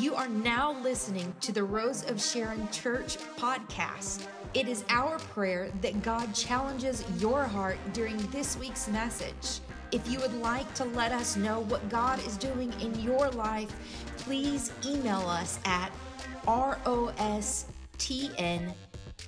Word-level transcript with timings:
You 0.00 0.14
are 0.14 0.30
now 0.30 0.72
listening 0.80 1.34
to 1.42 1.52
the 1.52 1.62
Rose 1.62 2.08
of 2.08 2.18
Sharon 2.22 2.66
Church 2.70 3.18
podcast. 3.36 4.26
It 4.54 4.66
is 4.66 4.82
our 4.88 5.18
prayer 5.18 5.70
that 5.82 6.02
God 6.02 6.34
challenges 6.34 7.04
your 7.18 7.44
heart 7.44 7.76
during 7.92 8.16
this 8.28 8.56
week's 8.56 8.88
message. 8.88 9.60
If 9.92 10.10
you 10.10 10.18
would 10.20 10.32
like 10.40 10.72
to 10.76 10.86
let 10.86 11.12
us 11.12 11.36
know 11.36 11.60
what 11.60 11.86
God 11.90 12.18
is 12.26 12.38
doing 12.38 12.72
in 12.80 12.98
your 12.98 13.28
life, 13.32 13.68
please 14.16 14.72
email 14.86 15.28
us 15.28 15.60
at 15.66 15.92
rostn 16.46 17.52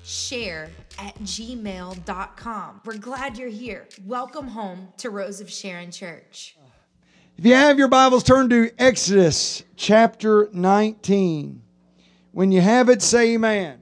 share 0.03 0.71
at 0.99 1.15
gmail.com. 1.19 2.81
We're 2.87 2.97
glad 2.97 3.37
you're 3.37 3.49
here. 3.51 3.89
Welcome 4.07 4.49
home 4.49 4.89
to 4.97 5.11
Rose 5.11 5.43
of 5.43 5.51
Sharon 5.51 5.91
Church. 5.91 6.57
If 7.39 7.47
you 7.47 7.55
have 7.55 7.79
your 7.79 7.89
Bibles, 7.89 8.23
turn 8.23 8.51
to 8.51 8.71
Exodus 8.79 9.65
chapter 9.75 10.49
19. 10.53 11.63
When 12.31 12.53
you 12.53 12.61
have 12.61 12.89
it, 12.89 13.03
say 13.03 13.35
amen. 13.35 13.81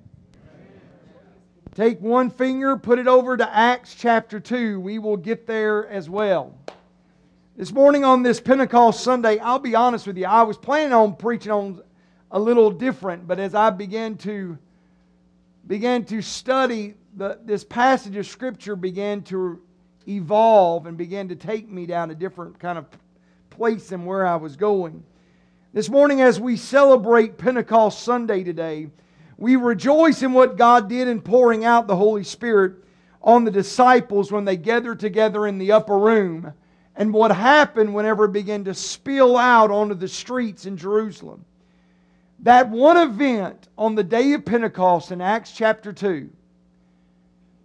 Take 1.74 2.00
one 2.00 2.30
finger, 2.30 2.76
put 2.76 2.98
it 2.98 3.08
over 3.08 3.36
to 3.36 3.54
Acts 3.54 3.94
chapter 3.94 4.40
2. 4.40 4.80
We 4.80 4.98
will 4.98 5.16
get 5.16 5.46
there 5.46 5.86
as 5.88 6.08
well. 6.08 6.56
This 7.56 7.72
morning 7.72 8.04
on 8.04 8.22
this 8.22 8.40
Pentecost 8.40 9.02
Sunday, 9.02 9.38
I'll 9.40 9.58
be 9.58 9.74
honest 9.74 10.06
with 10.06 10.16
you, 10.16 10.26
I 10.26 10.42
was 10.42 10.56
planning 10.56 10.94
on 10.94 11.16
preaching 11.16 11.52
on 11.52 11.82
a 12.30 12.38
little 12.38 12.70
different, 12.70 13.26
but 13.26 13.38
as 13.38 13.54
I 13.54 13.70
began 13.70 14.16
to 14.18 14.56
began 15.66 16.04
to 16.06 16.22
study 16.22 16.94
the, 17.16 17.38
this 17.44 17.64
passage 17.64 18.16
of 18.16 18.26
Scripture 18.26 18.76
began 18.76 19.22
to 19.22 19.60
evolve 20.08 20.86
and 20.86 20.96
began 20.96 21.28
to 21.28 21.36
take 21.36 21.68
me 21.68 21.84
down 21.84 22.10
a 22.10 22.14
different 22.14 22.58
kind 22.58 22.78
of 22.78 22.86
place 23.60 23.90
than 23.90 24.06
where 24.06 24.26
I 24.26 24.36
was 24.36 24.56
going. 24.56 25.04
This 25.74 25.90
morning, 25.90 26.22
as 26.22 26.40
we 26.40 26.56
celebrate 26.56 27.36
Pentecost 27.36 28.02
Sunday 28.02 28.42
today, 28.42 28.88
we 29.36 29.56
rejoice 29.56 30.22
in 30.22 30.32
what 30.32 30.56
God 30.56 30.88
did 30.88 31.08
in 31.08 31.20
pouring 31.20 31.66
out 31.66 31.86
the 31.86 31.94
Holy 31.94 32.24
Spirit 32.24 32.76
on 33.20 33.44
the 33.44 33.50
disciples 33.50 34.32
when 34.32 34.46
they 34.46 34.56
gathered 34.56 34.98
together 34.98 35.46
in 35.46 35.58
the 35.58 35.72
upper 35.72 35.98
room 35.98 36.54
and 36.96 37.12
what 37.12 37.32
happened 37.32 37.92
whenever 37.92 38.24
it 38.24 38.32
began 38.32 38.64
to 38.64 38.72
spill 38.72 39.36
out 39.36 39.70
onto 39.70 39.94
the 39.94 40.08
streets 40.08 40.64
in 40.64 40.78
Jerusalem. 40.78 41.44
That 42.38 42.70
one 42.70 42.96
event 42.96 43.68
on 43.76 43.94
the 43.94 44.02
day 44.02 44.32
of 44.32 44.46
Pentecost 44.46 45.12
in 45.12 45.20
Acts 45.20 45.52
chapter 45.52 45.92
2 45.92 46.30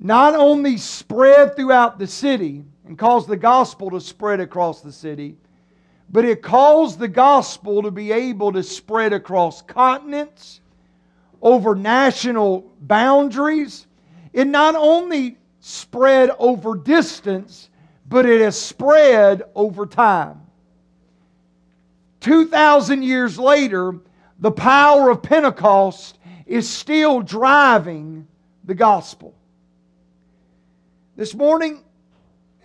not 0.02 0.36
only 0.36 0.76
spread 0.76 1.56
throughout 1.56 2.00
the 2.00 2.08
city 2.08 2.66
and 2.86 2.98
caused 2.98 3.30
the 3.30 3.38
gospel 3.38 3.90
to 3.92 4.02
spread 4.02 4.42
across 4.42 4.82
the 4.82 4.92
city, 4.92 5.38
but 6.10 6.26
it 6.26 6.42
caused 6.42 7.00
the 7.00 7.08
gospel 7.08 7.82
to 7.82 7.92
be 7.92 8.12
able 8.12 8.52
to 8.54 8.64
spread 8.64 9.14
across 9.14 9.62
continents, 9.62 10.62
over 11.42 11.76
national 11.76 12.72
boundaries. 12.82 13.88
It 14.34 14.48
not 14.48 14.76
only 14.76 15.38
spread 15.60 16.30
over 16.40 16.76
distance, 16.76 17.70
but 18.08 18.26
it 18.26 18.42
has 18.42 18.60
spread 18.60 19.44
over 19.56 19.86
time. 19.86 20.42
2,000 22.22 23.04
years 23.04 23.38
later, 23.38 24.00
the 24.40 24.52
power 24.52 25.10
of 25.10 25.22
Pentecost 25.22 26.18
is 26.46 26.70
still 26.70 27.22
driving 27.22 28.28
the 28.64 28.76
gospel. 28.76 29.34
This 31.16 31.34
morning, 31.34 31.84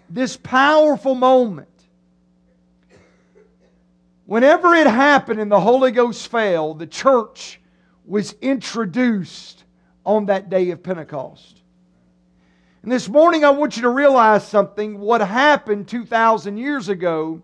this 0.09 0.37
powerful 0.37 1.15
moment, 1.15 1.69
whenever 4.31 4.77
it 4.77 4.87
happened 4.87 5.41
and 5.41 5.51
the 5.51 5.59
Holy 5.59 5.91
Ghost 5.91 6.29
fell, 6.29 6.73
the 6.73 6.87
church 6.87 7.61
was 8.05 8.37
introduced 8.41 9.65
on 10.07 10.27
that 10.27 10.49
day 10.49 10.71
of 10.71 10.85
Pentecost. 10.85 11.63
And 12.85 12.93
this 12.93 13.09
morning, 13.09 13.45
I 13.45 13.51
want 13.51 13.75
you 13.75 13.83
to 13.83 13.89
realize 13.89 14.47
something. 14.47 15.01
What 15.01 15.21
happened 15.21 15.89
2,000 15.89 16.57
years 16.59 16.89
ago 16.89 17.43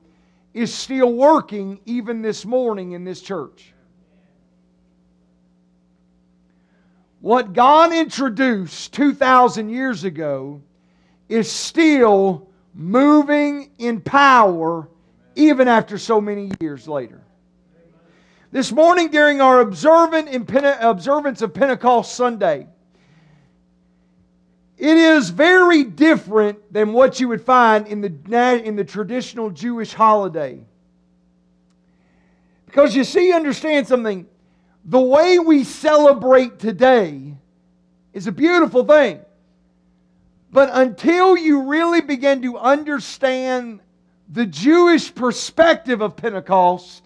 is 0.55 0.73
still 0.73 1.13
working 1.13 1.81
even 1.87 2.23
this 2.23 2.45
morning 2.45 2.93
in 2.93 3.03
this 3.03 3.21
church. 3.21 3.75
What 7.19 7.53
God 7.53 7.93
introduced 7.93 8.93
2,000 8.93 9.71
years 9.71 10.05
ago 10.05 10.63
is 11.29 11.51
still 11.51 12.49
moving 12.75 13.73
in 13.79 14.01
power 14.01 14.89
even 15.37 15.69
after 15.69 15.99
so 15.99 16.21
many 16.21 16.51
years 16.61 16.89
later. 16.89 17.21
This 18.51 18.73
morning, 18.73 19.11
during 19.11 19.41
our 19.41 19.61
observance 19.61 21.43
of 21.43 21.55
Pentecost 21.55 22.15
Sunday, 22.15 22.67
it 24.79 24.97
is 24.97 25.31
very 25.31 25.85
different 25.85 26.73
than 26.73 26.93
what 26.93 27.21
you 27.21 27.29
would 27.29 27.43
find 27.43 27.87
in 27.87 28.01
the, 28.01 28.63
in 28.65 28.77
the 28.77 28.85
traditional 28.85 29.51
Jewish 29.51 29.93
holiday. 29.93 30.61
Because 32.67 32.95
you 32.95 33.05
see, 33.05 33.33
understand 33.33 33.87
something 33.87 34.27
the 34.85 35.01
way 35.01 35.39
we 35.39 35.65
celebrate 35.65 36.59
today 36.59 37.35
is 38.13 38.27
a 38.27 38.33
beautiful 38.33 38.85
thing. 38.85 39.21
But 40.53 40.71
until 40.73 41.37
you 41.37 41.63
really 41.63 42.01
begin 42.01 42.43
to 42.43 42.57
understand 42.57 43.81
the 44.29 44.47
Jewish 44.47 45.15
perspective 45.15 46.01
of 46.01 46.17
Pentecost, 46.17 47.05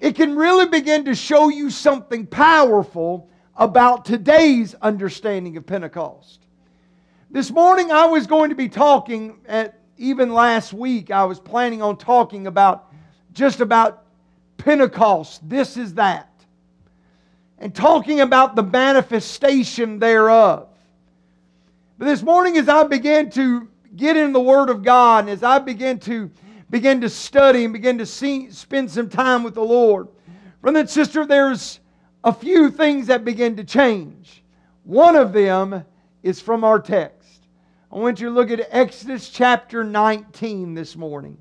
it 0.00 0.14
can 0.14 0.36
really 0.36 0.66
begin 0.66 1.04
to 1.06 1.14
show 1.14 1.48
you 1.48 1.70
something 1.70 2.26
powerful 2.26 3.28
about 3.56 4.04
today's 4.04 4.74
understanding 4.82 5.56
of 5.56 5.66
Pentecost. 5.66 6.40
This 7.30 7.50
morning 7.50 7.90
I 7.90 8.06
was 8.06 8.26
going 8.26 8.50
to 8.50 8.56
be 8.56 8.68
talking 8.68 9.38
at 9.46 9.78
even 9.96 10.32
last 10.32 10.72
week 10.72 11.10
I 11.10 11.24
was 11.24 11.38
planning 11.38 11.82
on 11.82 11.96
talking 11.96 12.46
about 12.46 12.92
just 13.32 13.60
about 13.60 14.04
Pentecost. 14.58 15.48
This 15.48 15.76
is 15.76 15.94
that 15.94 16.28
and 17.58 17.74
talking 17.74 18.20
about 18.20 18.56
the 18.56 18.62
manifestation 18.62 20.00
thereof. 20.00 20.68
But 21.96 22.06
this 22.06 22.22
morning, 22.22 22.56
as 22.56 22.68
I 22.68 22.82
began 22.82 23.30
to 23.30 23.68
get 23.96 24.16
in 24.16 24.32
the 24.32 24.40
Word 24.40 24.70
of 24.70 24.82
God, 24.82 25.24
and 25.24 25.30
as 25.30 25.42
I 25.42 25.58
begin 25.58 25.98
to 26.00 26.30
begin 26.70 27.02
to 27.02 27.10
study 27.10 27.64
and 27.64 27.72
begin 27.72 27.98
to 27.98 28.06
see, 28.06 28.50
spend 28.50 28.90
some 28.90 29.10
time 29.10 29.42
with 29.42 29.54
the 29.54 29.62
Lord, 29.62 30.08
brother 30.62 30.80
and 30.80 30.88
sister, 30.88 31.26
there's 31.26 31.80
a 32.24 32.32
few 32.32 32.70
things 32.70 33.08
that 33.08 33.26
begin 33.26 33.56
to 33.56 33.64
change. 33.64 34.42
One 34.84 35.14
of 35.14 35.34
them 35.34 35.84
is 36.22 36.40
from 36.40 36.64
our 36.64 36.80
text. 36.80 37.46
I 37.92 37.98
want 37.98 38.20
you 38.20 38.28
to 38.28 38.34
look 38.34 38.50
at 38.50 38.66
Exodus 38.70 39.28
chapter 39.28 39.84
19 39.84 40.72
this 40.72 40.96
morning. 40.96 41.36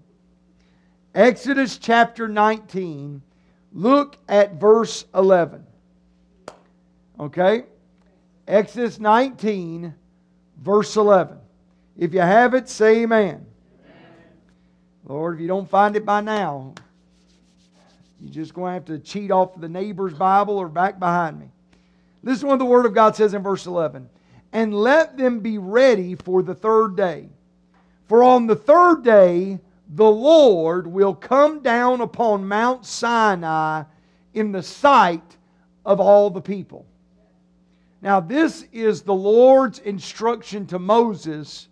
Exodus 1.16 1.78
chapter 1.78 2.28
19, 2.28 3.22
look 3.72 4.18
at 4.28 4.56
verse 4.56 5.06
11. 5.16 5.66
Okay? 7.20 7.64
Exodus 8.48 9.00
19, 9.00 9.94
verse 10.62 10.98
11. 10.98 11.38
If 11.98 12.14
you 12.14 12.22
have 12.22 12.54
it, 12.54 12.70
say 12.70 13.04
amen. 13.04 13.28
amen. 13.30 13.46
Lord, 15.06 15.36
if 15.36 15.42
you 15.42 15.48
don't 15.48 15.70
find 15.70 15.96
it 15.96 16.06
by 16.06 16.22
now, 16.22 16.74
you're 18.20 18.34
just 18.34 18.54
going 18.54 18.70
to 18.70 18.74
have 18.74 18.86
to 18.86 19.00
cheat 19.00 19.32
off 19.32 19.60
the 19.60 19.70
neighbor's 19.70 20.14
Bible 20.14 20.58
or 20.58 20.70
back 20.70 21.00
behind 21.00 21.40
me. 21.40 21.48
Listen 22.24 22.42
to 22.42 22.48
what 22.48 22.60
the 22.60 22.66
Word 22.66 22.86
of 22.86 22.94
God 22.94 23.16
says 23.16 23.34
in 23.34 23.42
verse 23.42 23.66
11. 23.66 24.08
And 24.54 24.74
let 24.74 25.18
them 25.18 25.40
be 25.40 25.58
ready 25.58 26.16
for 26.16 26.44
the 26.44 26.54
third 26.54 26.96
day. 26.96 27.30
For 28.08 28.24
on 28.24 28.46
the 28.46 28.56
third 28.56 29.04
day, 29.04 29.60
the 29.94 30.10
Lord 30.10 30.88
will 30.88 31.16
come 31.16 31.62
down 31.62 32.02
upon 32.02 32.48
Mount 32.48 32.86
Sinai 32.86 33.84
in 34.34 34.52
the 34.52 34.64
sight 34.64 35.38
of 35.86 36.00
all 36.00 36.30
the 36.30 36.42
people. 36.42 36.86
Now, 38.02 38.20
this 38.20 38.66
is 38.72 39.02
the 39.02 39.14
Lord's 39.14 39.80
instruction 39.80 40.66
to 40.68 40.80
Moses 40.80 41.68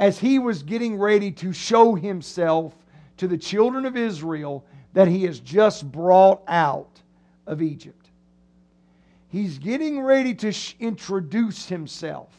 as 0.00 0.18
he 0.18 0.38
was 0.38 0.62
getting 0.62 0.96
ready 0.98 1.30
to 1.30 1.52
show 1.52 1.94
himself 1.94 2.74
to 3.18 3.28
the 3.28 3.36
children 3.36 3.84
of 3.84 3.98
Israel 3.98 4.64
that 4.94 5.06
he 5.06 5.24
has 5.24 5.38
just 5.40 5.92
brought 5.92 6.42
out 6.48 7.02
of 7.46 7.60
Egypt. 7.60 8.08
He's 9.28 9.58
getting 9.58 10.00
ready 10.00 10.34
to 10.36 10.52
sh- 10.52 10.74
introduce 10.80 11.68
himself, 11.68 12.34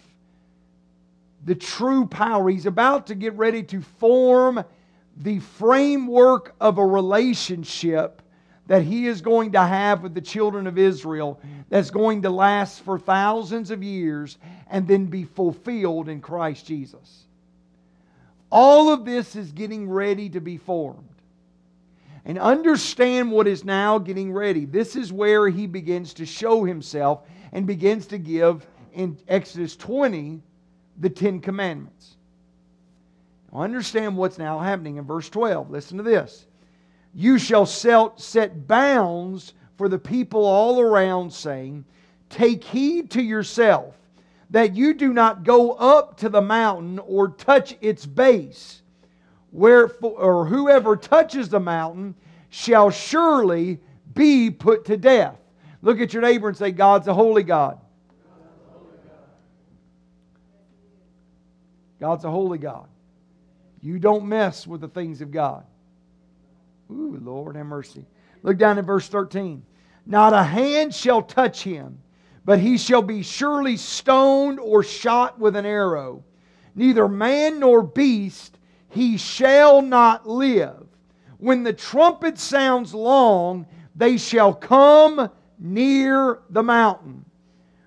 the 1.46 1.54
true 1.54 2.08
power. 2.08 2.50
He's 2.50 2.66
about 2.66 3.06
to 3.08 3.16
get 3.16 3.36
ready 3.36 3.62
to 3.64 3.82
form 3.82 4.66
the 5.16 5.40
framework 5.40 6.56
of 6.60 6.80
a 6.80 6.86
relationship 6.86 8.24
that 8.66 8.82
he 8.82 9.06
is 9.06 9.22
going 9.22 9.52
to 9.52 9.62
have 9.62 10.02
with 10.02 10.16
the 10.16 10.22
children 10.22 10.66
of 10.66 10.80
Israel 10.80 11.40
that's 11.70 11.92
going 11.92 12.24
to 12.24 12.32
last 12.32 12.82
for 12.82 12.98
thousands 12.98 13.70
of 13.70 13.84
years 13.84 14.40
and 14.68 14.88
then 14.88 15.06
be 15.06 15.26
fulfilled 15.26 16.10
in 16.10 16.22
Christ 16.22 16.66
Jesus. 16.66 17.28
All 18.52 18.92
of 18.92 19.06
this 19.06 19.36
is 19.36 19.52
getting 19.52 19.90
ready 19.90 20.30
to 20.30 20.42
be 20.42 20.58
formed. 20.58 21.08
and 22.24 22.38
understand 22.38 23.32
what 23.32 23.48
is 23.48 23.66
now 23.66 23.98
getting 23.98 24.32
ready. 24.32 24.66
This 24.66 24.96
is 24.96 25.12
where 25.12 25.50
he 25.50 25.66
begins 25.66 26.14
to 26.14 26.26
show 26.26 26.64
himself 26.64 27.24
and 27.52 27.66
begins 27.66 28.06
to 28.08 28.20
give 28.20 28.68
in 28.94 29.18
Exodus 29.28 29.76
20 29.76 30.42
the 31.00 31.10
Ten 31.10 31.40
Commandments. 31.40 32.18
Now 33.52 33.62
understand 33.62 34.16
what's 34.16 34.38
now 34.38 34.60
happening 34.60 34.98
in 34.98 35.06
verse 35.06 35.30
12. 35.30 35.72
Listen 35.72 35.98
to 35.98 36.04
this. 36.04 36.46
You 37.16 37.40
shall 37.40 37.66
set 37.66 38.68
bounds 38.68 39.54
for 39.78 39.90
the 39.90 39.98
people 40.00 40.46
all 40.46 40.80
around, 40.80 41.34
saying, 41.34 41.84
Take 42.30 42.64
heed 42.64 43.10
to 43.12 43.22
yourself 43.22 43.96
that 44.52 44.76
you 44.76 44.94
do 44.94 45.14
not 45.14 45.44
go 45.44 45.72
up 45.72 46.18
to 46.18 46.30
the 46.30 46.42
mountain 46.42 47.00
or 47.00 47.30
touch 47.30 47.76
its 47.82 48.06
base. 48.06 48.82
Wherefore, 49.52 50.12
or 50.12 50.46
whoever 50.46 50.96
touches 50.96 51.50
the 51.50 51.60
mountain 51.60 52.16
shall 52.50 52.90
surely 52.90 53.80
be 54.14 54.52
put 54.52 54.86
to 54.86 54.98
death. 54.98 55.38
Look 55.82 56.00
at 56.00 56.14
your 56.14 56.22
neighbor 56.22 56.50
and 56.50 56.58
say, 56.58 56.72
God's 56.72 57.08
a 57.08 57.14
holy 57.14 57.44
God. 57.44 57.80
God's 62.00 62.26
a 62.26 62.32
holy 62.32 62.58
God. 62.58 62.88
You 63.82 64.00
don't 64.00 64.26
mess 64.26 64.68
with 64.68 64.82
the 64.82 64.88
things 64.88 65.22
of 65.22 65.32
God. 65.32 65.64
Ooh, 66.92 67.20
Lord, 67.22 67.56
have 67.56 67.66
mercy. 67.66 68.06
Look 68.44 68.58
down 68.58 68.78
at 68.78 68.86
verse 68.86 69.08
13. 69.08 69.64
Not 70.06 70.34
a 70.34 70.44
hand 70.44 70.94
shall 70.94 71.22
touch 71.22 71.64
him, 71.64 72.00
but 72.44 72.60
he 72.60 72.78
shall 72.78 73.02
be 73.02 73.22
surely 73.22 73.78
stoned 73.78 74.60
or 74.60 74.84
shot 74.84 75.40
with 75.40 75.56
an 75.56 75.66
arrow. 75.66 76.24
Neither 76.76 77.08
man 77.08 77.60
nor 77.60 77.84
beast 77.84 78.58
he 78.90 79.18
shall 79.18 79.82
not 79.82 80.28
live. 80.28 80.88
When 81.38 81.64
the 81.64 81.74
trumpet 81.74 82.38
sounds 82.38 82.94
long, 82.94 83.66
they 83.96 84.18
shall 84.18 84.54
come 84.54 85.30
near 85.60 86.40
the 86.50 86.64
mountain. 86.64 87.26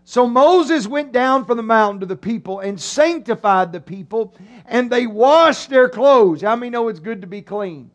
So 0.04 0.26
Moses 0.26 0.86
went 0.86 1.12
down 1.12 1.44
from 1.44 1.56
the 1.56 1.62
mountain 1.62 2.00
to 2.00 2.06
the 2.06 2.16
people 2.16 2.60
and 2.60 2.80
sanctified 2.80 3.72
the 3.72 3.80
people, 3.80 4.34
and 4.66 4.90
they 4.90 5.06
washed 5.06 5.70
their 5.70 5.88
clothes. 5.88 6.42
How 6.42 6.56
many 6.56 6.70
know 6.70 6.88
it's 6.88 7.00
good 7.00 7.22
to 7.22 7.26
be 7.26 7.42
clean? 7.42 7.90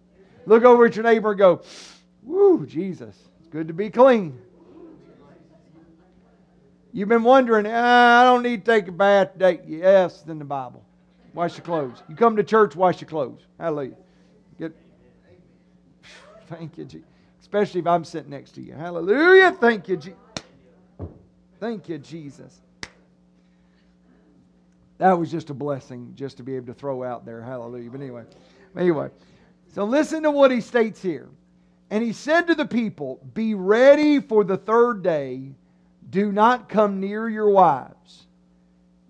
Look 0.45 0.63
over 0.63 0.85
at 0.85 0.95
your 0.95 1.03
neighbor 1.03 1.31
and 1.31 1.37
go, 1.37 1.61
Woo, 2.23 2.65
Jesus, 2.65 3.15
it's 3.39 3.47
good 3.47 3.67
to 3.67 3.73
be 3.73 3.89
clean. 3.89 4.39
You've 6.91 7.09
been 7.09 7.23
wondering, 7.23 7.67
ah, 7.67 8.21
I 8.21 8.23
don't 8.23 8.41
need 8.41 8.65
to 8.65 8.71
take 8.71 8.87
a 8.87 8.91
bath 8.91 9.33
today. 9.33 9.59
Yes, 9.67 10.23
in 10.27 10.39
the 10.39 10.45
Bible. 10.45 10.83
Wash 11.33 11.57
your 11.57 11.63
clothes. 11.63 12.01
You 12.09 12.15
come 12.15 12.35
to 12.35 12.43
church, 12.43 12.75
wash 12.75 13.01
your 13.01 13.09
clothes. 13.09 13.41
Hallelujah. 13.59 13.95
Get, 14.57 14.75
thank 16.47 16.77
you, 16.77 16.85
Jesus. 16.85 17.07
Especially 17.41 17.79
if 17.79 17.87
I'm 17.87 18.03
sitting 18.03 18.31
next 18.31 18.51
to 18.51 18.61
you. 18.61 18.73
Hallelujah. 18.73 19.51
Thank 19.51 19.87
you, 19.87 19.97
Jesus. 19.97 20.19
Thank 21.59 21.89
you, 21.89 21.97
Jesus. 21.97 22.61
That 24.97 25.13
was 25.13 25.31
just 25.31 25.49
a 25.49 25.53
blessing 25.53 26.11
just 26.15 26.37
to 26.37 26.43
be 26.43 26.55
able 26.55 26.67
to 26.67 26.73
throw 26.73 27.03
out 27.03 27.25
there. 27.25 27.41
Hallelujah. 27.41 27.89
But 27.89 28.01
anyway, 28.01 28.23
anyway. 28.75 29.09
So 29.73 29.83
listen 29.83 30.23
to 30.23 30.31
what 30.31 30.51
he 30.51 30.61
states 30.61 31.01
here. 31.01 31.29
And 31.91 32.03
he 32.03 32.13
said 32.13 32.47
to 32.47 32.55
the 32.55 32.65
people, 32.65 33.19
Be 33.33 33.53
ready 33.53 34.19
for 34.19 34.43
the 34.43 34.57
third 34.57 35.03
day. 35.03 35.51
Do 36.09 36.31
not 36.31 36.69
come 36.69 36.99
near 36.99 37.29
your 37.29 37.49
wives. 37.49 38.27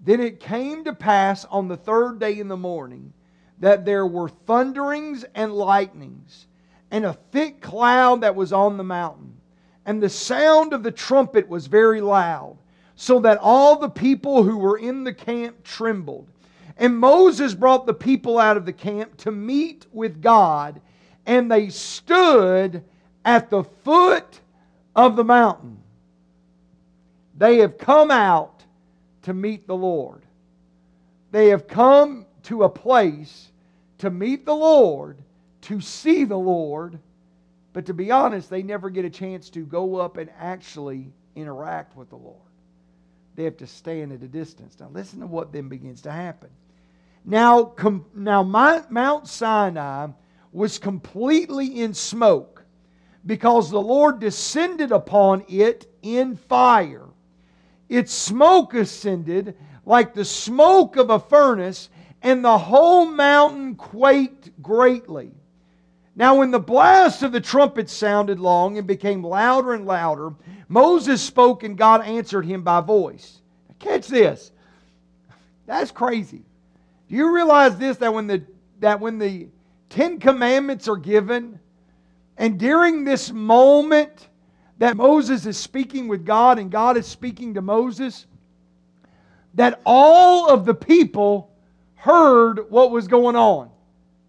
Then 0.03 0.19
it 0.19 0.39
came 0.39 0.83
to 0.85 0.93
pass 0.93 1.45
on 1.45 1.67
the 1.67 1.77
third 1.77 2.19
day 2.19 2.39
in 2.39 2.47
the 2.47 2.57
morning 2.57 3.13
that 3.59 3.85
there 3.85 4.07
were 4.07 4.29
thunderings 4.29 5.25
and 5.35 5.53
lightnings, 5.53 6.47
and 6.91 7.05
a 7.05 7.17
thick 7.31 7.61
cloud 7.61 8.21
that 8.21 8.35
was 8.35 8.53
on 8.53 8.77
the 8.77 8.83
mountain 8.83 9.39
and 9.89 10.03
the 10.03 10.07
sound 10.07 10.71
of 10.71 10.83
the 10.83 10.91
trumpet 10.91 11.49
was 11.49 11.65
very 11.65 11.99
loud, 11.99 12.55
so 12.95 13.19
that 13.21 13.39
all 13.41 13.75
the 13.75 13.89
people 13.89 14.43
who 14.43 14.55
were 14.55 14.77
in 14.77 15.03
the 15.03 15.11
camp 15.11 15.63
trembled. 15.63 16.27
And 16.77 16.95
Moses 16.95 17.55
brought 17.55 17.87
the 17.87 17.93
people 17.95 18.37
out 18.37 18.55
of 18.55 18.67
the 18.67 18.71
camp 18.71 19.17
to 19.17 19.31
meet 19.31 19.87
with 19.91 20.21
God, 20.21 20.79
and 21.25 21.51
they 21.51 21.69
stood 21.69 22.83
at 23.25 23.49
the 23.49 23.63
foot 23.63 24.41
of 24.95 25.15
the 25.15 25.23
mountain. 25.23 25.79
They 27.39 27.59
have 27.59 27.77
come 27.77 28.11
out 28.11 28.65
to 29.21 29.33
meet 29.33 29.65
the 29.65 29.75
Lord. 29.75 30.23
They 31.31 31.47
have 31.47 31.67
come 31.67 32.25
to 32.43 32.63
a 32.63 32.69
place 32.69 33.51
to 33.99 34.09
meet 34.09 34.45
the 34.45 34.55
Lord, 34.55 35.17
to 35.61 35.79
see 35.79 36.25
the 36.25 36.37
Lord, 36.37 36.99
but 37.71 37.85
to 37.85 37.93
be 37.93 38.11
honest, 38.11 38.49
they 38.49 38.61
never 38.61 38.89
get 38.89 39.05
a 39.05 39.09
chance 39.09 39.49
to 39.51 39.65
go 39.65 39.95
up 39.95 40.17
and 40.17 40.29
actually 40.37 41.13
interact 41.35 41.95
with 41.95 42.09
the 42.09 42.17
Lord. 42.17 42.35
They 43.35 43.45
have 43.45 43.57
to 43.57 43.67
stand 43.67 44.11
at 44.11 44.21
a 44.21 44.27
distance. 44.27 44.77
Now, 44.77 44.89
listen 44.91 45.21
to 45.21 45.27
what 45.27 45.53
then 45.53 45.69
begins 45.69 46.01
to 46.01 46.11
happen. 46.11 46.49
Now, 47.23 47.63
com- 47.63 48.05
now 48.13 48.43
Mount 48.43 49.27
Sinai 49.29 50.07
was 50.51 50.77
completely 50.77 51.81
in 51.81 51.93
smoke 51.93 52.63
because 53.25 53.69
the 53.69 53.81
Lord 53.81 54.19
descended 54.19 54.91
upon 54.91 55.45
it 55.47 55.89
in 56.01 56.35
fire. 56.35 57.08
Its 57.89 58.13
smoke 58.13 58.75
ascended 58.75 59.57
like 59.85 60.13
the 60.13 60.23
smoke 60.23 60.95
of 60.95 61.09
a 61.09 61.19
furnace, 61.19 61.89
and 62.21 62.45
the 62.45 62.57
whole 62.57 63.05
mountain 63.05 63.75
quaked 63.75 64.61
greatly. 64.61 65.31
Now, 66.15 66.35
when 66.35 66.51
the 66.51 66.59
blast 66.59 67.23
of 67.23 67.31
the 67.31 67.41
trumpet 67.41 67.89
sounded 67.89 68.39
long 68.39 68.77
and 68.77 68.85
became 68.85 69.23
louder 69.23 69.73
and 69.73 69.85
louder, 69.85 70.33
Moses 70.67 71.21
spoke 71.21 71.63
and 71.63 71.77
God 71.77 72.05
answered 72.05 72.45
him 72.45 72.61
by 72.61 72.81
voice. 72.81 73.41
Catch 73.79 74.07
this. 74.07 74.51
That's 75.65 75.91
crazy. 75.91 76.43
Do 77.07 77.15
you 77.15 77.33
realize 77.33 77.77
this 77.77 77.97
that 77.97 78.13
when 78.13 78.27
the 78.27 78.43
that 78.79 78.99
when 78.99 79.17
the 79.17 79.47
Ten 79.89 80.19
Commandments 80.19 80.87
are 80.87 80.97
given, 80.97 81.59
and 82.37 82.59
during 82.59 83.03
this 83.03 83.31
moment 83.31 84.27
that 84.79 84.97
Moses 84.97 85.45
is 85.45 85.57
speaking 85.57 86.07
with 86.07 86.25
God 86.25 86.57
and 86.57 86.71
God 86.71 86.97
is 86.97 87.05
speaking 87.05 87.53
to 87.53 87.61
Moses, 87.61 88.25
that 89.53 89.81
all 89.85 90.49
of 90.49 90.65
the 90.65 90.73
people 90.73 91.51
heard 91.95 92.69
what 92.71 92.91
was 92.91 93.07
going 93.07 93.35
on. 93.35 93.69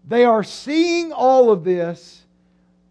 They 0.07 0.25
are 0.25 0.43
seeing 0.43 1.11
all 1.11 1.51
of 1.51 1.63
this 1.63 2.25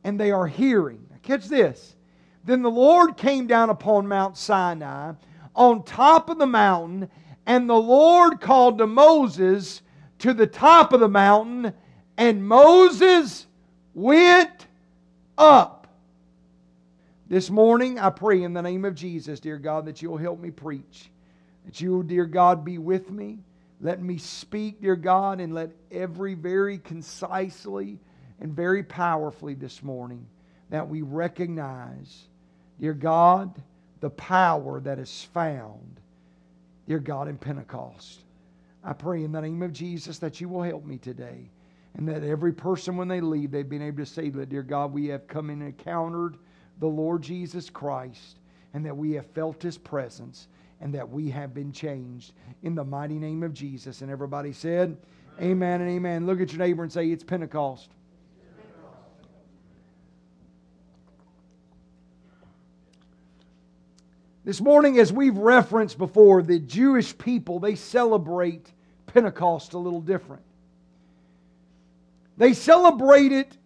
and 0.04 0.18
they 0.18 0.30
are 0.30 0.46
hearing. 0.46 1.06
Now 1.10 1.18
catch 1.22 1.46
this. 1.46 1.96
Then 2.44 2.62
the 2.62 2.70
Lord 2.70 3.16
came 3.16 3.46
down 3.46 3.68
upon 3.68 4.08
Mount 4.08 4.36
Sinai 4.36 5.12
on 5.54 5.82
top 5.82 6.30
of 6.30 6.38
the 6.38 6.46
mountain, 6.46 7.10
and 7.44 7.68
the 7.68 7.74
Lord 7.74 8.40
called 8.40 8.78
to 8.78 8.86
Moses 8.86 9.82
to 10.20 10.32
the 10.32 10.46
top 10.46 10.92
of 10.92 11.00
the 11.00 11.08
mountain, 11.08 11.74
and 12.16 12.46
Moses 12.46 13.46
went 13.92 14.66
up. 15.36 15.79
This 17.30 17.48
morning, 17.48 17.96
I 17.96 18.10
pray 18.10 18.42
in 18.42 18.54
the 18.54 18.60
name 18.60 18.84
of 18.84 18.96
Jesus, 18.96 19.38
dear 19.38 19.56
God, 19.56 19.86
that 19.86 20.02
you'll 20.02 20.16
help 20.16 20.40
me 20.40 20.50
preach. 20.50 21.12
That 21.64 21.80
you, 21.80 21.92
will, 21.92 22.02
dear 22.02 22.26
God, 22.26 22.64
be 22.64 22.76
with 22.78 23.08
me. 23.08 23.38
Let 23.80 24.02
me 24.02 24.18
speak, 24.18 24.82
dear 24.82 24.96
God, 24.96 25.40
and 25.40 25.54
let 25.54 25.70
every 25.92 26.34
very 26.34 26.78
concisely 26.78 28.00
and 28.40 28.52
very 28.52 28.82
powerfully 28.82 29.54
this 29.54 29.80
morning 29.80 30.26
that 30.70 30.88
we 30.88 31.02
recognize, 31.02 32.24
dear 32.80 32.94
God, 32.94 33.62
the 34.00 34.10
power 34.10 34.80
that 34.80 34.98
is 34.98 35.22
found, 35.32 36.00
dear 36.88 36.98
God, 36.98 37.28
in 37.28 37.38
Pentecost. 37.38 38.24
I 38.82 38.92
pray 38.92 39.22
in 39.22 39.30
the 39.30 39.40
name 39.40 39.62
of 39.62 39.72
Jesus 39.72 40.18
that 40.18 40.40
you 40.40 40.48
will 40.48 40.64
help 40.64 40.84
me 40.84 40.98
today. 40.98 41.48
And 41.94 42.08
that 42.08 42.24
every 42.24 42.52
person, 42.52 42.96
when 42.96 43.06
they 43.06 43.20
leave, 43.20 43.52
they've 43.52 43.68
been 43.68 43.82
able 43.82 43.98
to 43.98 44.06
say 44.06 44.30
that, 44.30 44.48
dear 44.48 44.64
God, 44.64 44.92
we 44.92 45.06
have 45.08 45.28
come 45.28 45.50
and 45.50 45.62
encountered 45.62 46.36
the 46.80 46.88
Lord 46.88 47.22
Jesus 47.22 47.70
Christ, 47.70 48.38
and 48.74 48.84
that 48.84 48.96
we 48.96 49.12
have 49.12 49.26
felt 49.26 49.62
his 49.62 49.78
presence 49.78 50.48
and 50.80 50.94
that 50.94 51.08
we 51.08 51.30
have 51.30 51.52
been 51.52 51.72
changed 51.72 52.32
in 52.62 52.74
the 52.74 52.84
mighty 52.84 53.18
name 53.18 53.42
of 53.42 53.52
Jesus. 53.52 54.00
And 54.00 54.10
everybody 54.10 54.52
said, 54.52 54.96
Amen, 55.38 55.50
amen 55.50 55.80
and 55.82 55.90
amen. 55.90 56.26
Look 56.26 56.40
at 56.40 56.52
your 56.52 56.58
neighbor 56.58 56.82
and 56.82 56.92
say, 56.92 57.08
It's 57.10 57.24
Pentecost. 57.24 57.90
This 64.42 64.60
morning, 64.60 64.98
as 64.98 65.12
we've 65.12 65.36
referenced 65.36 65.98
before, 65.98 66.42
the 66.42 66.58
Jewish 66.58 67.16
people, 67.16 67.60
they 67.60 67.74
celebrate 67.74 68.72
Pentecost 69.06 69.74
a 69.74 69.78
little 69.78 70.00
different. 70.00 70.42
They 72.38 72.54
celebrate 72.54 73.32
it 73.32 73.58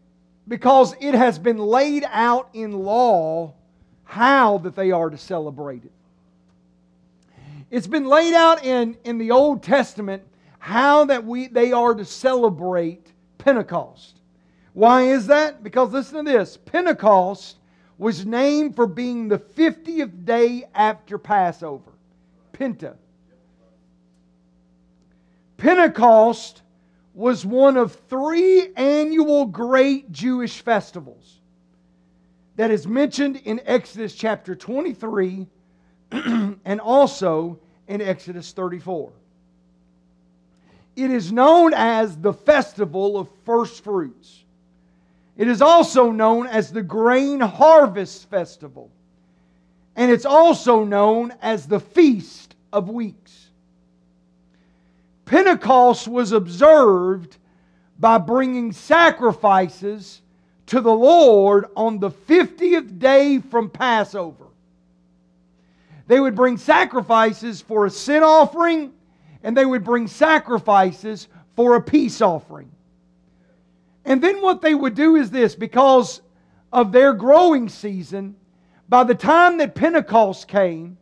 because 0.46 0.94
it 1.00 1.14
has 1.14 1.38
been 1.38 1.58
laid 1.58 2.04
out 2.10 2.50
in 2.52 2.72
law 2.72 3.54
how 4.04 4.58
that 4.58 4.76
they 4.76 4.90
are 4.90 5.10
to 5.10 5.18
celebrate 5.18 5.84
it. 5.84 5.92
It's 7.70 7.86
been 7.86 8.04
laid 8.04 8.34
out 8.34 8.64
in, 8.64 8.96
in 9.04 9.18
the 9.18 9.30
Old 9.30 9.62
Testament 9.62 10.22
how 10.58 11.06
that 11.06 11.24
we, 11.24 11.48
they 11.48 11.72
are 11.72 11.94
to 11.94 12.04
celebrate 12.04 13.12
Pentecost. 13.38 14.20
Why 14.74 15.02
is 15.02 15.26
that? 15.28 15.62
Because 15.62 15.92
listen 15.92 16.24
to 16.24 16.30
this 16.30 16.56
Pentecost 16.56 17.56
was 17.98 18.26
named 18.26 18.74
for 18.74 18.86
being 18.86 19.28
the 19.28 19.38
50th 19.38 20.24
day 20.24 20.64
after 20.74 21.16
Passover. 21.16 21.92
Penta. 22.52 22.96
Pentecost 25.56 26.62
was 27.14 27.46
one 27.46 27.76
of 27.76 27.94
three 28.08 28.68
annual 28.76 29.46
great 29.46 30.10
Jewish 30.10 30.60
festivals 30.60 31.40
that 32.56 32.70
is 32.70 32.86
mentioned 32.86 33.36
in 33.44 33.60
Exodus 33.64 34.14
chapter 34.14 34.54
23 34.54 35.46
and 36.12 36.80
also 36.80 37.58
in 37.88 38.00
Exodus 38.00 38.52
34. 38.52 39.12
It 40.96 41.10
is 41.10 41.32
known 41.32 41.72
as 41.74 42.16
the 42.16 42.32
Festival 42.32 43.16
of 43.18 43.28
First 43.44 43.82
Fruits. 43.82 44.44
It 45.36 45.48
is 45.48 45.60
also 45.60 46.12
known 46.12 46.46
as 46.46 46.72
the 46.72 46.82
Grain 46.82 47.40
Harvest 47.40 48.28
Festival. 48.30 48.90
And 49.96 50.10
it's 50.10 50.26
also 50.26 50.84
known 50.84 51.32
as 51.42 51.66
the 51.66 51.80
Feast 51.80 52.54
of 52.72 52.88
Weeks. 52.88 53.23
Pentecost 55.34 56.06
was 56.06 56.30
observed 56.30 57.38
by 57.98 58.18
bringing 58.18 58.70
sacrifices 58.70 60.22
to 60.66 60.80
the 60.80 60.92
Lord 60.92 61.64
on 61.74 61.98
the 61.98 62.12
50th 62.12 63.00
day 63.00 63.40
from 63.40 63.68
Passover. 63.68 64.44
They 66.06 66.20
would 66.20 66.36
bring 66.36 66.56
sacrifices 66.56 67.60
for 67.60 67.84
a 67.84 67.90
sin 67.90 68.22
offering, 68.22 68.92
and 69.42 69.56
they 69.56 69.66
would 69.66 69.82
bring 69.82 70.06
sacrifices 70.06 71.26
for 71.56 71.74
a 71.74 71.82
peace 71.82 72.20
offering. 72.20 72.70
And 74.04 74.22
then 74.22 74.40
what 74.40 74.62
they 74.62 74.76
would 74.76 74.94
do 74.94 75.16
is 75.16 75.32
this 75.32 75.56
because 75.56 76.22
of 76.72 76.92
their 76.92 77.12
growing 77.12 77.68
season, 77.68 78.36
by 78.88 79.02
the 79.02 79.16
time 79.16 79.58
that 79.58 79.74
Pentecost 79.74 80.46
came, 80.46 80.96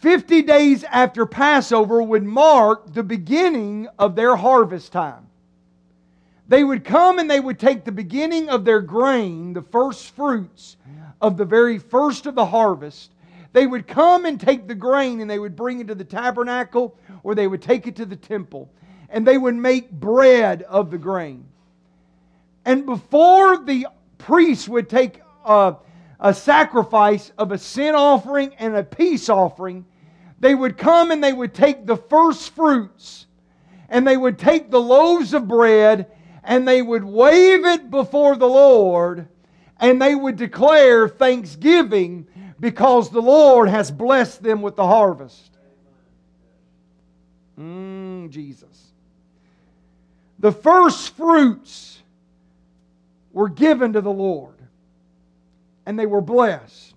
50 0.00 0.42
days 0.42 0.82
after 0.84 1.26
Passover 1.26 2.02
would 2.02 2.24
mark 2.24 2.94
the 2.94 3.02
beginning 3.02 3.86
of 3.98 4.16
their 4.16 4.34
harvest 4.34 4.92
time. 4.92 5.26
They 6.48 6.64
would 6.64 6.84
come 6.84 7.18
and 7.18 7.30
they 7.30 7.38
would 7.38 7.58
take 7.58 7.84
the 7.84 7.92
beginning 7.92 8.48
of 8.48 8.64
their 8.64 8.80
grain, 8.80 9.52
the 9.52 9.62
first 9.62 10.16
fruits 10.16 10.78
of 11.20 11.36
the 11.36 11.44
very 11.44 11.78
first 11.78 12.24
of 12.24 12.34
the 12.34 12.46
harvest. 12.46 13.12
They 13.52 13.66
would 13.66 13.86
come 13.86 14.24
and 14.24 14.40
take 14.40 14.66
the 14.66 14.74
grain 14.74 15.20
and 15.20 15.30
they 15.30 15.38
would 15.38 15.54
bring 15.54 15.80
it 15.80 15.88
to 15.88 15.94
the 15.94 16.04
tabernacle 16.04 16.96
or 17.22 17.34
they 17.34 17.46
would 17.46 17.62
take 17.62 17.86
it 17.86 17.96
to 17.96 18.06
the 18.06 18.16
temple 18.16 18.70
and 19.10 19.26
they 19.26 19.36
would 19.36 19.54
make 19.54 19.90
bread 19.90 20.62
of 20.62 20.90
the 20.90 20.98
grain. 20.98 21.44
And 22.64 22.86
before 22.86 23.58
the 23.58 23.86
priest 24.16 24.68
would 24.68 24.88
take 24.88 25.20
a, 25.44 25.76
a 26.20 26.34
sacrifice 26.34 27.32
of 27.38 27.50
a 27.50 27.58
sin 27.58 27.94
offering 27.94 28.54
and 28.56 28.76
a 28.76 28.84
peace 28.84 29.28
offering, 29.28 29.86
they 30.38 30.54
would 30.54 30.76
come 30.76 31.10
and 31.10 31.24
they 31.24 31.32
would 31.32 31.54
take 31.54 31.86
the 31.86 31.96
first 31.96 32.54
fruits 32.54 33.26
and 33.88 34.06
they 34.06 34.16
would 34.16 34.38
take 34.38 34.70
the 34.70 34.80
loaves 34.80 35.32
of 35.34 35.48
bread 35.48 36.06
and 36.44 36.68
they 36.68 36.82
would 36.82 37.04
wave 37.04 37.64
it 37.64 37.90
before 37.90 38.36
the 38.36 38.48
Lord 38.48 39.28
and 39.78 40.00
they 40.00 40.14
would 40.14 40.36
declare 40.36 41.08
thanksgiving 41.08 42.26
because 42.60 43.10
the 43.10 43.22
Lord 43.22 43.70
has 43.70 43.90
blessed 43.90 44.42
them 44.42 44.60
with 44.60 44.76
the 44.76 44.86
harvest. 44.86 45.56
Mm, 47.58 48.30
Jesus. 48.30 48.92
The 50.38 50.52
first 50.52 51.16
fruits 51.16 52.02
were 53.32 53.48
given 53.48 53.94
to 53.94 54.02
the 54.02 54.10
Lord 54.10 54.59
and 55.86 55.98
they 55.98 56.06
were 56.06 56.20
blessed. 56.20 56.94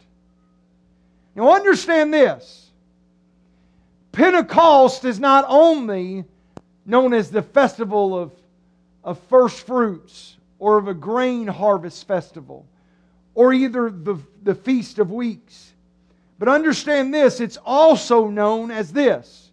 Now, 1.36 1.54
understand 1.54 2.14
this 2.14 2.72
Pentecost 4.12 5.06
is 5.06 5.20
not 5.20 5.46
only 5.48 6.26
known 6.86 7.14
as 7.14 7.32
the 7.32 7.42
festival 7.42 8.18
of, 8.18 8.32
of 9.04 9.20
first 9.30 9.66
fruits 9.66 10.38
or 10.60 10.78
of 10.78 10.88
a 10.88 10.94
grain 10.94 11.48
harvest 11.48 12.08
festival 12.08 12.66
or 13.36 13.54
either 13.54 13.90
the, 13.90 14.18
the 14.44 14.54
Feast 14.54 15.00
of 15.00 15.12
Weeks. 15.12 15.74
But 16.38 16.48
understand 16.48 17.14
this, 17.14 17.40
it's 17.40 17.58
also 17.66 18.28
known 18.28 18.70
as 18.70 18.92
this 18.92 19.44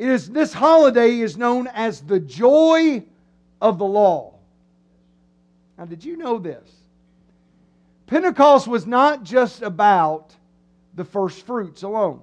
it 0.00 0.08
is, 0.08 0.30
this 0.30 0.54
holiday 0.54 1.18
is 1.18 1.36
known 1.36 1.66
as 1.66 2.00
the 2.00 2.18
joy 2.18 3.04
of 3.60 3.76
the 3.76 3.84
law. 3.84 4.32
Now, 5.76 5.84
did 5.84 6.02
you 6.02 6.16
know 6.16 6.38
this? 6.38 6.66
Pentecost 8.10 8.66
was 8.66 8.88
not 8.88 9.22
just 9.22 9.62
about 9.62 10.34
the 10.94 11.04
first 11.04 11.46
fruits 11.46 11.84
alone, 11.84 12.20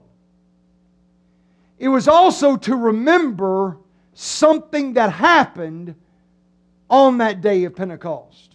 it 1.80 1.88
was 1.88 2.10
also 2.10 2.58
to 2.58 2.76
remember 2.76 3.78
something 4.14 4.94
that 4.94 5.14
happened 5.14 5.96
on 6.90 7.20
that 7.20 7.40
day 7.40 7.64
of 7.64 7.74
Pentecost. 7.74 8.54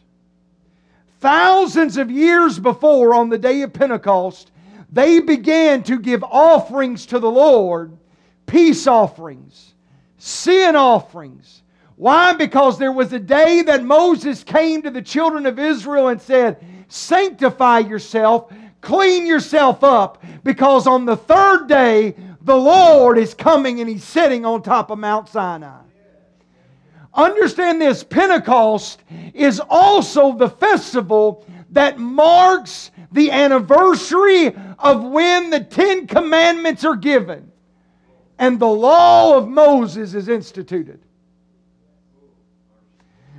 Thousands 1.21 1.97
of 1.97 2.11
years 2.11 2.59
before, 2.59 3.15
on 3.15 3.31
the 3.31 3.39
day 3.39 3.63
of 3.63 3.73
Pentecost, 3.73 4.51
they 4.91 5.19
began 5.19 5.83
to 5.85 5.99
give 5.99 6.23
offerings 6.25 7.07
to 7.07 7.19
the 7.19 7.31
Lord 7.31 7.97
peace 8.45 8.87
offerings, 8.87 9.73
sin 10.19 10.77
offerings. 10.77 11.63
Why? 11.97 12.35
Because 12.35 12.79
there 12.79 12.93
was 12.93 13.11
a 13.15 13.19
day 13.19 13.63
that 13.63 13.85
Moses 13.85 14.45
came 14.45 14.83
to 14.83 14.91
the 14.91 15.01
children 15.01 15.47
of 15.47 15.59
Israel 15.59 16.09
and 16.09 16.21
said, 16.21 16.63
Sanctify 16.93 17.79
yourself, 17.81 18.53
clean 18.83 19.27
yourself 19.27 19.83
up, 19.83 20.23
because 20.45 20.87
on 20.87 21.07
the 21.07 21.17
third 21.17 21.67
day 21.67 22.15
the 22.43 22.57
Lord 22.57 23.17
is 23.17 23.33
coming 23.33 23.81
and 23.81 23.89
He's 23.89 24.05
sitting 24.05 24.45
on 24.45 24.63
top 24.63 24.91
of 24.91 24.99
Mount 24.99 25.29
Sinai. 25.29 25.81
Understand 27.15 27.81
this 27.81 28.05
Pentecost 28.05 29.03
is 29.33 29.61
also 29.71 30.33
the 30.33 30.51
festival 30.51 31.47
that 31.71 31.99
marks 31.99 32.91
the 33.13 33.31
anniversary 33.31 34.55
of 34.79 35.03
when 35.03 35.49
the 35.49 35.61
Ten 35.61 36.07
Commandments 36.07 36.85
are 36.85 36.97
given 36.97 37.51
and 38.39 38.59
the 38.59 38.67
law 38.67 39.37
of 39.39 39.49
Moses 39.49 40.13
is 40.13 40.29
instituted. 40.29 41.01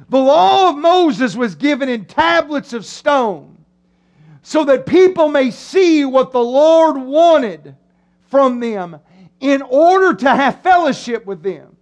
The 0.10 0.18
law 0.18 0.70
of 0.70 0.78
Moses 0.78 1.36
was 1.36 1.56
given 1.56 1.90
in 1.90 2.06
tablets 2.06 2.74
of 2.74 2.86
stone 2.86 3.58
so 4.42 4.66
that 4.66 4.86
people 4.86 5.30
may 5.30 5.52
see 5.52 6.06
what 6.06 6.32
the 6.32 6.44
Lord 6.44 6.98
wanted 6.98 7.76
from 8.30 8.60
them 8.60 9.00
in 9.40 9.62
order 9.62 10.14
to 10.14 10.30
have 10.30 10.62
fellowship 10.62 11.26
with 11.26 11.42
them. 11.42 11.76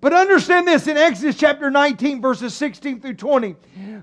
But 0.00 0.12
understand 0.12 0.68
this 0.68 0.86
in 0.86 0.98
Exodus 0.98 1.36
chapter 1.36 1.70
19, 1.70 2.20
verses 2.20 2.52
16 2.54 3.00
through 3.00 3.14
20. 3.14 3.56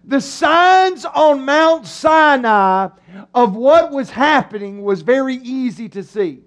The 0.03 0.19
signs 0.19 1.05
on 1.05 1.45
Mount 1.45 1.85
Sinai 1.85 2.89
of 3.35 3.55
what 3.55 3.91
was 3.91 4.09
happening 4.09 4.81
was 4.81 5.03
very 5.03 5.35
easy 5.35 5.87
to 5.89 6.03
see. 6.03 6.39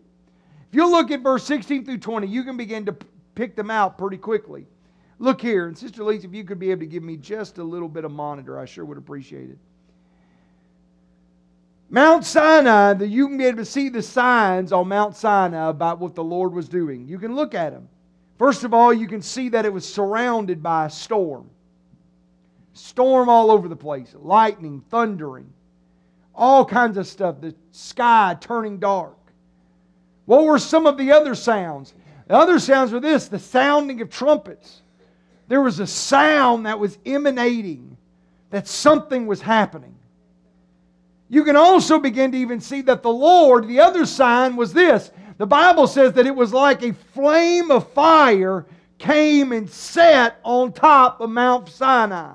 If 0.69 0.75
you 0.75 0.91
look 0.91 1.13
at 1.13 1.21
verse 1.21 1.45
16 1.45 1.85
through 1.85 1.99
20, 1.99 2.27
you 2.27 2.43
can 2.43 2.57
begin 2.57 2.85
to 2.87 2.97
pick 3.37 3.55
them 3.55 3.71
out 3.71 3.97
pretty 3.97 4.19
quickly. 4.19 4.67
Look 5.25 5.41
here, 5.41 5.69
and 5.69 5.79
Sister 5.79 6.05
Lisa, 6.05 6.27
if 6.27 6.35
you 6.35 6.45
could 6.45 6.59
be 6.59 6.71
able 6.71 6.81
to 6.81 6.87
give 6.87 7.03
me 7.03 7.17
just 7.17 7.57
a 7.57 7.65
little 7.65 7.89
bit 7.89 8.05
of 8.05 8.13
monitor, 8.13 8.59
I 8.59 8.67
sure 8.67 8.85
would 8.85 8.99
appreciate 8.99 9.49
it. 9.49 9.57
Mount 11.89 12.27
Sinai, 12.27 12.93
that 12.93 13.09
you 13.09 13.27
can 13.27 13.39
be 13.39 13.47
able 13.47 13.57
to 13.57 13.65
see 13.65 13.89
the 13.89 14.03
signs 14.03 14.71
on 14.71 14.87
Mount 14.87 15.17
Sinai 15.17 15.71
about 15.71 15.99
what 15.99 16.15
the 16.15 16.23
Lord 16.23 16.53
was 16.53 16.69
doing. 16.69 17.09
You 17.09 17.19
can 17.19 17.35
look 17.35 17.55
at 17.55 17.73
them. 17.73 17.89
First 18.37 18.65
of 18.65 18.75
all, 18.75 18.93
you 18.93 19.09
can 19.09 19.23
see 19.23 19.49
that 19.49 19.65
it 19.65 19.73
was 19.73 19.91
surrounded 19.91 20.63
by 20.63 20.85
a 20.85 20.91
storm. 20.91 21.49
Storm 22.75 23.31
all 23.31 23.51
over 23.51 23.67
the 23.67 23.75
place, 23.75 24.15
lightning, 24.19 24.85
thundering, 24.91 25.51
all 26.35 26.67
kinds 26.67 26.99
of 26.99 27.07
stuff, 27.07 27.41
the 27.41 27.55
sky 27.73 28.37
turning 28.43 28.79
dark. 28.79 29.17
What 30.27 30.45
were 30.45 30.59
some 30.59 30.87
of 30.87 30.99
the 30.99 31.13
other 31.13 31.35
sounds? 31.35 31.95
The 32.29 32.35
other 32.35 32.59
sounds 32.59 32.93
were 32.93 33.01
this 33.01 33.27
the 33.29 33.39
sounding 33.39 34.03
of 34.03 34.11
trumpets. 34.11 34.83
There 35.49 35.61
was 35.61 35.81
a 35.81 35.87
sound 35.87 36.67
that 36.67 36.79
was 36.79 36.99
emanating 37.05 37.97
that 38.51 38.67
something 38.69 39.27
was 39.27 39.41
happening. 39.41 39.95
You 41.29 41.45
can 41.45 41.57
also 41.57 41.99
begin 41.99 42.33
to 42.33 42.39
even 42.39 42.61
see 42.61 42.83
that 42.83 43.03
the 43.03 43.13
Lord, 43.13 43.67
the 43.67 43.81
other 43.81 44.07
sign 44.07 44.57
was 44.57 44.73
this. 44.73 45.11
The 45.39 45.47
Bible 45.47 45.87
says 45.87 46.13
that 46.13 46.27
it 46.27 46.35
was 46.35 46.53
like 46.53 46.83
a 46.83 46.93
flame 46.93 47.71
of 47.71 47.91
fire 47.93 48.67
came 48.99 49.53
and 49.53 49.69
set 49.69 50.39
on 50.45 50.73
top 50.73 51.21
of 51.21 51.31
Mount 51.31 51.69
Sinai. 51.69 52.35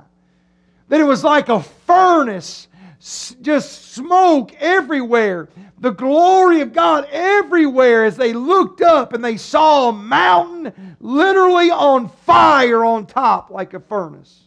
That 0.89 0.99
it 0.99 1.05
was 1.05 1.23
like 1.23 1.49
a 1.49 1.63
furnace 1.63 2.67
just 2.99 3.93
smoke 3.93 4.53
everywhere, 4.59 5.47
the 5.79 5.91
glory 5.91 6.61
of 6.61 6.73
God 6.73 7.07
everywhere 7.11 8.03
as 8.03 8.17
they 8.17 8.33
looked 8.33 8.81
up 8.81 9.13
and 9.13 9.23
they 9.23 9.37
saw 9.37 9.89
a 9.89 9.93
mountain 9.93 10.97
literally 10.99 11.71
on 11.71 12.09
fire 12.09 12.83
on 12.83 13.05
top 13.05 13.49
like 13.49 13.73
a 13.73 13.79
furnace. 13.79 14.43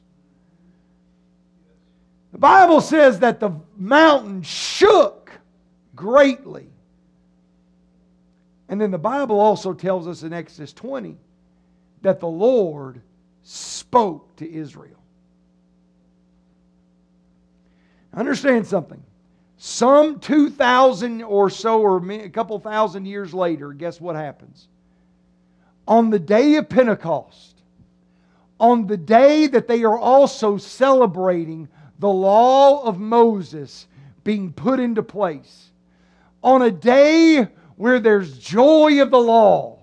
The 2.33 2.39
Bible 2.39 2.81
says 2.81 3.21
that 3.21 3.41
the 3.41 3.53
mountain 3.77 4.43
shook 4.43 5.31
greatly. 5.95 6.69
And 8.69 8.81
then 8.81 8.91
the 8.91 8.99
Bible 8.99 9.39
also 9.39 9.75
tells 9.75 10.07
us 10.07 10.23
in 10.23 10.33
Exodus 10.33 10.73
20 10.73 11.17
that 12.03 12.21
the 12.21 12.29
Lord 12.29 13.03
spoke 13.43 14.35
to 14.37 14.51
Israel. 14.51 15.02
Understand 18.15 18.67
something. 18.67 19.03
Some 19.57 20.19
2,000 20.19 21.23
or 21.23 21.49
so, 21.49 21.81
or 21.81 22.11
a 22.11 22.29
couple 22.29 22.59
thousand 22.59 23.07
years 23.07 23.33
later, 23.33 23.73
guess 23.73 24.01
what 24.01 24.17
happens? 24.17 24.69
On 25.87 26.11
the 26.11 26.19
day 26.19 26.57
of 26.57 26.69
Pentecost, 26.69 27.63
on 28.59 28.87
the 28.87 28.97
day 28.97 29.47
that 29.47 29.69
they 29.69 29.85
are 29.85 29.99
also 29.99 30.57
celebrating 30.57 31.69
the 31.99 32.09
law 32.09 32.85
of 32.85 32.99
Moses 32.99 33.87
being 34.25 34.53
put 34.53 34.81
into 34.81 35.03
place, 35.03 35.71
on 36.43 36.63
a 36.63 36.71
day 36.71 37.49
where 37.77 38.01
there's 38.01 38.39
joy 38.39 39.01
of 39.01 39.11
the 39.11 39.19
law, 39.19 39.79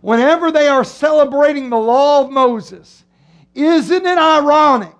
whenever 0.00 0.50
they 0.50 0.68
are 0.68 0.84
celebrating 0.84 1.70
the 1.70 1.78
law 1.78 2.24
of 2.24 2.30
Moses, 2.30 3.04
isn't 3.54 4.06
it 4.06 4.18
ironic 4.18 4.99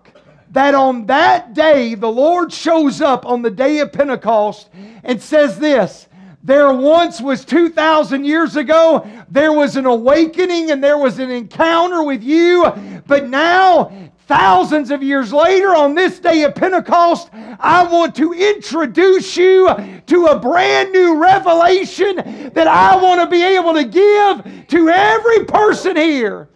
that 0.51 0.75
on 0.75 1.07
that 1.07 1.55
day 1.55 1.95
the 1.95 2.11
Lord 2.11 2.53
shows 2.53 3.01
up 3.01 3.25
on 3.27 3.43
the 3.43 3.51
day 3.51 3.79
of 3.79 3.93
Pentecost 3.93 4.69
and 5.05 5.21
says 5.21 5.59
this 5.59 6.09
there 6.43 6.73
once 6.73 7.21
was 7.21 7.45
2,000 7.45 8.25
years 8.25 8.57
ago, 8.57 9.07
there 9.29 9.53
was 9.53 9.77
an 9.77 9.85
awakening 9.85 10.71
and 10.71 10.83
there 10.83 10.97
was 10.97 11.19
an 11.19 11.31
encounter 11.31 12.03
with 12.03 12.23
you, 12.23 12.65
but 13.07 13.29
now, 13.29 13.93
thousands 14.27 14.91
of 14.91 15.03
years 15.03 15.35
later, 15.35 15.75
on 15.75 15.95
this 15.95 16.19
day 16.19 16.45
of 16.45 16.55
Pentecost, 16.55 17.29
I 17.33 17.83
want 17.83 18.15
to 18.15 18.33
introduce 18.33 19.37
you 19.37 19.69
to 20.07 20.27
a 20.27 20.39
brand 20.39 20.93
new 20.93 21.21
revelation 21.21 22.17
that 22.55 22.67
I 22.67 22.97
want 22.97 23.21
to 23.21 23.27
be 23.27 23.43
able 23.43 23.75
to 23.75 23.85
give 23.85 24.67
to 24.69 24.89
every 24.89 25.45
person 25.45 25.97
here. 25.97 26.49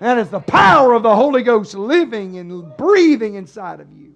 That 0.00 0.16
is 0.16 0.30
the 0.30 0.40
power 0.40 0.94
of 0.94 1.02
the 1.02 1.14
Holy 1.14 1.42
Ghost 1.42 1.74
living 1.74 2.38
and 2.38 2.76
breathing 2.78 3.34
inside 3.34 3.80
of 3.80 3.92
you. 3.92 4.14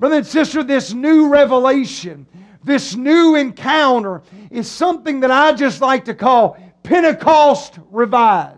Brother 0.00 0.16
and 0.16 0.26
sister, 0.26 0.64
this 0.64 0.92
new 0.92 1.28
revelation, 1.28 2.26
this 2.64 2.96
new 2.96 3.36
encounter 3.36 4.22
is 4.50 4.68
something 4.68 5.20
that 5.20 5.30
I 5.30 5.52
just 5.52 5.80
like 5.80 6.06
to 6.06 6.14
call 6.14 6.58
Pentecost 6.82 7.78
revised. 7.90 8.56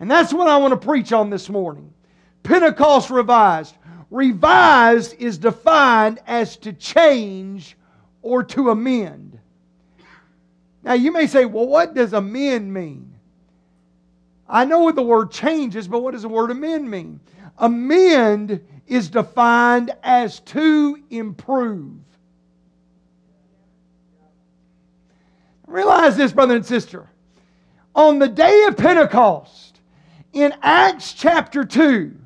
And 0.00 0.10
that's 0.10 0.34
what 0.34 0.48
I 0.48 0.58
want 0.58 0.72
to 0.72 0.86
preach 0.86 1.12
on 1.12 1.30
this 1.30 1.48
morning. 1.48 1.92
Pentecost 2.42 3.08
revised. 3.08 3.74
Revised 4.10 5.14
is 5.18 5.38
defined 5.38 6.18
as 6.26 6.58
to 6.58 6.74
change 6.74 7.76
or 8.20 8.42
to 8.42 8.70
amend. 8.70 9.38
Now 10.82 10.92
you 10.94 11.10
may 11.10 11.26
say, 11.26 11.46
well, 11.46 11.66
what 11.66 11.94
does 11.94 12.12
amend 12.12 12.72
mean? 12.74 13.09
I 14.50 14.64
know 14.64 14.80
what 14.80 14.96
the 14.96 15.02
word 15.02 15.30
changes, 15.30 15.86
but 15.86 16.02
what 16.02 16.12
does 16.12 16.22
the 16.22 16.28
word 16.28 16.50
amend 16.50 16.90
mean? 16.90 17.20
Amend 17.58 18.60
is 18.86 19.08
defined 19.08 19.92
as 20.02 20.40
to 20.40 20.98
improve. 21.08 22.00
Realize 25.66 26.16
this, 26.16 26.32
brother 26.32 26.56
and 26.56 26.66
sister. 26.66 27.08
On 27.94 28.18
the 28.18 28.28
day 28.28 28.64
of 28.64 28.76
Pentecost, 28.76 29.80
in 30.32 30.52
Acts 30.62 31.12
chapter 31.12 31.64
2, 31.64 32.16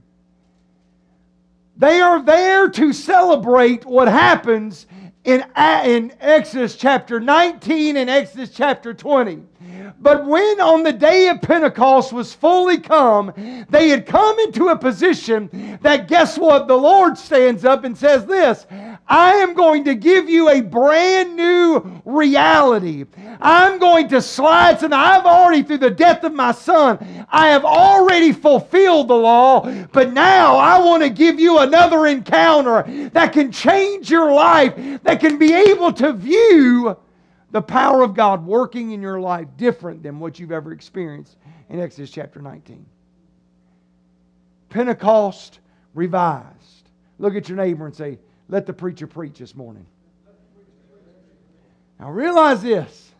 they 1.76 2.00
are 2.00 2.22
there 2.22 2.68
to 2.70 2.92
celebrate 2.92 3.84
what 3.84 4.08
happens 4.08 4.86
in, 5.24 5.44
in 5.56 6.14
Exodus 6.20 6.76
chapter 6.76 7.20
19 7.20 7.96
and 7.98 8.08
Exodus 8.08 8.50
chapter 8.50 8.94
20. 8.94 9.42
But 10.00 10.26
when 10.26 10.60
on 10.60 10.82
the 10.82 10.92
day 10.92 11.28
of 11.28 11.40
Pentecost 11.40 12.12
was 12.12 12.34
fully 12.34 12.78
come, 12.78 13.32
they 13.70 13.88
had 13.88 14.06
come 14.06 14.38
into 14.40 14.68
a 14.68 14.76
position 14.76 15.78
that 15.82 16.08
guess 16.08 16.36
what? 16.36 16.68
The 16.68 16.76
Lord 16.76 17.16
stands 17.16 17.64
up 17.64 17.84
and 17.84 17.96
says 17.96 18.26
this 18.26 18.66
I 19.08 19.34
am 19.34 19.54
going 19.54 19.84
to 19.84 19.94
give 19.94 20.28
you 20.28 20.50
a 20.50 20.60
brand 20.60 21.36
new 21.36 22.02
reality. 22.04 23.04
I'm 23.40 23.78
going 23.78 24.08
to 24.08 24.22
slide, 24.22 24.82
and 24.82 24.94
I've 24.94 25.26
already, 25.26 25.62
through 25.62 25.78
the 25.78 25.90
death 25.90 26.24
of 26.24 26.34
my 26.34 26.52
son, 26.52 27.26
I 27.30 27.48
have 27.48 27.64
already 27.64 28.32
fulfilled 28.32 29.08
the 29.08 29.14
law, 29.14 29.60
but 29.92 30.12
now 30.12 30.56
I 30.56 30.78
want 30.78 31.02
to 31.02 31.10
give 31.10 31.38
you 31.38 31.58
another 31.58 32.06
encounter 32.06 32.84
that 33.12 33.32
can 33.32 33.52
change 33.52 34.10
your 34.10 34.32
life, 34.32 34.74
that 35.02 35.20
can 35.20 35.38
be 35.38 35.52
able 35.52 35.92
to 35.94 36.12
view 36.12 36.96
the 37.54 37.62
power 37.62 38.02
of 38.02 38.14
God 38.14 38.44
working 38.44 38.90
in 38.90 39.00
your 39.00 39.20
life 39.20 39.46
different 39.56 40.02
than 40.02 40.18
what 40.18 40.40
you've 40.40 40.50
ever 40.50 40.72
experienced 40.72 41.36
in 41.68 41.78
Exodus 41.78 42.10
chapter 42.10 42.42
19. 42.42 42.84
Pentecost 44.70 45.60
revised. 45.94 46.90
Look 47.20 47.36
at 47.36 47.48
your 47.48 47.56
neighbor 47.56 47.86
and 47.86 47.94
say, 47.94 48.18
Let 48.48 48.66
the 48.66 48.72
preacher 48.72 49.06
preach 49.06 49.38
this 49.38 49.54
morning. 49.54 49.86
Now 52.00 52.10
realize 52.10 52.60
this. 52.60 53.12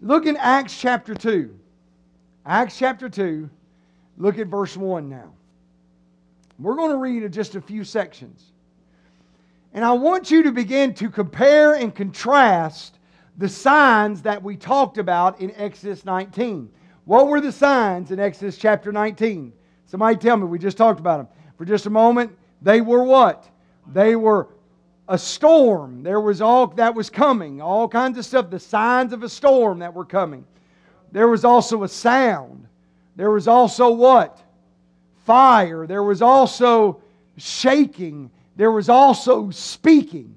Look 0.00 0.26
in 0.26 0.36
Acts 0.36 0.78
chapter 0.80 1.12
2. 1.12 1.58
Acts 2.46 2.78
chapter 2.78 3.08
2. 3.08 3.50
Look 4.16 4.38
at 4.38 4.46
verse 4.46 4.76
1 4.76 5.08
now. 5.08 5.32
We're 6.60 6.76
going 6.76 6.92
to 6.92 6.98
read 6.98 7.32
just 7.32 7.56
a 7.56 7.60
few 7.60 7.82
sections. 7.82 8.52
And 9.72 9.84
I 9.84 9.90
want 9.90 10.30
you 10.30 10.44
to 10.44 10.52
begin 10.52 10.94
to 10.94 11.10
compare 11.10 11.74
and 11.74 11.92
contrast 11.92 12.93
the 13.36 13.48
signs 13.48 14.22
that 14.22 14.42
we 14.42 14.56
talked 14.56 14.98
about 14.98 15.40
in 15.40 15.52
Exodus 15.56 16.04
19. 16.04 16.70
What 17.04 17.28
were 17.28 17.40
the 17.40 17.52
signs 17.52 18.10
in 18.10 18.20
Exodus 18.20 18.56
chapter 18.56 18.92
19? 18.92 19.52
Somebody 19.86 20.16
tell 20.16 20.36
me, 20.36 20.44
we 20.44 20.58
just 20.58 20.76
talked 20.76 21.00
about 21.00 21.18
them. 21.18 21.28
For 21.58 21.64
just 21.64 21.86
a 21.86 21.90
moment, 21.90 22.36
they 22.62 22.80
were 22.80 23.04
what? 23.04 23.48
They 23.92 24.16
were 24.16 24.48
a 25.08 25.18
storm. 25.18 26.02
There 26.02 26.20
was 26.20 26.40
all 26.40 26.68
that 26.68 26.94
was 26.94 27.10
coming, 27.10 27.60
all 27.60 27.88
kinds 27.88 28.18
of 28.18 28.24
stuff, 28.24 28.50
the 28.50 28.58
signs 28.58 29.12
of 29.12 29.22
a 29.22 29.28
storm 29.28 29.80
that 29.80 29.92
were 29.92 30.04
coming. 30.04 30.46
There 31.12 31.28
was 31.28 31.44
also 31.44 31.82
a 31.82 31.88
sound. 31.88 32.66
There 33.16 33.30
was 33.30 33.46
also 33.46 33.90
what? 33.90 34.40
Fire. 35.24 35.86
There 35.86 36.02
was 36.02 36.22
also 36.22 37.02
shaking. 37.36 38.30
There 38.56 38.72
was 38.72 38.88
also 38.88 39.50
speaking. 39.50 40.34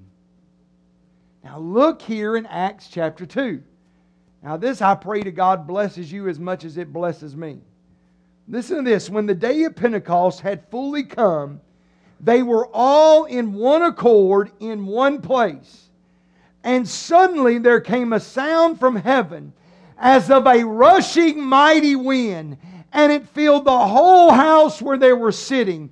Now 1.48 1.60
look 1.60 2.02
here 2.02 2.36
in 2.36 2.44
Acts 2.44 2.88
chapter 2.88 3.24
2. 3.24 3.62
Now, 4.42 4.58
this 4.58 4.82
I 4.82 4.94
pray 4.94 5.22
to 5.22 5.32
God 5.32 5.66
blesses 5.66 6.12
you 6.12 6.28
as 6.28 6.38
much 6.38 6.62
as 6.62 6.76
it 6.76 6.92
blesses 6.92 7.34
me. 7.34 7.60
Listen 8.46 8.76
to 8.76 8.82
this. 8.82 9.08
When 9.08 9.24
the 9.24 9.34
day 9.34 9.64
of 9.64 9.74
Pentecost 9.74 10.42
had 10.42 10.68
fully 10.70 11.04
come, 11.04 11.62
they 12.20 12.42
were 12.42 12.68
all 12.74 13.24
in 13.24 13.54
one 13.54 13.80
accord 13.80 14.50
in 14.60 14.84
one 14.84 15.22
place. 15.22 15.88
And 16.64 16.86
suddenly 16.86 17.56
there 17.56 17.80
came 17.80 18.12
a 18.12 18.20
sound 18.20 18.78
from 18.78 18.96
heaven 18.96 19.54
as 19.96 20.30
of 20.30 20.46
a 20.46 20.64
rushing 20.64 21.40
mighty 21.40 21.96
wind, 21.96 22.58
and 22.92 23.10
it 23.10 23.26
filled 23.26 23.64
the 23.64 23.86
whole 23.86 24.32
house 24.32 24.82
where 24.82 24.98
they 24.98 25.14
were 25.14 25.32
sitting. 25.32 25.88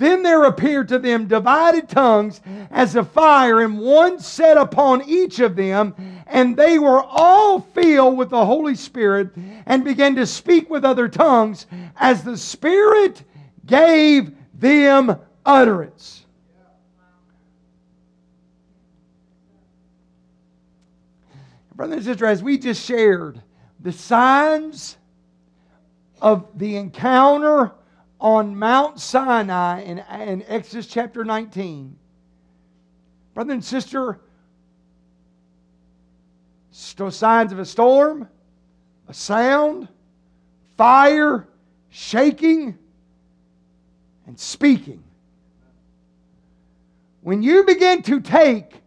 Then 0.00 0.22
there 0.22 0.44
appeared 0.44 0.88
to 0.88 0.98
them 0.98 1.26
divided 1.26 1.90
tongues 1.90 2.40
as 2.70 2.96
a 2.96 3.04
fire, 3.04 3.60
and 3.60 3.78
one 3.78 4.18
set 4.18 4.56
upon 4.56 5.06
each 5.06 5.40
of 5.40 5.56
them. 5.56 5.94
And 6.26 6.56
they 6.56 6.78
were 6.78 7.02
all 7.02 7.60
filled 7.60 8.16
with 8.16 8.30
the 8.30 8.46
Holy 8.46 8.74
Spirit 8.74 9.28
and 9.66 9.84
began 9.84 10.14
to 10.14 10.24
speak 10.24 10.70
with 10.70 10.86
other 10.86 11.06
tongues 11.06 11.66
as 11.96 12.24
the 12.24 12.38
Spirit 12.38 13.24
gave 13.66 14.32
them 14.54 15.18
utterance. 15.44 16.24
Brother 21.74 21.96
and 21.96 22.04
sister, 22.04 22.24
as 22.24 22.42
we 22.42 22.56
just 22.56 22.82
shared, 22.82 23.42
the 23.78 23.92
signs 23.92 24.96
of 26.22 26.46
the 26.54 26.76
encounter 26.76 27.72
on 28.20 28.56
Mount 28.56 29.00
Sinai 29.00 29.82
in, 29.82 29.98
in 29.98 30.44
Exodus 30.46 30.86
chapter 30.86 31.24
19. 31.24 31.96
Brother 33.34 33.52
and 33.52 33.64
sister, 33.64 34.20
signs 36.70 37.52
of 37.52 37.58
a 37.58 37.64
storm, 37.64 38.28
a 39.08 39.14
sound, 39.14 39.88
fire, 40.76 41.48
shaking, 41.88 42.78
and 44.26 44.38
speaking. 44.38 45.02
when 47.22 47.42
you 47.42 47.64
begin 47.64 48.02
to 48.02 48.20
take 48.20 48.80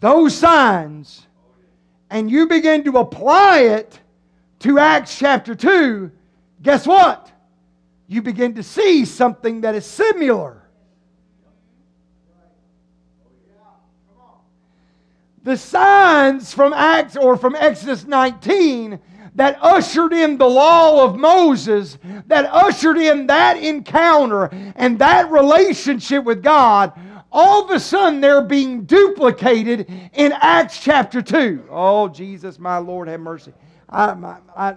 those 0.00 0.36
signs 0.36 1.26
and 2.10 2.30
you 2.30 2.46
begin 2.46 2.84
to 2.84 2.98
apply 2.98 3.60
it 3.60 3.98
to 4.60 4.78
Acts 4.78 5.18
chapter 5.18 5.54
2, 5.54 6.10
guess 6.62 6.86
what? 6.86 7.33
You 8.06 8.22
begin 8.22 8.54
to 8.54 8.62
see 8.62 9.04
something 9.04 9.62
that 9.62 9.74
is 9.74 9.86
similar. 9.86 10.62
The 15.42 15.56
signs 15.56 16.54
from 16.54 16.72
Acts 16.72 17.16
or 17.16 17.36
from 17.36 17.54
Exodus 17.54 18.06
19 18.06 18.98
that 19.34 19.58
ushered 19.60 20.12
in 20.12 20.38
the 20.38 20.48
law 20.48 21.04
of 21.04 21.16
Moses, 21.16 21.98
that 22.26 22.46
ushered 22.46 22.98
in 22.98 23.26
that 23.26 23.56
encounter 23.58 24.48
and 24.76 24.98
that 25.00 25.30
relationship 25.30 26.24
with 26.24 26.42
God, 26.42 26.92
all 27.30 27.64
of 27.64 27.70
a 27.70 27.80
sudden 27.80 28.20
they're 28.20 28.42
being 28.42 28.84
duplicated 28.84 29.90
in 30.12 30.32
Acts 30.32 30.78
chapter 30.80 31.20
2. 31.20 31.66
Oh, 31.68 32.08
Jesus, 32.08 32.58
my 32.58 32.78
Lord, 32.78 33.08
have 33.08 33.20
mercy. 33.20 33.52
I, 33.88 34.38
I, 34.56 34.76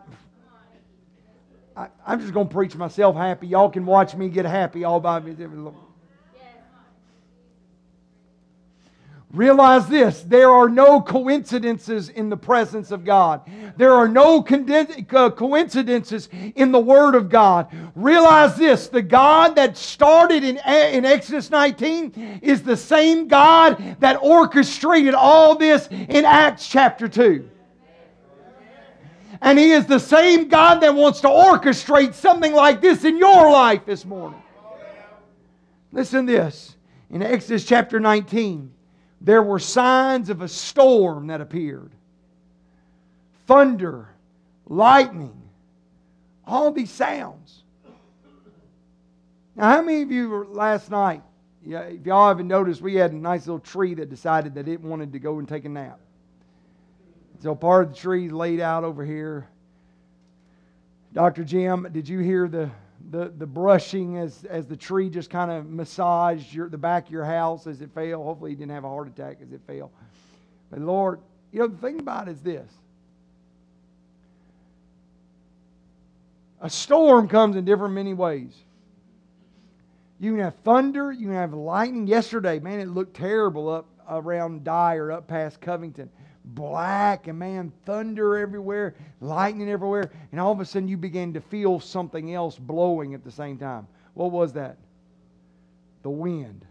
I, 1.78 1.90
am 2.08 2.20
just 2.20 2.34
going 2.34 2.48
to 2.48 2.54
preach 2.54 2.76
myself 2.76 3.16
happy. 3.16 3.48
Y'all 3.48 3.70
can 3.70 3.86
watch 3.86 4.16
me 4.16 4.30
get 4.30 4.46
happy 4.46 4.84
all 4.84 5.00
by 5.00 5.20
me. 5.20 5.36
Realize 9.32 9.88
this 9.88 10.24
there 10.24 10.50
are 10.50 10.70
no 10.70 11.02
coincidences 11.02 12.10
in 12.10 12.30
the 12.30 12.38
presence 12.38 12.90
of 12.90 13.06
God. 13.06 13.42
There 13.76 13.94
are 13.94 14.08
no 14.08 14.40
uh, 14.40 15.30
coincidences 15.30 16.30
in 16.56 16.72
the 16.72 16.80
Word 16.80 17.14
of 17.14 17.30
God. 17.30 17.68
Realize 17.94 18.56
this 18.56 18.88
the 18.88 19.04
God 19.04 19.56
that 19.58 19.78
started 19.78 20.44
in, 20.44 20.58
in 20.58 21.06
Exodus 21.06 21.52
19 21.52 22.40
is 22.42 22.64
the 22.64 22.78
same 22.78 23.28
God 23.28 23.98
that 24.00 24.18
orchestrated 24.24 25.14
all 25.14 25.56
this 25.56 25.88
in 25.92 26.26
Acts 26.26 26.68
chapter 26.68 27.08
2. 27.08 27.48
And 29.42 29.60
He 29.60 29.72
is 29.72 29.86
the 29.86 30.00
same 30.00 30.48
God 30.48 30.80
that 30.80 30.94
wants 30.94 31.22
to 31.22 31.28
orchestrate 31.28 32.14
something 32.14 32.54
like 32.54 32.82
this 32.82 33.04
in 33.04 33.18
your 33.18 33.52
life 33.52 33.86
this 33.86 34.06
morning. 34.06 34.42
Listen 35.92 36.26
this. 36.26 36.76
In 37.10 37.24
Exodus 37.24 37.66
chapter 37.66 38.00
19, 38.00 38.72
there 39.22 39.42
were 39.42 39.60
signs 39.60 40.30
of 40.30 40.42
a 40.42 40.48
storm 40.48 41.28
that 41.28 41.42
appeared 41.42 41.92
thunder, 43.48 44.10
lightning, 44.66 45.42
all 46.46 46.72
these 46.72 46.92
sounds. 46.92 47.64
Now, 49.56 49.70
how 49.70 49.82
many 49.82 50.02
of 50.02 50.12
you 50.12 50.46
last 50.52 50.92
night? 50.92 51.24
If 51.66 52.06
y'all 52.06 52.28
haven't 52.28 52.48
noticed, 52.48 52.82
we 52.82 52.96
had 52.96 53.12
a 53.12 53.16
nice 53.16 53.48
little 53.48 53.60
tree 53.60 53.94
that 53.96 54.10
decided 54.10 54.54
that 54.56 54.68
it 54.68 54.82
wanted 54.82 55.14
to 55.14 55.20
go 55.20 55.40
and 55.40 55.48
take 55.48 55.66
a 55.66 55.70
nap. 55.70 56.00
So 57.40 57.54
part 57.56 57.86
of 57.86 57.94
the 57.94 57.98
tree 57.98 58.30
laid 58.30 58.60
out 58.60 58.84
over 58.84 59.06
here. 59.06 59.48
Dr. 61.14 61.44
Jim, 61.44 61.88
did 61.92 62.10
you 62.10 62.20
hear 62.20 62.48
the 62.48 62.70
the, 63.10 63.32
the 63.38 63.46
brushing 63.46 64.18
as, 64.18 64.44
as 64.46 64.68
the 64.68 64.76
tree 64.76 65.10
just 65.10 65.30
kind 65.30 65.52
of 65.52 65.70
massaged 65.70 66.54
your, 66.54 66.70
the 66.70 66.78
back 66.78 67.06
of 67.06 67.12
your 67.12 67.26
house 67.26 67.68
as 67.68 67.82
it 67.82 67.92
fell. 67.94 68.24
Hopefully, 68.24 68.52
you 68.52 68.58
didn't 68.58 68.72
have 68.72 68.84
a 68.84 68.90
heart 68.90 69.08
attack 69.08 69.38
as 69.42 69.52
it 69.52 69.62
fell. 69.66 69.92
But 70.70 70.80
Lord, 70.80 71.22
you 71.52 71.60
know, 71.60 71.68
the 71.68 71.78
thing 71.78 72.00
about 72.00 72.28
it 72.28 72.32
is 72.32 72.42
this 72.42 72.70
a 76.60 76.70
storm 76.70 77.28
comes 77.28 77.56
in 77.56 77.66
different 77.66 77.94
many 77.94 78.14
ways. 78.14 78.54
You 80.20 80.32
can 80.32 80.42
have 80.42 80.56
thunder, 80.64 81.12
you 81.12 81.28
can 81.28 81.36
have 81.36 81.54
lightning. 81.54 82.08
Yesterday, 82.08 82.60
man, 82.60 82.80
it 82.80 82.88
looked 82.88 83.16
terrible 83.16 83.70
up 83.70 83.86
around 84.10 84.64
Dyer, 84.64 85.12
up 85.12 85.28
past 85.28 85.62
Covington 85.62 86.10
black 86.56 87.28
and 87.28 87.38
man, 87.38 87.72
thunder 87.86 88.38
everywhere, 88.38 88.96
lightning 89.22 89.70
everywhere, 89.70 90.12
and 90.32 90.40
all 90.40 90.52
of 90.52 90.60
a 90.60 90.66
sudden 90.66 90.88
you 90.88 90.98
begin 90.98 91.34
to 91.34 91.42
feel 91.42 91.80
something 91.80 92.34
else 92.34 92.58
blowing 92.58 93.14
at 93.14 93.24
the 93.24 93.32
same 93.32 93.58
time. 93.58 93.88
What 94.14 94.32
was 94.32 94.54
that? 94.54 94.78
The 96.04 96.10
wind. 96.10 96.66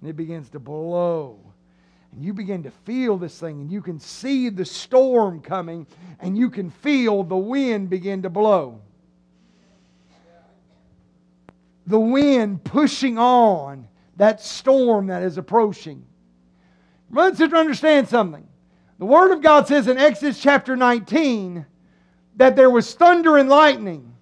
And 0.00 0.10
it 0.10 0.16
begins 0.16 0.48
to 0.50 0.58
blow. 0.58 1.38
And 2.12 2.24
you 2.24 2.32
begin 2.32 2.62
to 2.62 2.70
feel 2.70 3.18
this 3.18 3.38
thing, 3.38 3.60
and 3.60 3.70
you 3.70 3.82
can 3.82 3.98
see 3.98 4.48
the 4.48 4.64
storm 4.64 5.40
coming, 5.40 5.86
and 6.20 6.36
you 6.36 6.50
can 6.50 6.70
feel 6.70 7.22
the 7.22 7.36
wind 7.36 7.90
begin 7.90 8.22
to 8.22 8.30
blow. 8.30 8.80
The 11.86 12.00
wind 12.00 12.64
pushing 12.64 13.18
on 13.18 13.88
that 14.16 14.40
storm 14.40 15.06
that 15.08 15.22
is 15.22 15.38
approaching. 15.38 16.04
Brothers 17.10 17.40
and 17.40 17.54
understand 17.54 18.08
something. 18.08 18.46
The 18.98 19.06
Word 19.06 19.32
of 19.32 19.42
God 19.42 19.68
says 19.68 19.88
in 19.88 19.96
Exodus 19.96 20.40
chapter 20.40 20.76
19 20.76 21.64
that 22.36 22.56
there 22.56 22.70
was 22.70 22.94
thunder 22.94 23.36
and 23.36 23.48
lightning. 23.48 24.14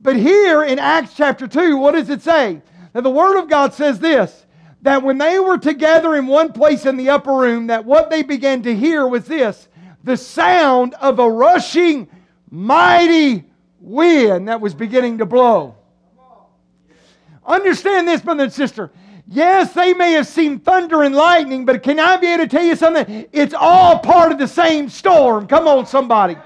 But 0.00 0.16
here 0.16 0.64
in 0.64 0.78
Acts 0.78 1.14
chapter 1.14 1.46
2, 1.46 1.76
what 1.76 1.92
does 1.92 2.10
it 2.10 2.22
say? 2.22 2.60
That 2.92 3.02
the 3.02 3.10
Word 3.10 3.38
of 3.38 3.48
God 3.48 3.72
says 3.74 3.98
this 3.98 4.46
that 4.82 5.04
when 5.04 5.16
they 5.16 5.38
were 5.38 5.58
together 5.58 6.16
in 6.16 6.26
one 6.26 6.52
place 6.52 6.86
in 6.86 6.96
the 6.96 7.08
upper 7.08 7.32
room, 7.32 7.68
that 7.68 7.84
what 7.84 8.10
they 8.10 8.24
began 8.24 8.62
to 8.64 8.74
hear 8.74 9.06
was 9.06 9.26
this 9.26 9.68
the 10.02 10.16
sound 10.16 10.94
of 10.94 11.20
a 11.20 11.30
rushing, 11.30 12.08
mighty 12.50 13.44
wind 13.80 14.48
that 14.48 14.60
was 14.60 14.74
beginning 14.74 15.18
to 15.18 15.26
blow. 15.26 15.76
Understand 17.46 18.08
this, 18.08 18.20
brother 18.20 18.44
and 18.44 18.52
sister. 18.52 18.90
Yes, 19.28 19.72
they 19.72 19.94
may 19.94 20.12
have 20.12 20.26
seen 20.26 20.58
thunder 20.58 21.02
and 21.02 21.14
lightning, 21.14 21.64
but 21.64 21.82
can 21.82 21.98
I 21.98 22.16
be 22.16 22.26
able 22.26 22.44
to 22.44 22.48
tell 22.48 22.64
you 22.64 22.76
something? 22.76 23.26
It's 23.32 23.54
all 23.54 23.98
part 23.98 24.32
of 24.32 24.38
the 24.38 24.48
same 24.48 24.88
storm. 24.88 25.46
Come 25.46 25.68
on, 25.68 25.86
somebody. 25.86 26.36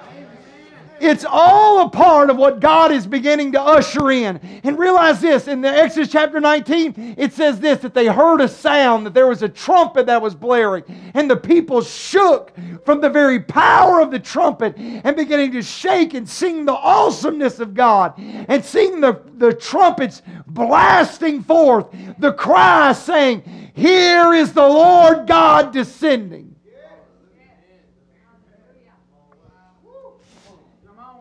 It's 1.00 1.24
all 1.28 1.86
a 1.86 1.90
part 1.90 2.30
of 2.30 2.36
what 2.36 2.60
God 2.60 2.90
is 2.90 3.06
beginning 3.06 3.52
to 3.52 3.60
usher 3.60 4.10
in. 4.10 4.40
And 4.64 4.78
realize 4.78 5.20
this 5.20 5.48
in 5.48 5.60
the 5.60 5.68
Exodus 5.68 6.10
chapter 6.10 6.40
19, 6.40 7.16
it 7.18 7.32
says 7.32 7.60
this 7.60 7.80
that 7.80 7.94
they 7.94 8.06
heard 8.06 8.40
a 8.40 8.48
sound, 8.48 9.06
that 9.06 9.14
there 9.14 9.26
was 9.26 9.42
a 9.42 9.48
trumpet 9.48 10.06
that 10.06 10.20
was 10.20 10.34
blaring, 10.34 10.84
and 11.14 11.30
the 11.30 11.36
people 11.36 11.82
shook 11.82 12.52
from 12.84 13.00
the 13.00 13.10
very 13.10 13.40
power 13.40 14.00
of 14.00 14.10
the 14.10 14.18
trumpet 14.18 14.74
and 14.76 15.16
beginning 15.16 15.52
to 15.52 15.62
shake 15.62 16.14
and 16.14 16.28
sing 16.28 16.64
the 16.64 16.72
awesomeness 16.72 17.60
of 17.60 17.74
God 17.74 18.14
and 18.16 18.64
sing 18.64 19.00
the, 19.00 19.20
the 19.34 19.52
trumpets 19.52 20.22
blasting 20.56 21.42
forth, 21.42 21.86
the 22.18 22.32
cry 22.32 22.92
saying, 22.92 23.44
Here 23.74 24.32
is 24.32 24.52
the 24.52 24.66
Lord 24.66 25.28
God 25.28 25.72
descending. 25.72 26.56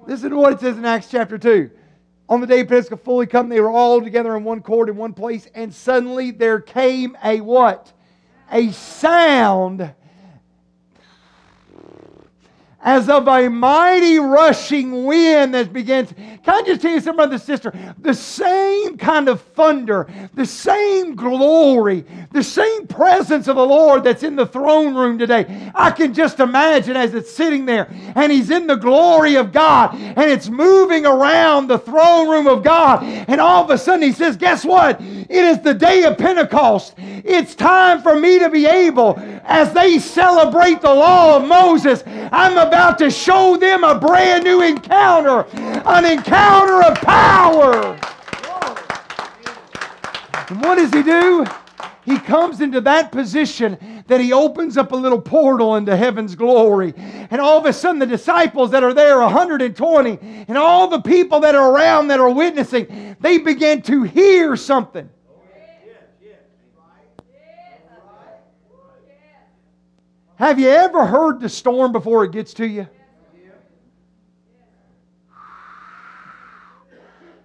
Listen 0.08 0.30
to 0.30 0.38
what 0.38 0.54
it 0.54 0.60
says 0.60 0.78
in 0.78 0.86
Acts 0.86 1.10
chapter 1.10 1.38
2. 1.38 1.70
On 2.30 2.42
the 2.42 2.48
day 2.48 2.62
of 2.62 2.68
Pentecost 2.68 3.04
fully 3.04 3.28
come, 3.28 3.50
they 3.50 3.60
were 3.60 3.70
all 3.70 4.02
together 4.02 4.36
in 4.36 4.44
one 4.44 4.62
court 4.62 4.90
in 4.90 4.96
one 4.96 5.14
place, 5.14 5.48
and 5.54 5.74
suddenly 5.74 6.32
there 6.32 6.60
came 6.60 7.18
a 7.24 7.42
what? 7.42 7.92
A 8.52 8.72
sound 8.72 9.94
as 12.86 13.10
of 13.10 13.28
a 13.28 13.50
mighty 13.50 14.20
rushing 14.20 15.06
wind 15.06 15.56
that 15.56 15.74
begins. 15.74 16.14
Can 16.14 16.54
I 16.54 16.62
just 16.62 16.84
tell 16.84 16.92
you 16.92 17.00
something, 17.00 17.16
brother 17.16 17.34
and 17.34 17.42
sister? 17.42 17.74
The 17.98 18.14
same 18.14 18.96
kind 19.00 19.28
of 19.28 19.42
thunder, 19.42 20.08
the 20.36 20.46
same 20.46 21.16
glory, 21.16 22.06
the 22.32 22.44
same 22.44 22.86
presence 22.86 23.48
of 23.48 23.56
the 23.56 23.66
Lord 23.66 24.04
that's 24.04 24.22
in 24.22 24.36
the 24.36 24.46
throne 24.46 24.94
room 24.94 25.18
today. 25.18 25.72
I 25.74 25.90
can 25.90 26.14
just 26.14 26.40
imagine 26.40 26.96
as 26.96 27.16
it's 27.16 27.34
sitting 27.34 27.66
there 27.66 27.88
and 28.14 28.32
he's 28.32 28.52
in 28.52 28.68
the 28.68 28.76
glory 28.76 29.36
of 29.36 29.52
God 29.52 29.96
and 29.96 30.30
it's 30.30 30.48
moving 30.48 31.08
around 31.08 31.68
the 31.68 31.80
throne 31.80 32.30
room 32.30 32.46
of 32.46 32.64
God. 32.64 33.04
And 33.04 33.42
all 33.42 33.64
of 33.64 33.72
a 33.72 33.80
sudden 33.80 34.04
he 34.04 34.12
says, 34.12 34.38
Guess 34.38 34.64
what? 34.64 35.02
It 35.02 35.44
is 35.44 35.60
the 35.62 35.74
day 35.74 36.04
of 36.04 36.20
Pentecost. 36.20 36.94
It's 36.98 37.56
time 37.56 38.04
for 38.04 38.20
me 38.20 38.38
to 38.38 38.50
be 38.52 38.68
able, 38.68 39.16
as 39.44 39.74
they 39.74 39.98
celebrate 39.98 40.82
the 40.82 40.94
law 40.94 41.38
of 41.38 41.48
Moses, 41.48 42.04
I'm 42.06 42.60
about 42.60 42.75
about 42.76 42.98
to 42.98 43.10
show 43.10 43.56
them 43.56 43.86
a 43.86 43.98
brand 43.98 44.44
new 44.44 44.62
encounter, 44.62 45.46
an 45.86 46.04
encounter 46.04 46.84
of 46.84 46.98
power. 46.98 47.98
And 50.50 50.62
what 50.62 50.76
does 50.76 50.92
he 50.92 51.02
do? 51.02 51.46
He 52.04 52.20
comes 52.20 52.60
into 52.60 52.82
that 52.82 53.14
position 53.14 54.04
that 54.08 54.20
he 54.20 54.34
opens 54.34 54.76
up 54.76 54.92
a 54.92 54.96
little 54.96 55.22
portal 55.22 55.78
into 55.78 55.96
heaven's 55.96 56.36
glory. 56.36 56.94
And 56.98 57.40
all 57.40 57.58
of 57.58 57.66
a 57.66 57.72
sudden, 57.72 57.98
the 57.98 58.06
disciples 58.06 58.72
that 58.72 58.84
are 58.84 58.94
there, 58.94 59.20
120, 59.20 60.46
and 60.50 60.58
all 60.58 60.90
the 60.90 61.00
people 61.00 61.40
that 61.40 61.56
are 61.56 61.72
around 61.72 62.10
that 62.10 62.20
are 62.20 62.30
witnessing, 62.30 63.16
they 63.22 63.38
begin 63.38 63.84
to 63.84 64.04
hear 64.04 64.58
something. 64.58 65.10
Have 70.38 70.60
you 70.60 70.70
ever 70.70 71.06
heard 71.06 71.40
the 71.40 71.50
storm 71.50 71.92
before 71.92 72.26
it 72.26 72.32
gets 72.32 72.54
to 72.56 72.68
you? 72.68 72.88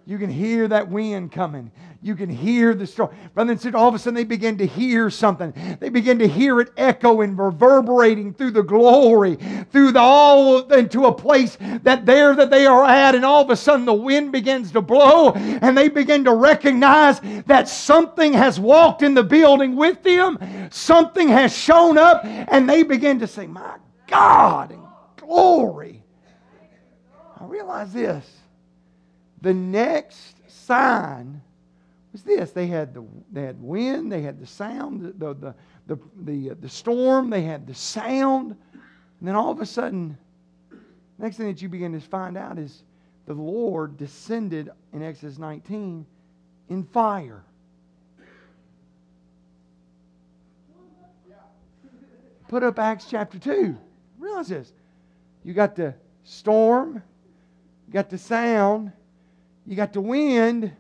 You 0.07 0.19
can 0.19 0.31
hear 0.31 0.67
that 0.67 0.89
wind 0.89 1.31
coming. 1.31 1.71
You 2.03 2.15
can 2.15 2.31
hear 2.31 2.75
the 2.75 2.87
storm. 2.87 3.15
Brother 3.35 3.53
and 3.53 3.61
sister, 3.61 3.77
all 3.77 3.89
of 3.89 3.95
a 3.95 3.99
sudden 3.99 4.15
they 4.15 4.25
begin 4.25 4.57
to 4.59 4.67
hear 4.67 5.11
something. 5.11 5.53
They 5.81 5.91
begin 5.91 6.19
to 6.21 6.29
hear 6.29 6.61
it 6.61 6.71
echoing, 6.79 7.37
reverberating 7.37 8.33
through 8.33 8.53
the 8.53 8.63
glory, 8.63 9.37
through 9.71 9.93
the 9.93 10.01
all 10.01 10.61
into 10.73 11.05
a 11.05 11.13
place 11.13 11.59
that 11.83 12.07
there 12.07 12.35
that 12.35 12.51
they 12.51 12.65
are 12.65 12.85
at, 12.85 13.15
and 13.15 13.25
all 13.25 13.43
of 13.43 13.51
a 13.51 13.57
sudden 13.57 13.85
the 13.85 13.93
wind 13.93 14.33
begins 14.33 14.73
to 14.73 14.81
blow, 14.81 15.33
and 15.33 15.77
they 15.77 15.89
begin 15.89 16.25
to 16.25 16.33
recognize 16.33 17.21
that 17.47 17.69
something 17.69 18.33
has 18.33 18.59
walked 18.59 19.03
in 19.03 19.13
the 19.13 19.23
building 19.23 19.77
with 19.77 20.03
them, 20.03 20.39
something 20.71 21.29
has 21.29 21.55
shown 21.55 21.99
up, 21.99 22.25
and 22.25 22.69
they 22.69 22.83
begin 22.83 23.19
to 23.19 23.27
say, 23.27 23.47
My 23.47 23.77
God, 24.07 24.71
and 24.71 24.83
glory. 25.17 26.03
I 27.39 27.45
realize 27.45 27.93
this. 27.93 28.27
The 29.43 29.55
next 29.55 30.37
sign 30.49 31.40
was 32.13 32.23
this 32.23 32.51
they 32.51 32.67
had 32.67 32.95
the, 32.95 33.05
they 33.33 33.43
had 33.43 33.61
wind, 33.61 34.11
they 34.11 34.23
had 34.23 34.41
the 34.41 34.47
sound, 34.47 35.15
the, 35.19 35.35
the, 35.35 35.55
the, 35.87 35.99
the, 36.23 36.51
uh, 36.51 36.55
the 36.61 36.69
storm, 36.69 37.31
they 37.31 37.43
had 37.43 37.67
the 37.67 37.75
sound. 37.75 38.57
And 38.73 39.29
then 39.29 39.35
all 39.35 39.51
of 39.51 39.61
a 39.61 39.67
sudden, 39.67 40.17
next 41.19 41.37
thing 41.37 41.47
that 41.47 41.63
you 41.63 41.69
begin 41.69 41.93
to 41.93 42.01
find 42.01 42.37
out 42.37 42.59
is 42.59 42.83
the 43.27 43.35
Lord 43.35 43.97
descended 43.97 44.71
in 44.93 45.03
Exodus 45.03 45.39
19 45.39 46.07
in 46.69 46.85
fire. 46.85 47.45
Put 52.49 52.65
up 52.65 52.81
Acts 52.81 53.07
chapter 53.09 53.39
2. 53.39 53.77
Realize 54.19 54.49
this. 54.49 54.73
You 55.45 55.55
got 55.55 55.77
the 55.77 55.95
storm, 56.25 57.03
you 57.87 57.93
got 57.93 58.11
the 58.11 58.19
sound, 58.19 58.91
you 59.67 59.77
got 59.77 59.93
the 59.93 60.01
wind, 60.01 60.73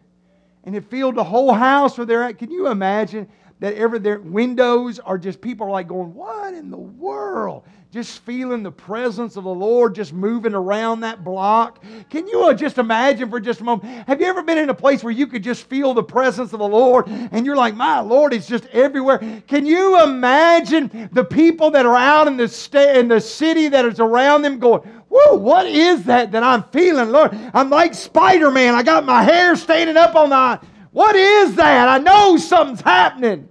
and 0.64 0.76
it 0.76 0.84
filled 0.90 1.16
the 1.16 1.24
whole 1.24 1.52
house 1.52 1.96
where 1.96 2.06
they're 2.06 2.24
at. 2.24 2.38
Can 2.38 2.50
you 2.50 2.68
imagine 2.68 3.28
that 3.60 3.74
ever 3.74 3.98
their 3.98 4.18
windows 4.18 4.98
are 4.98 5.18
just 5.18 5.40
people 5.40 5.66
are 5.66 5.70
like 5.70 5.88
going, 5.88 6.14
What 6.14 6.54
in 6.54 6.70
the 6.70 6.76
world? 6.76 7.64
Just 7.92 8.20
feeling 8.20 8.62
the 8.62 8.70
presence 8.70 9.34
of 9.34 9.42
the 9.42 9.50
Lord 9.50 9.96
just 9.96 10.12
moving 10.12 10.54
around 10.54 11.00
that 11.00 11.24
block. 11.24 11.84
Can 12.08 12.28
you 12.28 12.44
uh, 12.44 12.54
just 12.54 12.78
imagine 12.78 13.28
for 13.28 13.40
just 13.40 13.60
a 13.60 13.64
moment? 13.64 14.06
Have 14.06 14.20
you 14.20 14.28
ever 14.28 14.44
been 14.44 14.58
in 14.58 14.68
a 14.68 14.74
place 14.74 15.02
where 15.02 15.12
you 15.12 15.26
could 15.26 15.42
just 15.42 15.64
feel 15.68 15.92
the 15.92 16.02
presence 16.02 16.52
of 16.52 16.60
the 16.60 16.68
Lord 16.68 17.08
and 17.08 17.44
you're 17.44 17.56
like, 17.56 17.74
My 17.74 17.98
Lord, 18.00 18.32
it's 18.32 18.46
just 18.46 18.66
everywhere? 18.66 19.18
Can 19.48 19.66
you 19.66 20.02
imagine 20.04 21.10
the 21.12 21.24
people 21.24 21.70
that 21.72 21.84
are 21.84 21.96
out 21.96 22.28
in 22.28 22.36
the, 22.36 22.48
sta- 22.48 22.98
in 22.98 23.08
the 23.08 23.20
city 23.20 23.68
that 23.68 23.84
is 23.84 23.98
around 23.98 24.42
them 24.42 24.58
going, 24.58 24.82
Whoa, 25.10 25.34
what 25.34 25.66
is 25.66 26.04
that 26.04 26.30
that 26.32 26.44
I'm 26.44 26.62
feeling, 26.70 27.10
Lord? 27.10 27.36
I'm 27.52 27.68
like 27.68 27.94
Spider 27.94 28.48
Man. 28.52 28.76
I 28.76 28.84
got 28.84 29.04
my 29.04 29.24
hair 29.24 29.56
standing 29.56 29.96
up 29.96 30.14
on 30.14 30.30
the. 30.30 30.66
What 30.92 31.16
is 31.16 31.56
that? 31.56 31.88
I 31.88 31.98
know 31.98 32.36
something's 32.36 32.80
happening. 32.80 33.48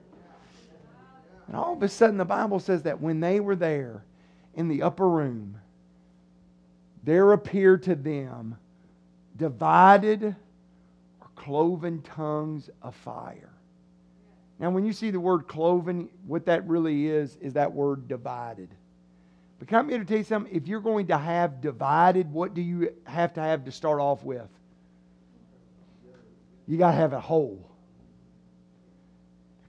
And 1.47 1.55
all 1.57 1.73
of 1.73 1.83
a 1.83 1.89
sudden, 1.89 2.15
the 2.15 2.23
Bible 2.23 2.59
says 2.59 2.83
that 2.83 3.01
when 3.01 3.19
they 3.19 3.41
were 3.41 3.57
there 3.57 4.05
in 4.53 4.69
the 4.69 4.83
upper 4.83 5.07
room, 5.07 5.59
there 7.03 7.33
appeared 7.33 7.83
to 7.83 7.95
them 7.95 8.57
divided 9.35 10.23
or 10.23 11.27
cloven 11.35 12.01
tongues 12.03 12.69
of 12.81 12.95
fire. 12.95 13.51
Now, 14.59 14.69
when 14.69 14.85
you 14.85 14.93
see 14.93 15.11
the 15.11 15.19
word 15.19 15.47
cloven, 15.47 16.07
what 16.25 16.45
that 16.45 16.65
really 16.67 17.07
is, 17.07 17.35
is 17.41 17.53
that 17.53 17.73
word 17.73 18.07
divided. 18.07 18.69
But 19.59 19.67
come 19.67 19.89
here 19.89 19.99
to 19.99 20.05
tell 20.05 20.17
you 20.17 20.23
something. 20.23 20.55
If 20.55 20.67
you're 20.67 20.79
going 20.79 21.07
to 21.07 21.17
have 21.17 21.59
divided, 21.59 22.31
what 22.31 22.53
do 22.53 22.61
you 22.61 22.93
have 23.03 23.33
to 23.33 23.41
have 23.41 23.65
to 23.65 23.71
start 23.71 23.99
off 23.99 24.23
with? 24.23 24.47
You 26.65 26.77
got 26.77 26.91
to 26.91 26.97
have 26.97 27.13
a 27.13 27.19
whole. 27.19 27.69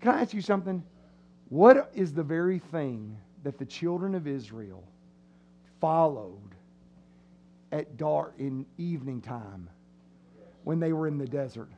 Can 0.01 0.13
I 0.15 0.21
ask 0.23 0.33
you 0.33 0.43
something? 0.43 0.83
What 1.49 1.91
is 1.95 2.13
the 2.13 2.23
very 2.23 2.61
thing 2.61 3.17
that 3.43 3.59
the 3.59 3.67
children 3.67 4.15
of 4.15 4.29
Israel 4.29 4.85
followed 5.81 6.55
at 7.73 7.97
dark 7.97 8.35
in 8.39 8.67
evening 8.79 9.21
time 9.21 9.69
when 10.63 10.79
they 10.79 10.93
were 10.93 11.09
in 11.09 11.19
the 11.19 11.27
desert? 11.27 11.71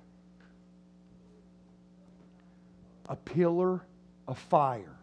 A 3.09 3.17
pillar 3.17 3.81
of 4.29 4.39
fire. 4.39 4.99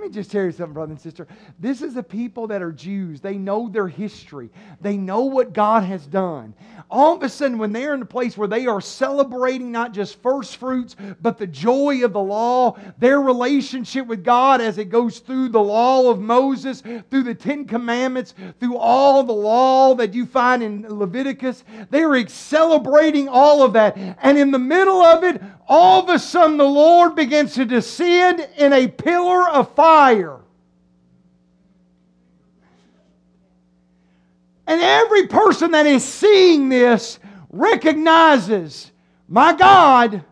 Let 0.00 0.08
me 0.08 0.14
just 0.14 0.30
tell 0.30 0.44
you 0.44 0.52
something, 0.52 0.72
brother 0.72 0.92
and 0.92 1.00
sister. 1.00 1.26
This 1.58 1.82
is 1.82 1.94
a 1.98 2.02
people 2.02 2.46
that 2.46 2.62
are 2.62 2.72
Jews. 2.72 3.20
They 3.20 3.36
know 3.36 3.68
their 3.68 3.86
history, 3.86 4.48
they 4.80 4.96
know 4.96 5.24
what 5.24 5.52
God 5.52 5.82
has 5.84 6.06
done. 6.06 6.54
All 6.88 7.16
of 7.16 7.22
a 7.22 7.28
sudden, 7.28 7.58
when 7.58 7.72
they're 7.72 7.94
in 7.94 8.02
a 8.02 8.06
place 8.06 8.36
where 8.36 8.48
they 8.48 8.66
are 8.66 8.80
celebrating 8.80 9.72
not 9.72 9.92
just 9.92 10.22
first 10.22 10.56
fruits, 10.56 10.96
but 11.20 11.38
the 11.38 11.46
joy 11.46 12.04
of 12.04 12.12
the 12.12 12.20
law, 12.20 12.76
their 12.98 13.20
relationship 13.20 14.06
with 14.06 14.24
God 14.24 14.60
as 14.60 14.78
it 14.78 14.86
goes 14.86 15.18
through 15.18 15.48
the 15.48 15.60
law 15.60 16.10
of 16.10 16.20
Moses, 16.20 16.82
through 17.10 17.22
the 17.22 17.34
Ten 17.34 17.64
Commandments, 17.64 18.34
through 18.58 18.76
all 18.76 19.22
the 19.22 19.32
law 19.32 19.94
that 19.94 20.14
you 20.14 20.26
find 20.26 20.62
in 20.62 20.86
Leviticus, 20.88 21.64
they 21.90 22.02
are 22.02 22.28
celebrating 22.28 23.28
all 23.28 23.62
of 23.62 23.72
that. 23.74 23.96
And 24.22 24.38
in 24.38 24.50
the 24.50 24.58
middle 24.58 25.02
of 25.02 25.24
it, 25.24 25.42
all 25.68 26.02
of 26.02 26.08
a 26.08 26.18
sudden 26.18 26.56
the 26.56 26.64
Lord 26.64 27.14
begins 27.14 27.54
to 27.54 27.64
descend 27.64 28.46
in 28.56 28.72
a 28.72 28.88
pillar 28.88 29.48
of 29.48 29.74
fire. 29.74 30.38
And 34.70 34.80
every 34.80 35.26
person 35.26 35.72
that 35.72 35.84
is 35.84 36.04
seeing 36.04 36.68
this 36.68 37.18
recognizes, 37.50 38.92
my 39.26 39.52
God, 39.52 40.22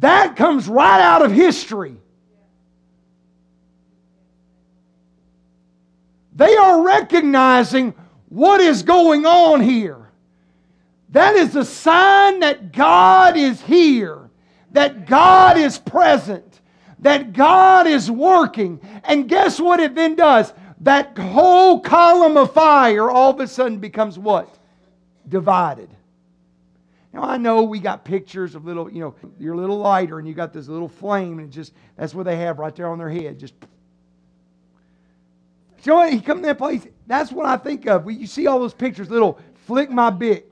that 0.00 0.34
comes 0.34 0.66
right 0.66 1.00
out 1.00 1.24
of 1.24 1.30
history. 1.30 1.96
They 6.34 6.56
are 6.56 6.82
recognizing 6.82 7.94
what 8.28 8.60
is 8.60 8.82
going 8.82 9.24
on 9.24 9.60
here. 9.60 10.10
That 11.10 11.36
is 11.36 11.54
a 11.54 11.64
sign 11.64 12.40
that 12.40 12.72
God 12.72 13.36
is 13.36 13.60
here, 13.60 14.18
that 14.72 15.06
God 15.06 15.56
is 15.56 15.78
present, 15.78 16.60
that 16.98 17.32
God 17.32 17.86
is 17.86 18.10
working. 18.10 18.80
And 19.04 19.28
guess 19.28 19.60
what 19.60 19.78
it 19.78 19.94
then 19.94 20.16
does? 20.16 20.52
That 20.82 21.16
whole 21.16 21.80
column 21.80 22.36
of 22.36 22.52
fire 22.52 23.08
all 23.08 23.30
of 23.30 23.40
a 23.40 23.46
sudden 23.46 23.78
becomes 23.78 24.18
what? 24.18 24.58
Divided. 25.28 25.88
Now 27.12 27.22
I 27.22 27.36
know 27.36 27.62
we 27.62 27.78
got 27.78 28.04
pictures 28.04 28.54
of 28.54 28.64
little, 28.64 28.90
you 28.90 29.00
know, 29.00 29.14
your 29.38 29.54
little 29.54 29.78
lighter 29.78 30.18
and 30.18 30.26
you 30.26 30.34
got 30.34 30.52
this 30.52 30.66
little 30.66 30.88
flame 30.88 31.38
and 31.38 31.52
just 31.52 31.72
that's 31.96 32.14
what 32.14 32.24
they 32.24 32.36
have 32.36 32.58
right 32.58 32.74
there 32.74 32.88
on 32.88 32.98
their 32.98 33.10
head. 33.10 33.38
Just 33.38 33.54
you 35.84 35.90
know 35.90 35.96
what? 35.96 36.12
He 36.12 36.20
come 36.20 36.38
to 36.38 36.46
that 36.46 36.58
place. 36.58 36.86
That's 37.06 37.32
what 37.32 37.46
I 37.46 37.56
think 37.56 37.86
of. 37.86 38.10
You 38.10 38.26
see 38.26 38.46
all 38.46 38.58
those 38.58 38.74
pictures, 38.74 39.10
little 39.10 39.38
flick 39.66 39.90
my 39.90 40.10
Bic, 40.10 40.48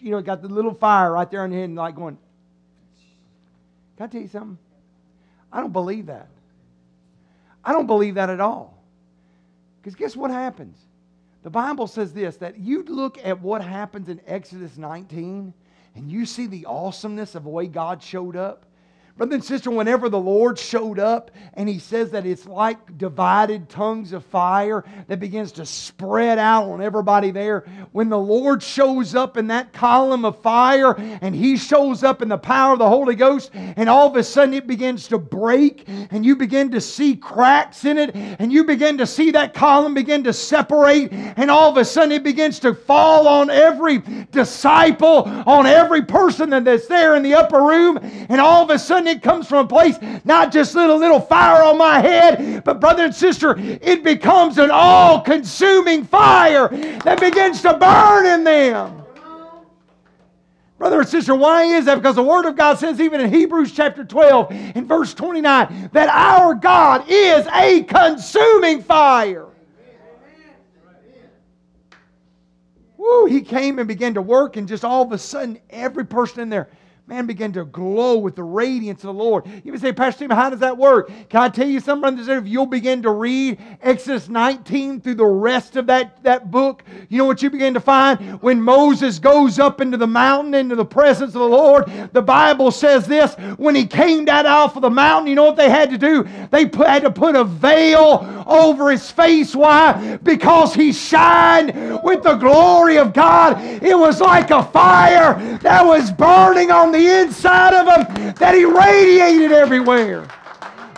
you 0.00 0.10
know, 0.10 0.20
got 0.20 0.42
the 0.42 0.48
little 0.48 0.74
fire 0.74 1.12
right 1.12 1.30
there 1.30 1.42
on 1.42 1.50
the 1.50 1.56
head 1.56 1.64
and 1.64 1.76
like 1.76 1.94
going. 1.94 2.18
Can 3.96 4.04
I 4.04 4.06
tell 4.08 4.20
you 4.20 4.28
something? 4.28 4.58
I 5.52 5.60
don't 5.60 5.72
believe 5.72 6.06
that. 6.06 6.28
I 7.64 7.72
don't 7.72 7.86
believe 7.86 8.14
that 8.14 8.30
at 8.30 8.40
all. 8.40 8.79
Because 9.80 9.94
guess 9.94 10.16
what 10.16 10.30
happens? 10.30 10.76
The 11.42 11.50
Bible 11.50 11.86
says 11.86 12.12
this 12.12 12.36
that 12.36 12.58
you 12.58 12.82
look 12.84 13.18
at 13.24 13.40
what 13.40 13.62
happens 13.62 14.08
in 14.08 14.20
Exodus 14.26 14.76
19 14.76 15.54
and 15.94 16.10
you 16.10 16.26
see 16.26 16.46
the 16.46 16.66
awesomeness 16.66 17.34
of 17.34 17.44
the 17.44 17.50
way 17.50 17.66
God 17.66 18.02
showed 18.02 18.36
up. 18.36 18.66
Brother 19.20 19.34
and 19.34 19.44
sister, 19.44 19.70
whenever 19.70 20.08
the 20.08 20.18
Lord 20.18 20.58
showed 20.58 20.98
up 20.98 21.30
and 21.52 21.68
he 21.68 21.78
says 21.78 22.10
that 22.12 22.24
it's 22.24 22.46
like 22.46 22.96
divided 22.96 23.68
tongues 23.68 24.14
of 24.14 24.24
fire 24.24 24.82
that 25.08 25.20
begins 25.20 25.52
to 25.52 25.66
spread 25.66 26.38
out 26.38 26.70
on 26.70 26.80
everybody 26.80 27.30
there, 27.30 27.66
when 27.92 28.08
the 28.08 28.18
Lord 28.18 28.62
shows 28.62 29.14
up 29.14 29.36
in 29.36 29.48
that 29.48 29.74
column 29.74 30.24
of 30.24 30.40
fire 30.40 30.94
and 31.20 31.34
he 31.34 31.58
shows 31.58 32.02
up 32.02 32.22
in 32.22 32.30
the 32.30 32.38
power 32.38 32.72
of 32.72 32.78
the 32.78 32.88
Holy 32.88 33.14
Ghost, 33.14 33.50
and 33.52 33.90
all 33.90 34.06
of 34.06 34.16
a 34.16 34.24
sudden 34.24 34.54
it 34.54 34.66
begins 34.66 35.06
to 35.08 35.18
break 35.18 35.86
and 35.86 36.24
you 36.24 36.34
begin 36.34 36.70
to 36.70 36.80
see 36.80 37.14
cracks 37.14 37.84
in 37.84 37.98
it 37.98 38.14
and 38.14 38.50
you 38.50 38.64
begin 38.64 38.96
to 38.96 39.06
see 39.06 39.32
that 39.32 39.52
column 39.52 39.92
begin 39.92 40.24
to 40.24 40.32
separate, 40.32 41.12
and 41.12 41.50
all 41.50 41.70
of 41.70 41.76
a 41.76 41.84
sudden 41.84 42.12
it 42.12 42.22
begins 42.22 42.58
to 42.60 42.72
fall 42.72 43.28
on 43.28 43.50
every 43.50 43.98
disciple, 44.32 45.24
on 45.44 45.66
every 45.66 46.00
person 46.00 46.48
that's 46.64 46.86
there 46.86 47.16
in 47.16 47.22
the 47.22 47.34
upper 47.34 47.62
room, 47.62 47.98
and 48.00 48.40
all 48.40 48.62
of 48.62 48.70
a 48.70 48.78
sudden 48.78 49.09
it 49.10 49.22
comes 49.22 49.46
from 49.46 49.64
a 49.64 49.68
place, 49.68 49.98
not 50.24 50.52
just 50.52 50.74
little, 50.74 50.96
little 50.96 51.20
fire 51.20 51.62
on 51.62 51.76
my 51.76 52.00
head, 52.00 52.64
but 52.64 52.80
brother 52.80 53.04
and 53.04 53.14
sister, 53.14 53.54
it 53.58 54.02
becomes 54.02 54.58
an 54.58 54.70
all 54.72 55.20
consuming 55.20 56.04
fire 56.04 56.68
that 56.68 57.20
begins 57.20 57.62
to 57.62 57.74
burn 57.74 58.26
in 58.26 58.44
them. 58.44 59.00
Brother 60.78 61.00
and 61.00 61.08
sister, 61.08 61.34
why 61.34 61.64
is 61.64 61.84
that? 61.84 61.96
Because 61.96 62.16
the 62.16 62.22
Word 62.22 62.46
of 62.46 62.56
God 62.56 62.78
says, 62.78 63.02
even 63.02 63.20
in 63.20 63.30
Hebrews 63.30 63.72
chapter 63.72 64.02
12, 64.02 64.50
in 64.76 64.86
verse 64.86 65.12
29, 65.12 65.90
that 65.92 66.08
our 66.08 66.54
God 66.54 67.04
is 67.06 67.46
a 67.52 67.82
consuming 67.82 68.82
fire. 68.82 69.46
Woo, 72.96 73.26
he 73.26 73.42
came 73.42 73.78
and 73.78 73.86
began 73.86 74.14
to 74.14 74.22
work, 74.22 74.56
and 74.56 74.66
just 74.66 74.82
all 74.82 75.02
of 75.02 75.12
a 75.12 75.18
sudden, 75.18 75.58
every 75.68 76.06
person 76.06 76.40
in 76.40 76.48
there 76.48 76.70
man 77.10 77.26
began 77.26 77.52
to 77.52 77.64
glow 77.64 78.18
with 78.18 78.36
the 78.36 78.44
radiance 78.44 79.00
of 79.00 79.08
the 79.08 79.14
Lord. 79.14 79.44
You 79.64 79.72
would 79.72 79.80
say, 79.80 79.92
Pastor 79.92 80.20
Tim, 80.20 80.30
how 80.30 80.48
does 80.48 80.60
that 80.60 80.78
work? 80.78 81.10
Can 81.28 81.42
I 81.42 81.48
tell 81.48 81.66
you 81.66 81.80
something, 81.80 82.14
brothers 82.14 82.28
If 82.28 82.46
you'll 82.46 82.66
begin 82.66 83.02
to 83.02 83.10
read 83.10 83.58
Exodus 83.82 84.28
19 84.28 85.00
through 85.00 85.16
the 85.16 85.26
rest 85.26 85.74
of 85.74 85.88
that, 85.88 86.22
that 86.22 86.52
book, 86.52 86.84
you 87.08 87.18
know 87.18 87.24
what 87.24 87.42
you 87.42 87.50
begin 87.50 87.74
to 87.74 87.80
find? 87.80 88.40
When 88.40 88.62
Moses 88.62 89.18
goes 89.18 89.58
up 89.58 89.80
into 89.80 89.96
the 89.96 90.06
mountain, 90.06 90.54
into 90.54 90.76
the 90.76 90.84
presence 90.84 91.34
of 91.34 91.40
the 91.40 91.48
Lord, 91.48 91.90
the 92.12 92.22
Bible 92.22 92.70
says 92.70 93.08
this 93.08 93.34
when 93.56 93.74
he 93.74 93.86
came 93.86 94.24
down 94.24 94.46
off 94.46 94.76
of 94.76 94.82
the 94.82 94.90
mountain, 94.90 95.26
you 95.26 95.34
know 95.34 95.46
what 95.46 95.56
they 95.56 95.68
had 95.68 95.90
to 95.90 95.98
do? 95.98 96.28
They 96.52 96.64
put, 96.66 96.86
had 96.86 97.02
to 97.02 97.10
put 97.10 97.34
a 97.34 97.42
veil 97.42 98.44
over 98.46 98.88
his 98.88 99.10
face. 99.10 99.56
Why? 99.56 100.16
Because 100.22 100.74
he 100.74 100.92
shined 100.92 102.04
with 102.04 102.22
the 102.22 102.36
glory 102.36 102.98
of 102.98 103.12
God. 103.12 103.60
It 103.82 103.98
was 103.98 104.20
like 104.20 104.52
a 104.52 104.62
fire 104.62 105.58
that 105.62 105.84
was 105.84 106.12
burning 106.12 106.70
on 106.70 106.92
the 106.92 106.99
the 107.00 107.20
inside 107.20 107.74
of 107.74 107.86
him 107.86 108.34
that 108.34 108.54
he 108.54 108.64
radiated 108.64 109.52
everywhere. 109.52 110.28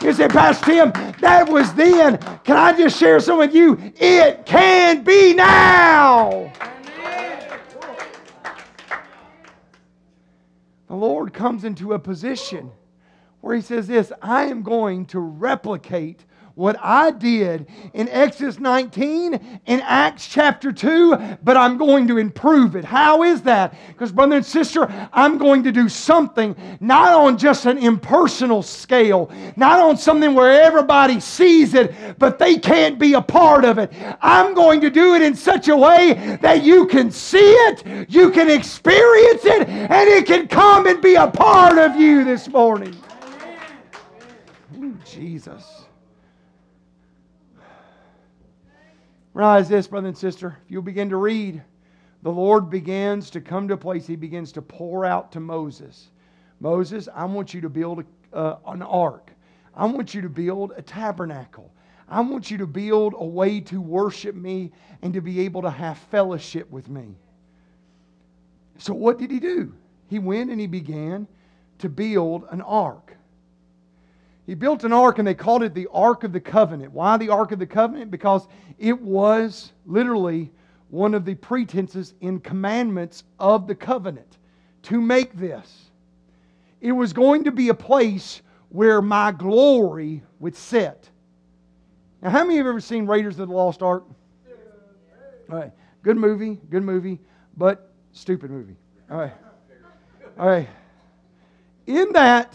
You 0.03 0.13
say, 0.13 0.27
Pastor 0.27 0.65
Tim, 0.65 0.93
that 1.21 1.49
was 1.49 1.73
then. 1.75 2.19
Can 2.43 2.57
I 2.57 2.77
just 2.77 2.99
share 2.99 3.21
some 3.21 3.39
with 3.39 3.55
you? 3.55 3.79
It 3.97 4.45
can 4.45 5.05
be 5.05 5.33
now. 5.33 6.53
The 10.89 10.97
Lord 10.97 11.33
comes 11.33 11.65
into 11.65 11.93
a 11.93 11.99
position 11.99 12.73
where 13.41 13.55
He 13.55 13.63
says, 13.63 13.87
This, 13.87 14.13
I 14.21 14.45
am 14.45 14.63
going 14.63 15.07
to 15.07 15.21
replicate 15.21 16.25
what 16.63 16.79
I 16.81 17.11
did 17.11 17.67
in 17.93 18.09
Exodus 18.09 18.61
19 18.61 19.61
in 19.67 19.81
Acts 19.81 20.29
chapter 20.29 20.71
2, 20.71 21.39
but 21.43 21.57
I'm 21.57 21.77
going 21.77 22.07
to 22.07 22.19
improve 22.19 22.77
it. 22.77 22.85
How 22.85 23.25
is 23.25 23.43
that? 23.43 23.75
Because, 23.89 24.13
brother 24.13 24.37
and 24.37 24.47
sister, 24.47 24.87
I'm 25.13 25.39
going 25.39 25.65
to 25.65 25.73
do 25.73 25.89
something 25.89 26.55
not 26.79 27.15
on 27.15 27.37
just 27.37 27.67
an 27.67 27.79
impersonal 27.79 28.63
scale, 28.63 29.29
not 29.57 29.81
on 29.81 29.97
something 29.97 30.35
where 30.35 30.63
everybody 30.63 31.19
sees 31.19 31.75
it, 31.75 31.97
but 32.21 32.39
they 32.39 32.57
can't 32.59 32.97
be 32.97 33.15
a 33.15 33.23
part 33.23 33.65
of 33.65 33.79
it. 33.79 33.93
I'm 34.23 34.55
going 34.55 34.81
to 34.83 34.91
do 34.91 35.17
it 35.17 35.23
in 35.23 35.35
such 35.35 35.67
a 35.67 35.77
way 35.77 36.39
that 36.43 36.63
you 36.63 36.87
can 36.87 37.11
see 37.11 37.39
it, 37.39 38.09
you 38.09 38.31
can 38.31 38.49
experience 38.49 39.45
it, 39.45 39.69
and 39.69 40.09
it 40.09 40.27
can 40.27 40.47
come 40.47 40.87
and 40.87 41.03
be 41.03 41.17
a 41.17 41.27
part 41.27 41.77
of 41.77 41.97
you 41.97 42.23
this 42.23 42.47
morning. 42.47 42.95
Ooh, 44.79 44.97
Jesus. 45.05 45.82
Realize 49.35 49.69
this, 49.69 49.87
brother 49.87 50.09
and 50.09 50.19
sister. 50.19 50.59
If 50.65 50.71
you'll 50.71 50.83
begin 50.83 51.11
to 51.11 51.17
read, 51.17 51.63
the 52.23 52.31
Lord 52.31 52.71
begins 52.71 53.31
to 53.31 53.41
come 53.41 53.69
to 53.69 53.75
a 53.75 53.79
place, 53.79 54.07
He 54.07 54.17
begins 54.17 54.53
to 54.53 54.63
pour 54.63 55.05
out 55.05 55.33
to 55.33 55.41
Moses 55.41 56.11
Moses, 56.63 57.09
I 57.13 57.25
want 57.25 57.53
you 57.53 57.61
to 57.61 57.69
build 57.69 58.05
a, 58.33 58.37
uh, 58.37 58.59
an 58.69 58.83
ark. 58.83 59.33
I 59.75 59.85
want 59.87 60.15
you 60.15 60.23
to 60.23 60.29
build 60.29 60.73
a 60.77 60.83
tabernacle. 60.83 61.73
I 62.09 62.21
want 62.21 62.53
you 62.53 62.59
to 62.59 62.69
build 62.69 63.15
a 63.17 63.25
way 63.25 63.61
to 63.63 63.81
worship 63.81 64.37
me 64.37 64.71
and 65.03 65.13
to 65.15 65.21
be 65.21 65.41
able 65.41 65.63
to 65.63 65.71
have 65.71 65.99
fellowship 65.99 66.71
with 66.71 66.89
me. 66.89 67.17
So, 68.79 68.95
what 68.95 69.19
did 69.19 69.31
he 69.33 69.41
do? 69.41 69.75
He 70.09 70.21
went 70.21 70.51
and 70.51 70.61
he 70.61 70.69
began 70.69 71.27
to 71.79 71.89
build 71.89 72.47
an 72.51 72.61
ark. 72.61 73.17
He 74.47 74.55
built 74.55 74.85
an 74.85 74.93
ark 74.93 75.19
and 75.19 75.27
they 75.27 75.35
called 75.35 75.63
it 75.63 75.75
the 75.75 75.89
Ark 75.93 76.25
of 76.25 76.33
the 76.33 76.41
Covenant. 76.41 76.93
Why 76.93 77.17
the 77.17 77.29
Ark 77.29 77.53
of 77.53 77.59
the 77.59 77.67
Covenant? 77.67 78.11
Because 78.11 78.49
it 78.79 79.01
was 79.01 79.73
literally 79.87 80.51
one 80.91 81.15
of 81.15 81.25
the 81.25 81.35
pretenses 81.35 82.15
in 82.21 82.41
commandments 82.41 83.25
of 83.39 83.67
the 83.67 83.75
covenant 83.75 84.39
to 84.83 85.01
make 85.01 85.33
this. 85.39 85.91
It 86.81 86.93
was 86.93 87.13
going 87.13 87.45
to 87.45 87.53
be 87.53 87.69
a 87.69 87.75
place 87.75 88.43
where 88.69 89.01
my 89.01 89.33
glory 89.33 90.23
would 90.41 90.57
sit. 90.57 91.09
Now, 92.21 92.31
how 92.31 92.45
many 92.45 92.57
have 92.57 92.67
ever 92.67 92.81
seen 92.81 93.07
Raiders 93.07 93.39
of 93.39 93.49
the 93.49 93.55
Lost 93.55 93.83
Ark? 93.83 94.05
All 95.51 95.59
right. 95.59 95.73
Good 96.03 96.17
movie, 96.17 96.59
good 96.69 96.83
movie, 96.83 97.21
but 97.57 97.93
stupid 98.13 98.51
movie. 98.51 98.77
All 99.11 99.19
right. 99.19 99.33
All 100.39 100.47
right. 100.47 100.69
In 101.87 102.13
that, 102.13 102.55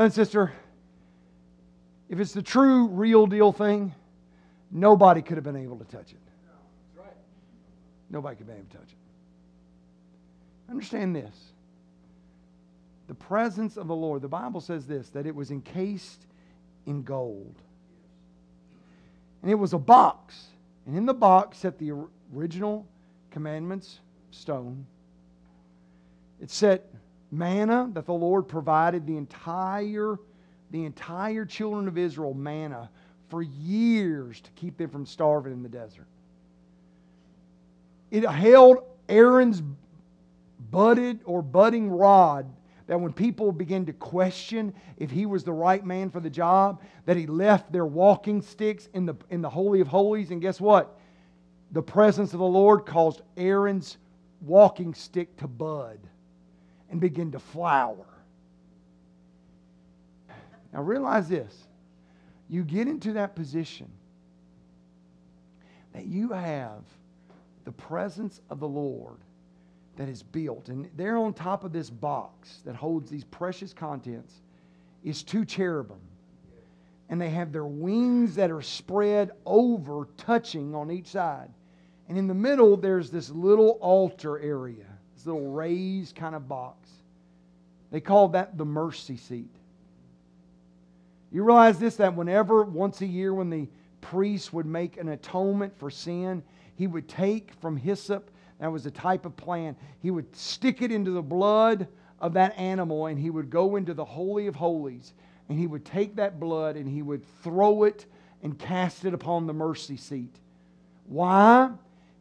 Brother 0.00 0.06
and 0.06 0.14
sister, 0.14 0.52
if 2.08 2.20
it's 2.20 2.32
the 2.32 2.40
true, 2.40 2.86
real 2.86 3.26
deal 3.26 3.52
thing, 3.52 3.94
nobody 4.70 5.20
could 5.20 5.36
have 5.36 5.44
been 5.44 5.56
able 5.56 5.76
to 5.76 5.84
touch 5.84 6.12
it. 6.12 7.02
Nobody 8.08 8.34
could 8.34 8.46
have 8.46 8.56
been 8.56 8.56
able 8.56 8.70
to 8.70 8.76
touch 8.78 8.88
it. 8.88 10.70
Understand 10.70 11.14
this. 11.14 11.52
The 13.08 13.14
presence 13.14 13.76
of 13.76 13.88
the 13.88 13.94
Lord, 13.94 14.22
the 14.22 14.28
Bible 14.28 14.62
says 14.62 14.86
this, 14.86 15.10
that 15.10 15.26
it 15.26 15.34
was 15.34 15.50
encased 15.50 16.24
in 16.86 17.02
gold. 17.02 17.56
And 19.42 19.50
it 19.50 19.56
was 19.56 19.74
a 19.74 19.78
box. 19.78 20.46
And 20.86 20.96
in 20.96 21.04
the 21.04 21.12
box 21.12 21.58
set 21.58 21.78
the 21.78 21.92
original 22.34 22.86
commandments, 23.30 24.00
stone. 24.30 24.86
It 26.40 26.50
set 26.50 26.90
manna 27.30 27.90
that 27.92 28.06
the 28.06 28.12
Lord 28.12 28.48
provided 28.48 29.06
the 29.06 29.16
entire 29.16 30.18
the 30.70 30.84
entire 30.84 31.44
children 31.44 31.88
of 31.88 31.98
Israel 31.98 32.32
manna 32.32 32.90
for 33.28 33.42
years 33.42 34.40
to 34.40 34.50
keep 34.52 34.76
them 34.76 34.88
from 34.88 35.04
starving 35.04 35.52
in 35.52 35.62
the 35.62 35.68
desert. 35.68 36.06
It 38.10 38.24
held 38.24 38.78
Aaron's 39.08 39.62
budded 40.70 41.20
or 41.24 41.42
budding 41.42 41.90
rod 41.90 42.46
that 42.86 43.00
when 43.00 43.12
people 43.12 43.52
began 43.52 43.86
to 43.86 43.92
question 43.92 44.74
if 44.96 45.10
he 45.10 45.26
was 45.26 45.44
the 45.44 45.52
right 45.52 45.84
man 45.84 46.10
for 46.10 46.20
the 46.20 46.30
job, 46.30 46.82
that 47.06 47.16
he 47.16 47.26
left 47.26 47.72
their 47.72 47.86
walking 47.86 48.42
sticks 48.42 48.88
in 48.94 49.06
the, 49.06 49.14
in 49.30 49.42
the 49.42 49.50
Holy 49.50 49.80
of 49.80 49.88
Holies. 49.88 50.30
And 50.30 50.40
guess 50.40 50.60
what? 50.60 50.98
The 51.70 51.82
presence 51.82 52.32
of 52.32 52.40
the 52.40 52.44
Lord 52.44 52.86
caused 52.86 53.22
Aaron's 53.36 53.96
walking 54.40 54.92
stick 54.94 55.36
to 55.36 55.46
bud 55.46 55.98
and 56.90 57.00
begin 57.00 57.32
to 57.32 57.38
flower. 57.38 58.06
Now 60.72 60.82
realize 60.82 61.28
this 61.28 61.66
you 62.48 62.64
get 62.64 62.88
into 62.88 63.12
that 63.12 63.36
position 63.36 63.88
that 65.92 66.06
you 66.06 66.30
have 66.30 66.82
the 67.64 67.72
presence 67.72 68.40
of 68.50 68.60
the 68.60 68.68
Lord 68.68 69.18
that 69.96 70.08
is 70.08 70.22
built. 70.22 70.68
And 70.68 70.88
there 70.96 71.16
on 71.16 71.32
top 71.32 71.62
of 71.62 71.72
this 71.72 71.90
box 71.90 72.62
that 72.64 72.74
holds 72.74 73.10
these 73.10 73.24
precious 73.24 73.72
contents 73.72 74.40
is 75.04 75.22
two 75.22 75.44
cherubim. 75.44 76.00
And 77.08 77.20
they 77.20 77.30
have 77.30 77.52
their 77.52 77.66
wings 77.66 78.34
that 78.36 78.50
are 78.50 78.62
spread 78.62 79.32
over, 79.44 80.08
touching 80.16 80.74
on 80.74 80.90
each 80.90 81.08
side. 81.08 81.50
And 82.08 82.16
in 82.16 82.26
the 82.26 82.34
middle, 82.34 82.76
there's 82.76 83.10
this 83.10 83.30
little 83.30 83.78
altar 83.80 84.38
area, 84.40 84.86
this 85.20 85.26
little 85.26 85.50
raised 85.50 86.16
kind 86.16 86.34
of 86.34 86.48
box. 86.48 86.88
They 87.90 88.00
called 88.00 88.32
that 88.32 88.56
the 88.56 88.64
mercy 88.64 89.16
seat. 89.16 89.50
You 91.30 91.44
realize 91.44 91.78
this 91.78 91.96
that 91.96 92.16
whenever, 92.16 92.62
once 92.62 93.02
a 93.02 93.06
year, 93.06 93.34
when 93.34 93.50
the 93.50 93.68
priest 94.00 94.52
would 94.52 94.66
make 94.66 94.96
an 94.96 95.08
atonement 95.08 95.78
for 95.78 95.90
sin, 95.90 96.42
he 96.76 96.86
would 96.86 97.06
take 97.06 97.52
from 97.60 97.76
hyssop, 97.76 98.30
that 98.60 98.72
was 98.72 98.86
a 98.86 98.90
type 98.90 99.26
of 99.26 99.36
plant, 99.36 99.76
he 100.00 100.10
would 100.10 100.34
stick 100.34 100.80
it 100.82 100.90
into 100.90 101.10
the 101.10 101.22
blood 101.22 101.86
of 102.20 102.32
that 102.34 102.56
animal 102.58 103.06
and 103.06 103.18
he 103.18 103.30
would 103.30 103.50
go 103.50 103.76
into 103.76 103.94
the 103.94 104.04
Holy 104.04 104.46
of 104.46 104.54
Holies 104.54 105.12
and 105.48 105.58
he 105.58 105.66
would 105.66 105.84
take 105.84 106.16
that 106.16 106.40
blood 106.40 106.76
and 106.76 106.88
he 106.88 107.02
would 107.02 107.24
throw 107.42 107.84
it 107.84 108.06
and 108.42 108.58
cast 108.58 109.04
it 109.04 109.14
upon 109.14 109.46
the 109.46 109.52
mercy 109.52 109.96
seat. 109.96 110.34
Why? 111.06 111.70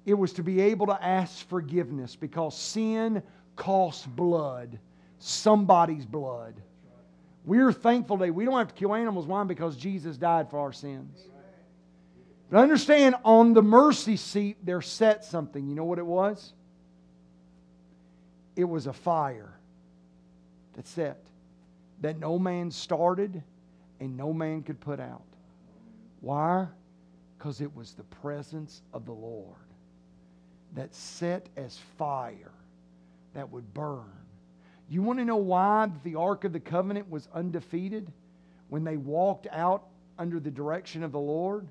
It 0.10 0.17
was 0.17 0.34
to 0.34 0.43
be 0.43 0.60
able 0.60 0.88
to 0.88 1.06
ask 1.06 1.48
forgiveness 1.48 2.15
because 2.15 2.58
sin 2.58 3.22
costs 3.56 4.08
blood 4.08 4.80
somebody's 5.19 6.04
blood. 6.04 6.56
We're 7.45 7.72
thankful 7.72 8.17
today. 8.17 8.32
We 8.32 8.43
don't 8.43 8.58
have 8.58 8.69
to 8.69 8.74
kill 8.74 8.95
animals. 8.95 9.28
Why? 9.28 9.43
Because 9.43 9.78
Jesus 9.78 10.17
died 10.17 10.50
for 10.50 10.58
our 10.58 10.74
sins. 10.74 11.19
But 12.49 12.60
understand, 12.60 13.16
on 13.24 13.53
the 13.53 13.62
mercy 13.62 14.18
seat, 14.18 14.57
there 14.64 14.82
set 14.82 15.24
something. 15.24 15.68
You 15.68 15.76
know 15.76 15.84
what 15.84 15.99
it 15.99 16.05
was? 16.05 16.53
It 18.55 18.64
was 18.64 18.88
a 18.88 18.93
fire 18.93 19.53
that 20.74 20.88
set, 20.88 21.24
that 22.01 22.18
no 22.18 22.39
man 22.39 22.72
started 22.72 23.43
and 23.99 24.18
no 24.18 24.34
man 24.34 24.64
could 24.64 24.80
put 24.80 24.99
out. 24.99 25.22
Why? 26.22 26.66
Because 27.38 27.62
it 27.62 27.76
was 27.76 27.93
the 27.93 28.03
presence 28.03 28.82
of 28.91 29.05
the 29.05 29.14
Lord 29.14 29.68
that 30.74 30.93
set 30.93 31.47
as 31.57 31.78
fire 31.97 32.51
that 33.34 33.49
would 33.51 33.74
burn 33.74 34.20
you 34.89 35.03
want 35.03 35.20
to 35.20 35.26
know 35.26 35.38
why 35.38 35.88
the 36.03 36.15
Ark 36.15 36.45
of 36.45 36.53
the 36.53 36.59
Covenant 36.59 37.09
was 37.09 37.28
undefeated 37.34 38.11
when 38.70 38.84
they 38.84 38.97
walked 38.97 39.47
out 39.51 39.84
under 40.17 40.39
the 40.39 40.49
direction 40.49 41.03
of 41.03 41.11
the 41.11 41.20
Lord 41.20 41.67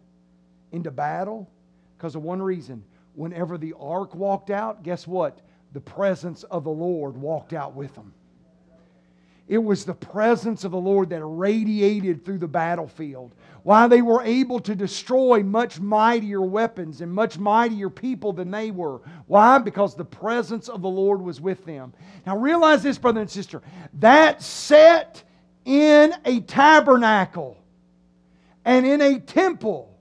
into 0.70 0.92
battle? 0.92 1.51
Because 1.96 2.14
of 2.14 2.22
one 2.22 2.40
reason 2.40 2.84
whenever 3.14 3.59
the 3.59 3.74
ark 3.80 4.14
walked 4.14 4.51
out, 4.51 4.84
guess 4.84 5.05
what? 5.05 5.40
The 5.72 5.80
presence 5.80 6.44
of 6.44 6.62
the 6.62 6.70
Lord 6.70 7.16
walked 7.16 7.53
out 7.53 7.74
with 7.74 7.92
them. 7.96 8.12
It 9.49 9.59
was 9.59 9.86
the 9.86 9.94
presence 9.94 10.64
of 10.64 10.72
the 10.72 10.78
Lord 10.78 11.09
that 11.09 11.24
radiated 11.24 12.22
through 12.22 12.38
the 12.38 12.46
battlefield. 12.46 13.34
Why 13.62 13.88
they 13.88 14.03
were 14.03 14.22
able 14.22 14.61
to 14.61 14.74
destroy 14.74 15.42
much 15.42 15.80
mightier 15.80 16.42
weapons 16.42 17.01
and 17.01 17.11
much 17.11 17.38
mightier 17.38 17.88
people 17.88 18.34
than 18.34 18.51
they 18.51 18.70
were. 18.70 19.01
Why? 19.26 19.59
Because 19.59 19.94
the 19.94 20.05
presence 20.05 20.68
of 20.68 20.82
the 20.82 20.88
Lord 20.88 21.22
was 21.22 21.40
with 21.40 21.64
them. 21.64 21.94
Now 22.26 22.36
realize 22.36 22.82
this, 22.82 22.99
brother 22.99 23.22
and 23.22 23.30
sister. 23.30 23.62
That 23.94 24.42
set 24.42 25.22
in 25.64 26.14
a 26.26 26.40
tabernacle 26.40 27.57
and 28.66 28.86
in 28.86 29.01
a 29.01 29.18
temple 29.18 29.99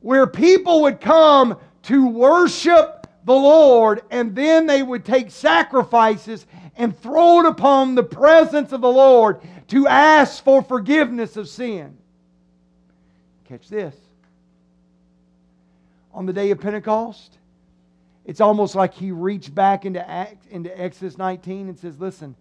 where 0.00 0.26
people 0.26 0.82
would 0.82 1.00
come 1.00 1.58
to 1.82 2.08
worship 2.08 3.06
the 3.24 3.32
Lord 3.32 4.02
and 4.10 4.34
then 4.34 4.66
they 4.66 4.82
would 4.82 5.04
take 5.04 5.30
sacrifices 5.30 6.46
and 6.76 6.98
throw 6.98 7.40
it 7.40 7.46
upon 7.46 7.94
the 7.94 8.02
presence 8.02 8.72
of 8.72 8.80
the 8.80 8.88
Lord 8.88 9.40
to 9.68 9.86
ask 9.86 10.42
for 10.42 10.62
forgiveness 10.62 11.36
of 11.36 11.48
sin. 11.48 11.96
Catch 13.44 13.68
this. 13.68 13.94
On 16.12 16.26
the 16.26 16.32
day 16.32 16.50
of 16.50 16.60
Pentecost, 16.60 17.38
it's 18.24 18.40
almost 18.40 18.74
like 18.74 18.94
he 18.94 19.10
reached 19.10 19.54
back 19.54 19.84
into, 19.84 20.08
Act, 20.08 20.46
into 20.46 20.80
Exodus 20.80 21.18
19 21.18 21.68
and 21.68 21.78
says, 21.78 22.00
Listen, 22.00 22.34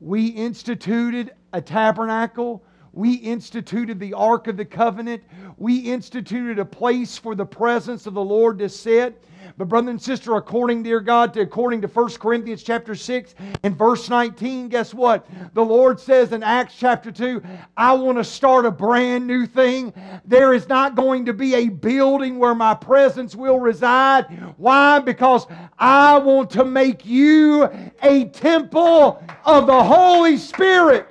we 0.00 0.28
instituted 0.28 1.32
a 1.52 1.60
tabernacle 1.60 2.62
we 2.92 3.14
instituted 3.14 4.00
the 4.00 4.14
Ark 4.14 4.48
of 4.48 4.56
the 4.56 4.64
Covenant. 4.64 5.22
We 5.56 5.78
instituted 5.78 6.58
a 6.58 6.64
place 6.64 7.16
for 7.16 7.34
the 7.34 7.46
presence 7.46 8.06
of 8.06 8.14
the 8.14 8.24
Lord 8.24 8.58
to 8.58 8.68
sit. 8.68 9.22
But 9.56 9.68
brother 9.68 9.90
and 9.90 10.00
sister, 10.00 10.36
according, 10.36 10.84
dear 10.84 11.00
God, 11.00 11.34
to, 11.34 11.40
according 11.40 11.82
to 11.82 11.88
1 11.88 12.10
Corinthians 12.12 12.62
chapter 12.62 12.94
6 12.94 13.34
and 13.62 13.76
verse 13.76 14.08
19, 14.08 14.68
guess 14.68 14.94
what? 14.94 15.26
The 15.54 15.64
Lord 15.64 15.98
says 15.98 16.32
in 16.32 16.42
Acts 16.42 16.76
chapter 16.78 17.10
2, 17.10 17.42
I 17.76 17.92
want 17.92 18.18
to 18.18 18.24
start 18.24 18.64
a 18.64 18.70
brand 18.70 19.26
new 19.26 19.46
thing. 19.46 19.92
There 20.24 20.54
is 20.54 20.68
not 20.68 20.94
going 20.94 21.26
to 21.26 21.32
be 21.32 21.54
a 21.54 21.68
building 21.68 22.38
where 22.38 22.54
my 22.54 22.74
presence 22.74 23.34
will 23.34 23.58
reside. 23.58 24.26
Why? 24.56 24.98
Because 24.98 25.46
I 25.78 26.18
want 26.18 26.50
to 26.50 26.64
make 26.64 27.04
you 27.04 27.68
a 28.02 28.26
temple 28.26 29.22
of 29.44 29.66
the 29.66 29.82
Holy 29.82 30.36
Spirit. 30.36 31.09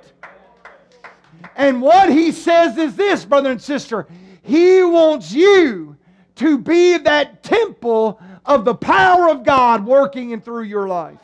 And 1.60 1.82
what 1.82 2.10
he 2.10 2.32
says 2.32 2.78
is 2.78 2.96
this, 2.96 3.26
brother 3.26 3.50
and 3.50 3.60
sister 3.60 4.06
He 4.40 4.82
wants 4.82 5.30
you 5.30 5.94
to 6.36 6.56
be 6.56 6.96
that 6.96 7.42
temple 7.42 8.18
of 8.46 8.64
the 8.64 8.74
power 8.74 9.28
of 9.28 9.44
God 9.44 9.84
working 9.84 10.30
in 10.30 10.40
through 10.40 10.62
your 10.62 10.88
life. 10.88 11.18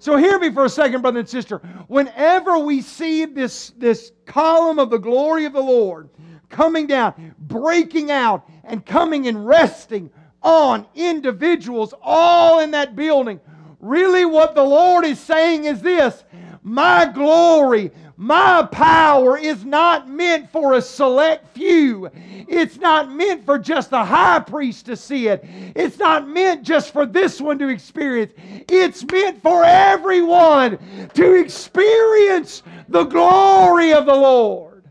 So, 0.00 0.16
hear 0.16 0.40
me 0.40 0.50
for 0.50 0.64
a 0.64 0.68
second, 0.68 1.02
brother 1.02 1.20
and 1.20 1.28
sister. 1.28 1.58
Whenever 1.86 2.58
we 2.58 2.82
see 2.82 3.26
this, 3.26 3.70
this 3.78 4.10
column 4.24 4.80
of 4.80 4.90
the 4.90 4.98
glory 4.98 5.44
of 5.44 5.52
the 5.52 5.60
Lord 5.60 6.10
coming 6.48 6.88
down, 6.88 7.36
breaking 7.38 8.10
out, 8.10 8.50
and 8.64 8.84
coming 8.84 9.28
and 9.28 9.46
resting 9.46 10.10
on 10.42 10.84
individuals 10.96 11.94
all 12.02 12.58
in 12.58 12.72
that 12.72 12.96
building, 12.96 13.40
really 13.78 14.24
what 14.24 14.56
the 14.56 14.64
Lord 14.64 15.04
is 15.04 15.20
saying 15.20 15.64
is 15.64 15.80
this 15.80 16.24
My 16.64 17.06
glory, 17.06 17.92
my 18.18 18.62
power 18.72 19.36
is 19.36 19.64
not 19.64 20.08
meant 20.08 20.50
for 20.50 20.72
a 20.72 20.80
select 20.80 21.48
few. 21.48 22.10
It's 22.48 22.78
not 22.78 23.12
meant 23.12 23.44
for 23.44 23.58
just 23.58 23.90
the 23.90 24.04
high 24.04 24.40
priest 24.40 24.86
to 24.86 24.96
see 24.96 25.28
it. 25.28 25.44
It's 25.74 25.98
not 25.98 26.26
meant 26.26 26.62
just 26.62 26.92
for 26.92 27.04
this 27.04 27.40
one 27.40 27.58
to 27.58 27.68
experience. 27.68 28.32
It's 28.68 29.04
meant 29.04 29.42
for 29.42 29.64
everyone 29.64 30.78
to 31.12 31.34
experience 31.34 32.62
the 32.88 33.04
glory 33.04 33.92
of 33.92 34.06
the 34.06 34.14
Lord. 34.14 34.84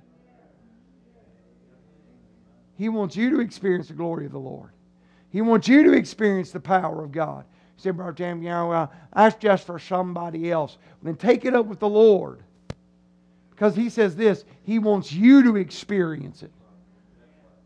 He 2.78 2.90
wants 2.90 3.16
you 3.16 3.32
to 3.32 3.40
experience 3.40 3.88
the 3.88 3.96
glory 3.96 4.28
of 4.28 4.34
the 4.34 4.40
Lord. 4.40 4.70
He 5.30 5.42
wants 5.42 5.68
you 5.68 5.84
to 5.84 5.94
experience 5.94 6.52
the 6.52 6.60
power 6.60 7.04
of 7.04 7.12
God. 7.12 7.46
He 7.76 7.82
said, 7.82 7.98
Brother 7.98 8.14
Tim, 8.14 8.44
you 8.44 8.50
know, 8.50 8.90
that's 9.16 9.36
just 9.38 9.66
for 9.66 9.80
somebody 9.80 10.52
else. 10.52 10.78
Then 11.02 11.16
take 11.16 11.44
it 11.44 11.56
up 11.56 11.66
with 11.66 11.80
the 11.80 11.90
Lord. 11.90 12.45
Because 13.56 13.76
he 13.76 13.90
says 13.90 14.16
this, 14.16 14.44
he 14.64 14.80
wants 14.80 15.14
you 15.14 15.42
to 15.44 15.56
experience 15.56 16.44
it. 16.44 16.52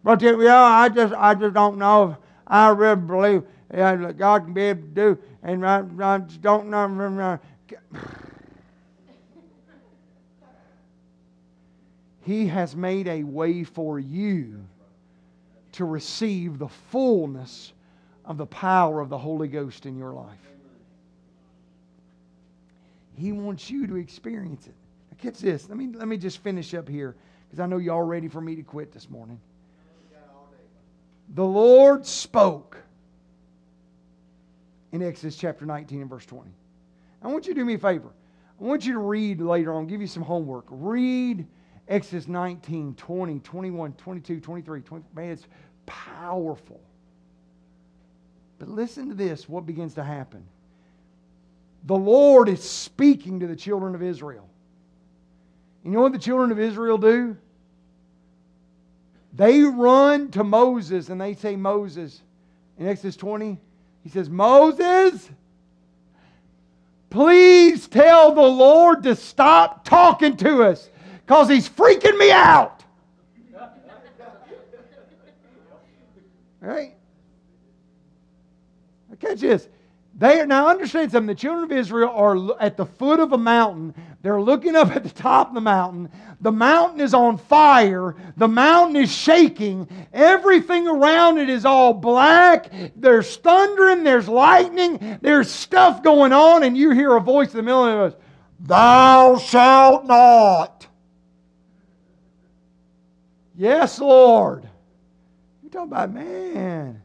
But 0.03 0.21
yeah, 0.21 0.61
I 0.61 0.87
just 0.87 1.13
I 1.13 1.33
just 1.33 1.53
don't 1.53 1.77
know 1.77 2.11
if 2.11 2.17
I 2.47 2.69
really 2.69 2.95
believe 2.95 3.43
yeah, 3.73 4.11
God 4.11 4.45
can 4.45 4.53
be 4.53 4.61
able 4.63 4.81
to 4.81 4.87
do, 4.87 5.17
and 5.43 5.65
I, 5.65 5.83
I 6.01 6.19
just 6.19 6.41
don't 6.41 6.69
know. 6.69 6.79
Uh, 7.21 7.37
he 12.21 12.47
has 12.47 12.75
made 12.75 13.07
a 13.07 13.23
way 13.23 13.63
for 13.63 13.99
you 13.99 14.65
to 15.73 15.85
receive 15.85 16.57
the 16.57 16.67
fullness 16.67 17.73
of 18.25 18.37
the 18.37 18.45
power 18.47 19.01
of 19.01 19.09
the 19.09 19.17
Holy 19.17 19.47
Ghost 19.47 19.85
in 19.85 19.97
your 19.97 20.13
life. 20.13 20.37
He 23.15 23.31
wants 23.31 23.69
you 23.69 23.85
to 23.85 23.97
experience 23.97 24.65
it. 24.65 24.73
Catch 25.21 25.39
this. 25.39 25.67
Let 25.67 25.77
me, 25.77 25.87
let 25.93 26.07
me 26.07 26.17
just 26.17 26.39
finish 26.39 26.73
up 26.73 26.87
here 26.87 27.15
because 27.47 27.59
I 27.59 27.65
know 27.65 27.77
y'all 27.77 28.03
ready 28.03 28.27
for 28.27 28.41
me 28.41 28.55
to 28.55 28.63
quit 28.63 28.91
this 28.91 29.09
morning. 29.09 29.39
The 31.35 31.45
Lord 31.45 32.05
spoke 32.05 32.77
in 34.91 35.03
Exodus 35.03 35.35
chapter 35.35 35.65
19 35.65 36.01
and 36.01 36.09
verse 36.09 36.25
20. 36.25 36.49
I 37.21 37.27
want 37.27 37.45
you 37.47 37.53
to 37.53 37.59
do 37.59 37.65
me 37.65 37.75
a 37.75 37.77
favor. 37.77 38.09
I 38.59 38.63
want 38.63 38.85
you 38.85 38.93
to 38.93 38.99
read 38.99 39.39
later 39.41 39.73
on, 39.73 39.87
give 39.87 40.01
you 40.01 40.07
some 40.07 40.23
homework. 40.23 40.65
Read 40.69 41.45
Exodus 41.87 42.27
19, 42.27 42.95
20, 42.95 43.39
21, 43.39 43.93
22, 43.93 44.39
23. 44.39 44.81
20, 44.81 45.05
man, 45.13 45.29
it's 45.29 45.47
powerful. 45.85 46.81
But 48.57 48.69
listen 48.69 49.09
to 49.09 49.15
this 49.15 49.47
what 49.47 49.65
begins 49.65 49.93
to 49.95 50.03
happen. 50.03 50.43
The 51.85 51.95
Lord 51.95 52.49
is 52.49 52.61
speaking 52.61 53.39
to 53.39 53.47
the 53.47 53.55
children 53.55 53.95
of 53.95 54.03
Israel. 54.03 54.48
You 55.83 55.91
know 55.91 56.01
what 56.01 56.11
the 56.11 56.19
children 56.19 56.51
of 56.51 56.59
Israel 56.59 56.97
do? 56.97 57.37
They 59.33 59.61
run 59.61 60.31
to 60.31 60.43
Moses 60.43 61.09
and 61.09 61.21
they 61.21 61.33
say, 61.33 61.55
Moses, 61.55 62.21
in 62.77 62.87
Exodus 62.87 63.15
20, 63.15 63.59
he 64.03 64.09
says, 64.09 64.29
Moses, 64.29 65.29
please 67.09 67.87
tell 67.87 68.33
the 68.33 68.41
Lord 68.41 69.03
to 69.03 69.15
stop 69.15 69.85
talking 69.85 70.35
to 70.37 70.63
us 70.63 70.89
because 71.25 71.47
he's 71.47 71.69
freaking 71.69 72.17
me 72.17 72.31
out. 72.31 72.83
right? 76.59 76.95
I 79.11 79.15
catch 79.15 79.39
this. 79.39 79.67
They 80.19 80.41
are, 80.41 80.45
now 80.45 80.67
understand 80.67 81.13
something. 81.13 81.27
The 81.27 81.35
children 81.35 81.63
of 81.63 81.71
Israel 81.71 82.11
are 82.13 82.61
at 82.61 82.75
the 82.75 82.85
foot 82.85 83.21
of 83.21 83.31
a 83.31 83.37
mountain. 83.37 83.93
They're 84.21 84.41
looking 84.41 84.75
up 84.75 84.93
at 84.93 85.03
the 85.03 85.09
top 85.09 85.47
of 85.47 85.53
the 85.53 85.61
mountain. 85.61 86.09
The 86.41 86.51
mountain 86.51 86.99
is 86.99 87.13
on 87.13 87.37
fire. 87.37 88.15
The 88.35 88.49
mountain 88.49 88.97
is 88.97 89.09
shaking. 89.09 89.87
Everything 90.11 90.89
around 90.89 91.37
it 91.37 91.49
is 91.49 91.63
all 91.63 91.93
black. 91.93 92.69
There's 92.97 93.37
thundering. 93.37 94.03
There's 94.03 94.27
lightning. 94.27 95.19
There's 95.21 95.49
stuff 95.49 96.03
going 96.03 96.33
on. 96.33 96.63
And 96.63 96.77
you 96.77 96.91
hear 96.91 97.15
a 97.15 97.21
voice 97.21 97.51
in 97.51 97.57
the 97.57 97.63
middle 97.63 97.85
of 97.85 98.11
it 98.11 98.21
Thou 98.59 99.37
shalt 99.37 100.05
not. 100.05 100.85
Yes, 103.55 103.99
Lord. 103.99 104.67
You're 105.63 105.71
talking 105.71 105.91
about, 105.93 106.13
man. 106.13 107.01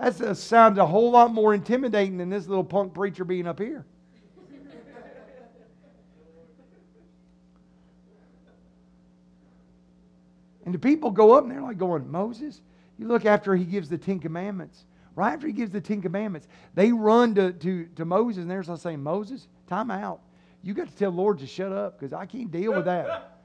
That 0.00 0.36
sounds 0.36 0.78
a 0.78 0.86
whole 0.86 1.10
lot 1.10 1.32
more 1.32 1.54
intimidating 1.54 2.18
than 2.18 2.28
this 2.28 2.46
little 2.46 2.64
punk 2.64 2.92
preacher 2.92 3.24
being 3.24 3.46
up 3.46 3.58
here. 3.58 3.86
and 10.64 10.74
the 10.74 10.78
people 10.78 11.12
go 11.12 11.32
up 11.32 11.44
and 11.44 11.52
they're 11.52 11.62
like 11.62 11.78
going, 11.78 12.10
Moses, 12.10 12.60
you 12.98 13.06
look 13.06 13.24
after 13.24 13.54
he 13.54 13.64
gives 13.64 13.88
the 13.88 13.96
Ten 13.96 14.18
Commandments. 14.18 14.84
Right 15.14 15.32
after 15.32 15.46
he 15.46 15.52
gives 15.52 15.70
the 15.70 15.80
Ten 15.80 16.02
Commandments, 16.02 16.48
they 16.74 16.92
run 16.92 17.34
to, 17.36 17.52
to, 17.52 17.86
to 17.96 18.04
Moses 18.04 18.42
and 18.42 18.50
they're 18.50 18.64
saying, 18.76 19.02
Moses, 19.02 19.48
time 19.66 19.90
out. 19.90 20.20
You 20.62 20.74
got 20.74 20.88
to 20.88 20.96
tell 20.96 21.10
Lord 21.10 21.38
to 21.38 21.46
shut 21.46 21.72
up 21.72 21.98
because 21.98 22.12
I 22.12 22.26
can't 22.26 22.50
deal 22.50 22.74
with 22.74 22.84
that. 22.86 23.35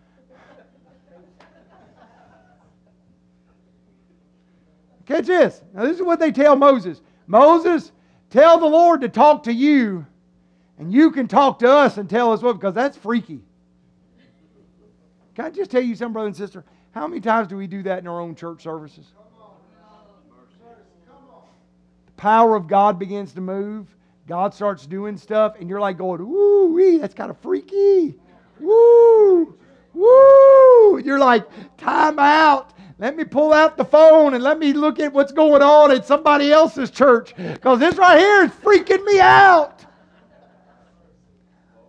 Catch 5.05 5.25
this. 5.25 5.61
Now, 5.73 5.83
this 5.83 5.97
is 5.97 6.03
what 6.03 6.19
they 6.19 6.31
tell 6.31 6.55
Moses 6.55 7.01
Moses, 7.27 7.91
tell 8.29 8.59
the 8.59 8.65
Lord 8.65 9.01
to 9.01 9.09
talk 9.09 9.43
to 9.43 9.53
you, 9.53 10.05
and 10.77 10.91
you 10.91 11.11
can 11.11 11.27
talk 11.27 11.59
to 11.59 11.71
us 11.71 11.97
and 11.97 12.09
tell 12.09 12.33
us 12.33 12.41
what, 12.41 12.53
because 12.53 12.73
that's 12.73 12.97
freaky. 12.97 13.41
Can 15.35 15.45
I 15.45 15.49
just 15.49 15.71
tell 15.71 15.81
you 15.81 15.95
something, 15.95 16.13
brother 16.13 16.27
and 16.27 16.35
sister? 16.35 16.65
How 16.91 17.07
many 17.07 17.21
times 17.21 17.47
do 17.47 17.55
we 17.55 17.67
do 17.67 17.83
that 17.83 17.99
in 17.99 18.07
our 18.07 18.19
own 18.19 18.35
church 18.35 18.63
services? 18.63 19.05
The 22.05 22.11
power 22.17 22.55
of 22.55 22.67
God 22.67 22.99
begins 22.99 23.33
to 23.33 23.41
move. 23.41 23.87
God 24.27 24.53
starts 24.53 24.85
doing 24.85 25.17
stuff, 25.17 25.55
and 25.59 25.69
you're 25.69 25.79
like 25.79 25.97
going, 25.97 26.21
"Ooh, 26.21 26.73
wee, 26.73 26.97
that's 26.97 27.13
kind 27.13 27.31
of 27.31 27.37
freaky." 27.37 28.19
Woo, 28.59 29.57
woo! 29.93 30.97
You're 30.99 31.19
like, 31.19 31.47
"Time 31.77 32.19
out." 32.19 32.73
Let 33.01 33.17
me 33.17 33.23
pull 33.23 33.51
out 33.51 33.77
the 33.77 33.83
phone 33.83 34.35
and 34.35 34.43
let 34.43 34.59
me 34.59 34.73
look 34.73 34.99
at 34.99 35.11
what's 35.11 35.31
going 35.31 35.63
on 35.63 35.89
at 35.89 36.05
somebody 36.05 36.51
else's 36.51 36.91
church 36.91 37.35
because 37.35 37.79
this 37.79 37.95
right 37.95 38.19
here 38.19 38.43
is 38.43 38.51
freaking 38.51 39.03
me 39.05 39.19
out. 39.19 39.83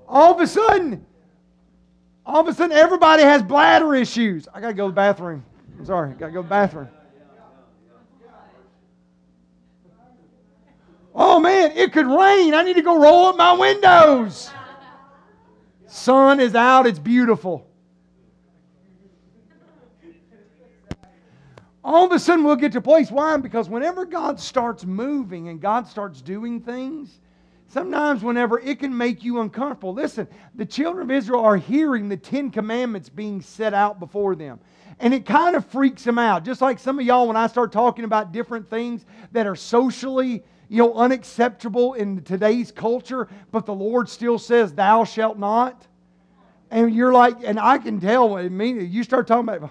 All 0.09 0.35
of 0.35 0.41
a 0.41 0.47
sudden, 0.47 1.05
all 2.25 2.41
of 2.41 2.49
a 2.49 2.55
sudden, 2.55 2.75
everybody 2.75 3.23
has 3.25 3.43
bladder 3.43 3.95
issues. 3.95 4.49
I 4.55 4.63
got 4.63 4.69
to 4.69 4.73
go 4.73 4.87
to 4.87 4.91
the 4.91 4.97
bathroom. 4.97 5.45
I'm 5.79 5.85
sorry, 5.85 6.15
got 6.15 6.29
to 6.29 6.33
go 6.33 6.41
to 6.41 6.45
the 6.45 6.49
bathroom. 6.49 6.89
Oh 11.15 11.39
man, 11.39 11.73
it 11.73 11.93
could 11.93 12.07
rain. 12.07 12.55
I 12.55 12.63
need 12.63 12.77
to 12.77 12.83
go 12.83 12.99
roll 12.99 13.27
up 13.27 13.37
my 13.37 13.53
windows. 13.53 14.51
Sun 15.87 16.41
is 16.41 16.55
out, 16.55 16.87
it's 16.87 16.99
beautiful. 16.99 17.67
All 21.85 22.05
of 22.07 22.13
a 22.13 22.19
sudden, 22.19 22.45
we'll 22.45 22.57
get 22.57 22.73
to 22.73 22.79
a 22.79 22.83
place. 22.83 23.11
Why? 23.11 23.37
Because 23.39 23.69
whenever 23.69 24.05
God 24.05 24.39
starts 24.39 24.85
moving 24.85 25.49
and 25.49 25.61
God 25.61 25.89
starts 25.89 26.23
doing 26.23 26.61
things, 26.61 27.21
sometimes 27.67 28.23
whenever 28.23 28.61
it 28.61 28.79
can 28.79 28.97
make 28.97 29.25
you 29.25 29.41
uncomfortable. 29.41 29.93
Listen, 29.93 30.29
the 30.55 30.67
children 30.67 31.03
of 31.03 31.11
Israel 31.11 31.45
are 31.45 31.57
hearing 31.57 32.09
the 32.09 32.17
Ten 32.17 32.51
Commandments 32.51 33.09
being 33.09 33.41
set 33.41 33.75
out 33.75 33.99
before 33.99 34.37
them. 34.37 34.61
And 35.01 35.13
it 35.13 35.27
kind 35.27 35.57
of 35.57 35.67
freaks 35.67 36.05
them 36.05 36.19
out. 36.19 36.45
Just 36.45 36.61
like 36.61 36.79
some 36.79 37.01
of 37.01 37.05
y'all, 37.05 37.27
when 37.27 37.37
I 37.37 37.49
start 37.49 37.73
talking 37.73 38.05
about 38.05 38.31
different 38.31 38.71
things 38.71 39.05
that 39.33 39.47
are 39.47 39.57
socially 39.57 40.45
you 40.69 40.79
know, 40.79 40.95
unacceptable 40.95 41.93
in 41.95 42.23
today's 42.23 42.73
culture, 42.73 43.29
but 43.51 43.67
the 43.67 43.75
Lord 43.75 44.09
still 44.09 44.39
says, 44.39 44.73
Thou 44.73 45.05
shalt 45.05 45.39
not. 45.39 45.87
And 46.71 46.95
you're 46.95 47.13
like, 47.13 47.37
and 47.45 47.61
I 47.61 47.77
can 47.77 48.01
tell 48.01 48.31
what 48.31 48.47
it 48.47 48.53
means. 48.53 48.89
You 48.89 49.03
start 49.03 49.27
talking 49.27 49.47
about 49.47 49.71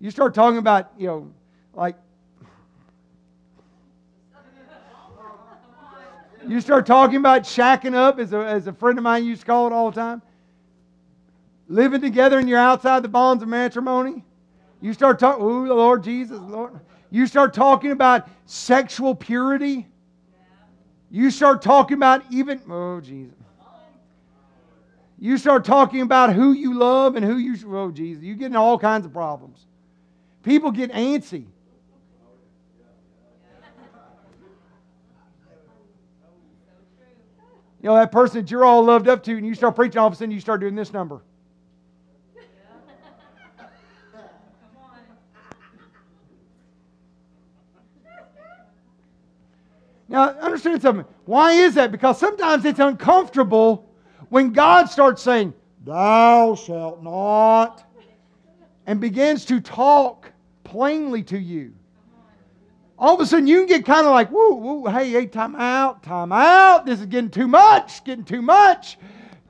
you 0.00 0.10
start 0.10 0.34
talking 0.34 0.58
about, 0.58 0.92
you 0.96 1.06
know, 1.06 1.32
like, 1.74 1.96
you 6.46 6.60
start 6.60 6.86
talking 6.86 7.16
about 7.16 7.42
shacking 7.42 7.94
up, 7.94 8.18
as 8.18 8.32
a, 8.32 8.38
as 8.38 8.66
a 8.66 8.72
friend 8.72 8.98
of 8.98 9.04
mine 9.04 9.24
used 9.24 9.42
to 9.42 9.46
call 9.46 9.66
it 9.66 9.72
all 9.72 9.90
the 9.90 10.00
time. 10.00 10.22
Living 11.68 12.00
together 12.00 12.38
and 12.38 12.48
you're 12.48 12.58
outside 12.58 13.02
the 13.02 13.08
bonds 13.08 13.42
of 13.42 13.48
matrimony. 13.48 14.24
You 14.80 14.92
start 14.92 15.18
talking, 15.18 15.44
ooh, 15.44 15.66
the 15.66 15.74
Lord 15.74 16.02
Jesus, 16.02 16.40
Lord. 16.40 16.80
You 17.10 17.26
start 17.26 17.52
talking 17.52 17.90
about 17.90 18.28
sexual 18.46 19.14
purity. 19.14 19.86
You 21.10 21.30
start 21.30 21.60
talking 21.60 21.96
about 21.96 22.22
even, 22.30 22.62
oh, 22.70 23.00
Jesus. 23.00 23.34
You 25.18 25.36
start 25.36 25.64
talking 25.64 26.02
about 26.02 26.32
who 26.32 26.52
you 26.52 26.74
love 26.78 27.16
and 27.16 27.24
who 27.24 27.38
you, 27.38 27.56
oh, 27.76 27.90
Jesus. 27.90 28.22
You 28.22 28.36
get 28.36 28.46
in 28.46 28.56
all 28.56 28.78
kinds 28.78 29.04
of 29.04 29.12
problems. 29.12 29.66
People 30.42 30.70
get 30.70 30.92
antsy. 30.92 31.46
You 37.80 37.90
know, 37.90 37.94
that 37.94 38.10
person 38.10 38.40
that 38.40 38.50
you're 38.50 38.64
all 38.64 38.82
loved 38.82 39.06
up 39.06 39.22
to, 39.24 39.36
and 39.36 39.46
you 39.46 39.54
start 39.54 39.76
preaching, 39.76 39.98
all 39.98 40.08
of 40.08 40.12
a 40.12 40.16
sudden 40.16 40.32
you 40.32 40.40
start 40.40 40.60
doing 40.60 40.74
this 40.74 40.92
number. 40.92 41.22
Now, 50.08 50.30
understand 50.30 50.80
something. 50.80 51.04
Why 51.26 51.52
is 51.52 51.74
that? 51.74 51.92
Because 51.92 52.18
sometimes 52.18 52.64
it's 52.64 52.78
uncomfortable 52.78 53.88
when 54.30 54.52
God 54.52 54.86
starts 54.86 55.22
saying, 55.22 55.52
Thou 55.84 56.54
shalt 56.54 57.02
not, 57.02 57.87
and 58.88 59.02
begins 59.02 59.44
to 59.44 59.60
talk 59.60 60.32
plainly 60.64 61.22
to 61.22 61.38
you. 61.38 61.74
All 62.98 63.14
of 63.14 63.20
a 63.20 63.26
sudden, 63.26 63.46
you 63.46 63.58
can 63.58 63.66
get 63.66 63.84
kind 63.84 64.06
of 64.06 64.12
like, 64.12 64.30
hey, 64.94 65.10
hey, 65.10 65.26
time 65.26 65.54
out, 65.54 66.02
time 66.02 66.32
out. 66.32 66.86
This 66.86 66.98
is 66.98 67.06
getting 67.06 67.30
too 67.30 67.46
much, 67.46 68.02
getting 68.02 68.24
too 68.24 68.40
much. 68.40 68.98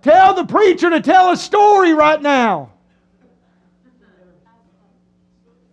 Tell 0.03 0.35
the 0.35 0.45
preacher 0.45 0.91
to 0.91 1.01
tell 1.01 1.31
a 1.31 1.37
story 1.37 1.95
right 1.95 2.21
now. 2.21 2.73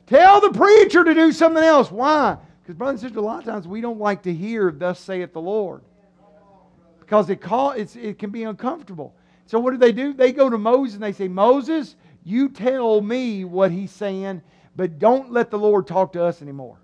Tell 0.05 0.41
the 0.41 0.51
preacher 0.51 1.03
to 1.03 1.15
do 1.15 1.31
something 1.31 1.63
else. 1.63 1.89
Why? 1.89 2.37
Because, 2.61 2.75
brothers 2.75 3.01
and 3.01 3.09
sisters, 3.09 3.17
a 3.17 3.25
lot 3.25 3.39
of 3.39 3.45
times 3.45 3.67
we 3.67 3.81
don't 3.81 3.99
like 3.99 4.21
to 4.23 4.33
hear, 4.33 4.71
Thus 4.71 4.99
saith 4.99 5.33
the 5.33 5.41
Lord. 5.41 5.81
Because 6.99 7.31
it, 7.31 7.41
call, 7.41 7.71
it 7.71 8.19
can 8.19 8.29
be 8.29 8.43
uncomfortable. 8.43 9.15
So, 9.47 9.59
what 9.59 9.71
do 9.71 9.77
they 9.77 9.91
do? 9.91 10.13
They 10.13 10.31
go 10.33 10.51
to 10.51 10.57
Moses 10.59 10.93
and 10.95 11.03
they 11.03 11.13
say, 11.13 11.27
Moses, 11.27 11.95
you 12.25 12.49
tell 12.49 12.99
me 12.99 13.45
what 13.45 13.71
he's 13.71 13.91
saying 13.91 14.41
but 14.75 14.99
don't 14.99 15.31
let 15.31 15.51
the 15.51 15.57
Lord 15.57 15.87
talk 15.87 16.13
to 16.13 16.23
us 16.23 16.41
anymore. 16.41 16.77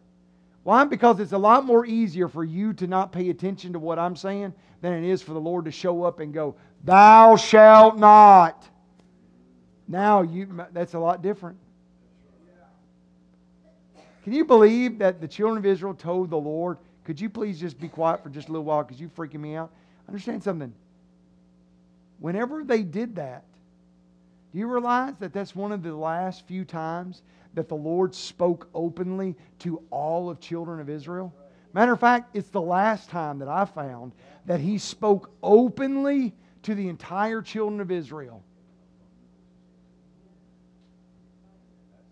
Why? 0.64 0.86
Because 0.86 1.20
it's 1.20 1.34
a 1.34 1.38
lot 1.38 1.66
more 1.66 1.86
easier 1.86 2.28
for 2.28 2.44
you 2.44 2.74
to 2.74 2.88
not 2.88 3.12
pay 3.12 3.30
attention 3.30 3.74
to 3.74 3.80
what 3.80 4.00
I'm 4.00 4.16
saying 4.16 4.54
than 4.82 4.94
it 4.94 5.04
is 5.04 5.22
for 5.22 5.34
the 5.34 5.40
Lord 5.40 5.66
to 5.66 5.72
show 5.72 6.04
up 6.04 6.20
and 6.20 6.34
go, 6.34 6.56
Thou 6.84 7.36
shalt 7.36 7.98
not. 7.98 8.68
Now 9.88 10.22
you 10.22 10.66
that's 10.72 10.94
a 10.94 11.00
lot 11.00 11.22
different. 11.22 11.58
Can 14.24 14.34
you 14.34 14.46
believe 14.46 15.00
that 15.00 15.20
the 15.20 15.28
children 15.28 15.58
of 15.58 15.66
Israel 15.66 15.96
told 15.96 16.30
the 16.30 16.38
Lord, 16.38 16.78
Could 17.04 17.20
you 17.20 17.30
please 17.30 17.60
just 17.60 17.80
be 17.80 17.90
quiet 17.90 18.24
for 18.24 18.30
just 18.30 18.48
a 18.48 18.52
little 18.52 18.66
while 18.66 18.84
because 18.84 19.02
you're 19.02 19.10
freaking 19.10 19.40
me 19.40 19.56
out? 19.56 19.72
Understand 20.08 20.44
something. 20.44 20.74
Whenever 22.20 22.64
they 22.64 22.84
did 22.84 23.16
that, 23.16 23.44
do 24.52 24.60
you 24.60 24.68
realize 24.68 25.14
that 25.20 25.34
that's 25.34 25.56
one 25.56 25.72
of 25.72 25.84
the 25.84 25.96
last 25.96 26.46
few 26.46 26.66
times 26.66 27.22
that 27.54 27.70
the 27.70 27.76
Lord 27.76 28.14
spoke 28.14 28.70
openly 28.74 29.36
to 29.60 29.82
all 29.92 30.30
of 30.30 30.40
children 30.40 30.80
of 30.80 30.90
Israel? 30.90 31.34
Matter 31.74 31.94
of 31.94 32.00
fact, 32.00 32.36
it's 32.36 32.50
the 32.50 32.62
last 32.62 33.10
time 33.10 33.40
that 33.40 33.48
I 33.48 33.64
found 33.64 34.12
that 34.46 34.60
he 34.60 34.78
spoke 34.78 35.32
openly 35.42 36.34
to 36.64 36.76
the 36.76 36.90
entire 36.90 37.42
children 37.42 37.80
of 37.80 37.92
Israel. 37.92 38.44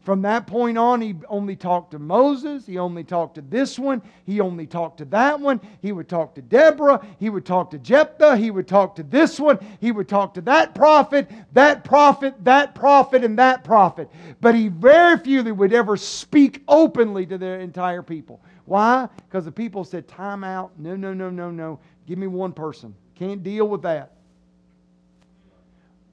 From 0.01 0.21
that 0.21 0.47
point 0.47 0.77
on, 0.77 1.01
he 1.01 1.15
only 1.27 1.55
talked 1.55 1.91
to 1.91 1.99
Moses. 1.99 2.65
He 2.65 2.77
only 2.77 3.03
talked 3.03 3.35
to 3.35 3.41
this 3.41 3.77
one. 3.77 4.01
He 4.25 4.39
only 4.39 4.65
talked 4.65 4.97
to 4.99 5.05
that 5.05 5.39
one. 5.39 5.59
He 5.81 5.91
would 5.91 6.07
talk 6.07 6.33
to 6.35 6.41
Deborah. 6.41 7.05
He 7.19 7.29
would 7.29 7.45
talk 7.45 7.69
to 7.71 7.77
Jephthah. 7.77 8.37
He 8.37 8.49
would 8.49 8.67
talk 8.67 8.95
to 8.95 9.03
this 9.03 9.39
one. 9.39 9.59
He 9.81 9.91
would 9.91 10.07
talk 10.07 10.33
to 10.35 10.41
that 10.41 10.73
prophet, 10.73 11.29
that 11.53 11.83
prophet, 11.83 12.33
that 12.45 12.75
prophet, 12.75 13.25
and 13.25 13.37
that 13.39 13.63
prophet. 13.65 14.09
But 14.39 14.55
he 14.55 14.69
very 14.69 15.17
few 15.17 15.53
would 15.53 15.73
ever 15.73 15.97
speak 15.97 16.63
openly 16.67 17.25
to 17.25 17.37
their 17.37 17.59
entire 17.59 18.01
people. 18.01 18.39
Why? 18.65 19.09
Because 19.27 19.45
the 19.45 19.51
people 19.51 19.83
said, 19.83 20.07
Time 20.07 20.43
out. 20.45 20.71
No, 20.77 20.95
no, 20.95 21.13
no, 21.13 21.29
no, 21.29 21.51
no. 21.51 21.79
Give 22.07 22.17
me 22.17 22.27
one 22.27 22.53
person. 22.53 22.95
Can't 23.15 23.43
deal 23.43 23.67
with 23.67 23.81
that. 23.81 24.13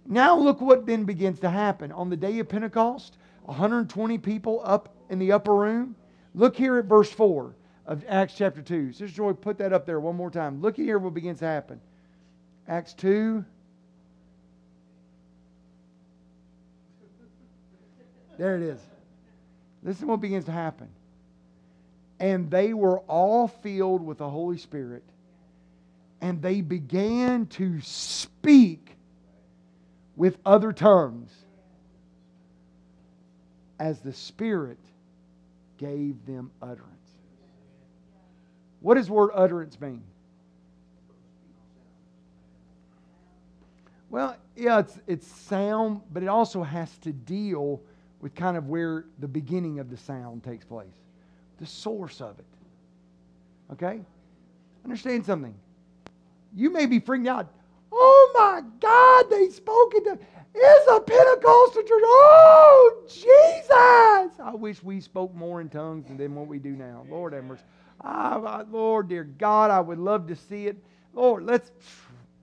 Now, 0.08 0.36
look 0.36 0.60
what 0.60 0.86
then 0.86 1.04
begins 1.04 1.38
to 1.40 1.50
happen. 1.50 1.92
On 1.92 2.10
the 2.10 2.16
day 2.16 2.38
of 2.38 2.48
Pentecost, 2.48 3.16
120 3.46 4.18
people 4.18 4.60
up 4.64 4.94
in 5.08 5.18
the 5.18 5.32
upper 5.32 5.54
room. 5.54 5.94
Look 6.34 6.56
here 6.56 6.78
at 6.78 6.86
verse 6.86 7.10
4 7.10 7.54
of 7.86 8.04
Acts 8.08 8.34
chapter 8.36 8.60
2. 8.60 8.92
Sister 8.92 9.06
Joy, 9.08 9.32
put 9.32 9.58
that 9.58 9.72
up 9.72 9.86
there 9.86 10.00
one 10.00 10.16
more 10.16 10.30
time. 10.30 10.60
Look 10.60 10.76
here 10.76 10.98
what 10.98 11.14
begins 11.14 11.38
to 11.38 11.46
happen. 11.46 11.80
Acts 12.68 12.92
2. 12.94 13.44
There 18.36 18.56
it 18.56 18.62
is. 18.62 18.80
Listen 19.82 20.08
what 20.08 20.20
begins 20.20 20.44
to 20.46 20.52
happen. 20.52 20.88
And 22.18 22.50
they 22.50 22.74
were 22.74 22.98
all 23.00 23.48
filled 23.48 24.04
with 24.04 24.18
the 24.18 24.28
Holy 24.28 24.58
Spirit, 24.58 25.04
and 26.20 26.42
they 26.42 26.60
began 26.60 27.46
to 27.46 27.80
speak 27.82 28.96
with 30.16 30.38
other 30.44 30.72
tongues 30.72 31.30
as 33.78 34.00
the 34.00 34.12
Spirit 34.12 34.78
gave 35.78 36.24
them 36.26 36.50
utterance. 36.62 36.92
What 38.80 38.94
does 38.94 39.10
word 39.10 39.30
utterance 39.34 39.80
mean? 39.80 40.02
Well, 44.10 44.36
yeah, 44.56 44.78
it's, 44.78 44.98
it's 45.06 45.26
sound, 45.26 46.00
but 46.12 46.22
it 46.22 46.28
also 46.28 46.62
has 46.62 46.96
to 46.98 47.12
deal 47.12 47.82
with 48.20 48.34
kind 48.34 48.56
of 48.56 48.68
where 48.68 49.04
the 49.18 49.28
beginning 49.28 49.78
of 49.78 49.90
the 49.90 49.96
sound 49.96 50.42
takes 50.42 50.64
place, 50.64 50.94
the 51.58 51.66
source 51.66 52.20
of 52.20 52.38
it. 52.38 52.44
Okay? 53.72 54.00
Understand 54.84 55.26
something. 55.26 55.54
You 56.54 56.70
may 56.70 56.86
be 56.86 57.00
freaking 57.00 57.28
out. 57.28 57.52
Oh 57.92 58.32
my 58.38 58.62
God, 58.80 59.30
they 59.30 59.50
spoke 59.50 59.92
it. 59.94 60.22
It's 60.58 60.90
a 60.90 61.00
Pentecostal 61.00 61.82
church. 61.82 62.02
Oh, 62.02 63.02
Jesus. 63.06 64.40
I 64.40 64.54
wish 64.54 64.82
we 64.82 65.02
spoke 65.02 65.34
more 65.34 65.60
in 65.60 65.68
tongues 65.68 66.06
than 66.16 66.34
what 66.34 66.46
we 66.46 66.58
do 66.58 66.70
now. 66.70 67.04
Lord 67.10 67.34
have 67.34 67.44
mercy. 67.44 67.62
Ah, 68.00 68.64
Lord, 68.70 69.08
dear 69.08 69.24
God, 69.24 69.70
I 69.70 69.80
would 69.80 69.98
love 69.98 70.26
to 70.28 70.36
see 70.36 70.66
it. 70.66 70.78
Lord, 71.12 71.44
let's 71.44 71.70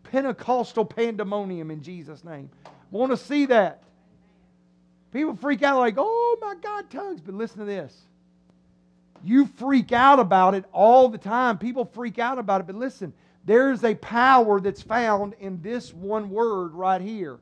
Pentecostal 0.04 0.86
pandemonium 0.86 1.72
in 1.72 1.82
Jesus' 1.82 2.24
name. 2.24 2.52
Want 2.92 3.12
to 3.12 3.18
see 3.18 3.48
that. 3.48 3.82
People 5.12 5.36
freak 5.36 5.64
out 5.64 5.80
like, 5.80 5.96
oh 5.98 6.38
my 6.40 6.54
God, 6.62 6.92
tongues. 6.92 7.20
But 7.20 7.34
listen 7.34 7.60
to 7.60 7.66
this. 7.66 8.00
You 9.24 9.48
freak 9.48 9.92
out 9.92 10.20
about 10.20 10.54
it 10.54 10.66
all 10.72 11.10
the 11.10 11.18
time. 11.18 11.58
People 11.58 11.86
freak 11.86 12.20
out 12.20 12.38
about 12.38 12.62
it. 12.62 12.68
But 12.68 12.76
listen, 12.76 13.12
there's 13.44 13.84
a 13.84 13.96
power 13.96 14.60
that's 14.60 14.84
found 14.84 15.34
in 15.40 15.62
this 15.64 15.92
one 15.94 16.30
word 16.30 16.74
right 16.74 17.02
here 17.02 17.40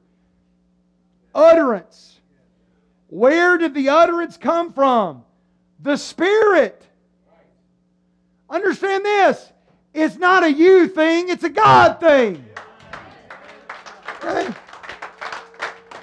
utterance. 1.34 2.20
Where 3.08 3.58
did 3.58 3.74
the 3.74 3.90
utterance 3.90 4.38
come 4.38 4.72
from? 4.72 5.24
The 5.82 5.98
Spirit. 5.98 6.82
Understand 8.50 9.06
this 9.06 9.52
it's 9.94 10.16
not 10.18 10.44
a 10.44 10.52
you 10.52 10.88
thing, 10.88 11.30
it's 11.30 11.44
a 11.44 11.50
God 11.50 12.00
thing. 12.00 12.46
Okay? 14.24 14.54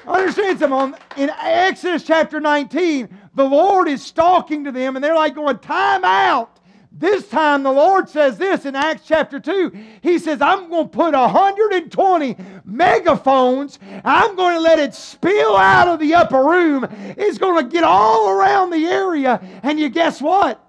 Understand 0.07 0.59
something. 0.59 1.01
In 1.16 1.31
Exodus 1.31 2.03
chapter 2.03 2.41
19, 2.41 3.09
the 3.35 3.45
Lord 3.45 3.89
is 3.89 4.11
talking 4.11 4.64
to 4.64 4.72
them, 4.72 4.97
and 4.97 5.05
they're 5.05 5.14
like 5.14 5.35
going, 5.35 5.59
Time 5.59 6.05
out. 6.05 6.58
This 6.99 7.29
time 7.29 7.63
the 7.63 7.71
Lord 7.71 8.09
says 8.09 8.39
this 8.39 8.67
in 8.67 8.75
Acts 8.75 9.07
chapter 9.07 9.39
2. 9.39 9.71
He 10.01 10.19
says, 10.19 10.43
I'm 10.43 10.69
going 10.69 10.89
to 10.89 10.97
put 10.97 11.15
120 11.15 12.37
megaphones. 12.65 13.79
I'm 14.05 14.35
going 14.35 14.57
to 14.57 14.61
let 14.61 14.81
it 14.81 14.95
spill 14.95 15.57
out 15.57 15.87
of 15.87 16.01
the 16.01 16.15
upper 16.15 16.45
room. 16.45 16.89
It's 17.17 17.39
going 17.39 17.65
to 17.65 17.71
get 17.71 17.85
all 17.85 18.31
around 18.31 18.71
the 18.71 18.85
area. 18.85 19.41
And 19.63 19.79
you 19.79 19.91
guess 19.91 20.21
what? 20.21 20.65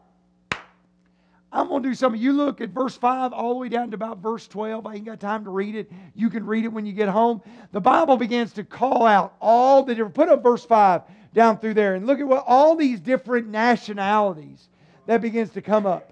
I'm 1.52 1.68
going 1.68 1.82
to 1.82 1.90
do 1.90 1.96
something. 1.96 2.22
You 2.22 2.34
look 2.34 2.62
at 2.62 2.70
verse 2.70 2.96
5 2.96 3.34
all 3.34 3.54
the 3.54 3.60
way 3.60 3.70
down 3.70 3.90
to 3.90 3.96
about 3.96 4.20
verse 4.20 4.48
12. 4.48 4.86
I 4.86 4.96
ain't 4.96 5.06
got 5.06 5.20
time 5.20 5.44
to 5.46 5.50
read 5.50 5.74
it. 5.74 5.92
You 6.14 6.30
can 6.30 6.46
read 6.46 6.64
it 6.64 6.68
when 6.68 6.86
you 6.86 6.94
get 6.94 7.10
home. 7.10 7.42
The 7.72 7.82
Bible 7.82 8.18
begins 8.18 8.54
to 8.54 8.64
call 8.64 9.08
out 9.08 9.34
all 9.42 9.82
the 9.82 9.96
different, 9.96 10.14
put 10.14 10.30
up 10.30 10.44
verse 10.44 10.64
5 10.64 11.02
down 11.34 11.58
through 11.58 11.74
there 11.74 11.96
and 11.96 12.06
look 12.06 12.20
at 12.20 12.28
what 12.28 12.44
all 12.46 12.76
these 12.76 13.00
different 13.00 13.48
nationalities 13.48 14.70
that 15.08 15.22
begins 15.22 15.50
to 15.52 15.62
come 15.64 15.88
up. 15.88 16.09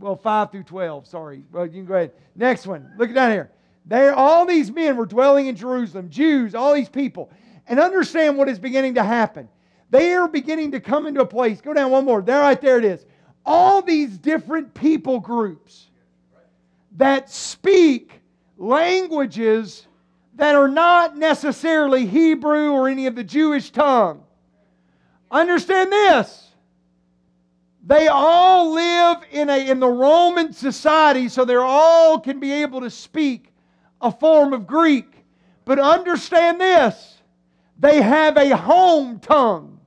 Well, 0.00 0.16
5 0.16 0.50
through 0.50 0.64
12, 0.64 1.06
sorry. 1.06 1.44
Well, 1.52 1.66
you 1.66 1.72
can 1.72 1.84
go 1.84 1.94
ahead. 1.94 2.12
Next 2.34 2.66
one. 2.66 2.90
Look 2.98 3.14
down 3.14 3.30
here. 3.30 3.52
There, 3.86 4.14
all 4.14 4.46
these 4.46 4.70
men 4.70 4.96
were 4.96 5.06
dwelling 5.06 5.46
in 5.46 5.54
Jerusalem, 5.56 6.10
Jews, 6.10 6.54
all 6.54 6.74
these 6.74 6.88
people. 6.88 7.30
And 7.68 7.78
understand 7.78 8.36
what 8.36 8.48
is 8.48 8.58
beginning 8.58 8.94
to 8.94 9.04
happen 9.04 9.48
they 9.90 10.12
are 10.12 10.28
beginning 10.28 10.70
to 10.72 10.80
come 10.80 11.06
into 11.06 11.20
a 11.20 11.26
place. 11.26 11.60
Go 11.60 11.74
down 11.74 11.90
one 11.90 12.04
more. 12.04 12.22
There, 12.22 12.40
right 12.40 12.60
there 12.60 12.78
it 12.78 12.84
is. 12.84 13.04
All 13.44 13.82
these 13.82 14.16
different 14.18 14.72
people 14.72 15.18
groups 15.18 15.88
that 16.96 17.28
speak 17.28 18.20
languages 18.56 19.86
that 20.36 20.54
are 20.54 20.68
not 20.68 21.16
necessarily 21.16 22.06
Hebrew 22.06 22.70
or 22.70 22.88
any 22.88 23.06
of 23.06 23.16
the 23.16 23.24
Jewish 23.24 23.70
tongue. 23.70 24.22
Understand 25.30 25.90
this. 25.92 26.49
They 27.84 28.08
all 28.08 28.72
live 28.74 29.18
in, 29.30 29.48
a, 29.48 29.70
in 29.70 29.80
the 29.80 29.88
Roman 29.88 30.52
society, 30.52 31.28
so 31.28 31.44
they 31.44 31.56
all 31.56 32.20
can 32.20 32.38
be 32.38 32.52
able 32.52 32.80
to 32.82 32.90
speak 32.90 33.52
a 34.00 34.12
form 34.12 34.52
of 34.52 34.66
Greek. 34.66 35.24
But 35.64 35.78
understand 35.78 36.60
this 36.60 37.22
they 37.78 38.02
have 38.02 38.36
a 38.36 38.56
home 38.56 39.20
tongue 39.20 39.80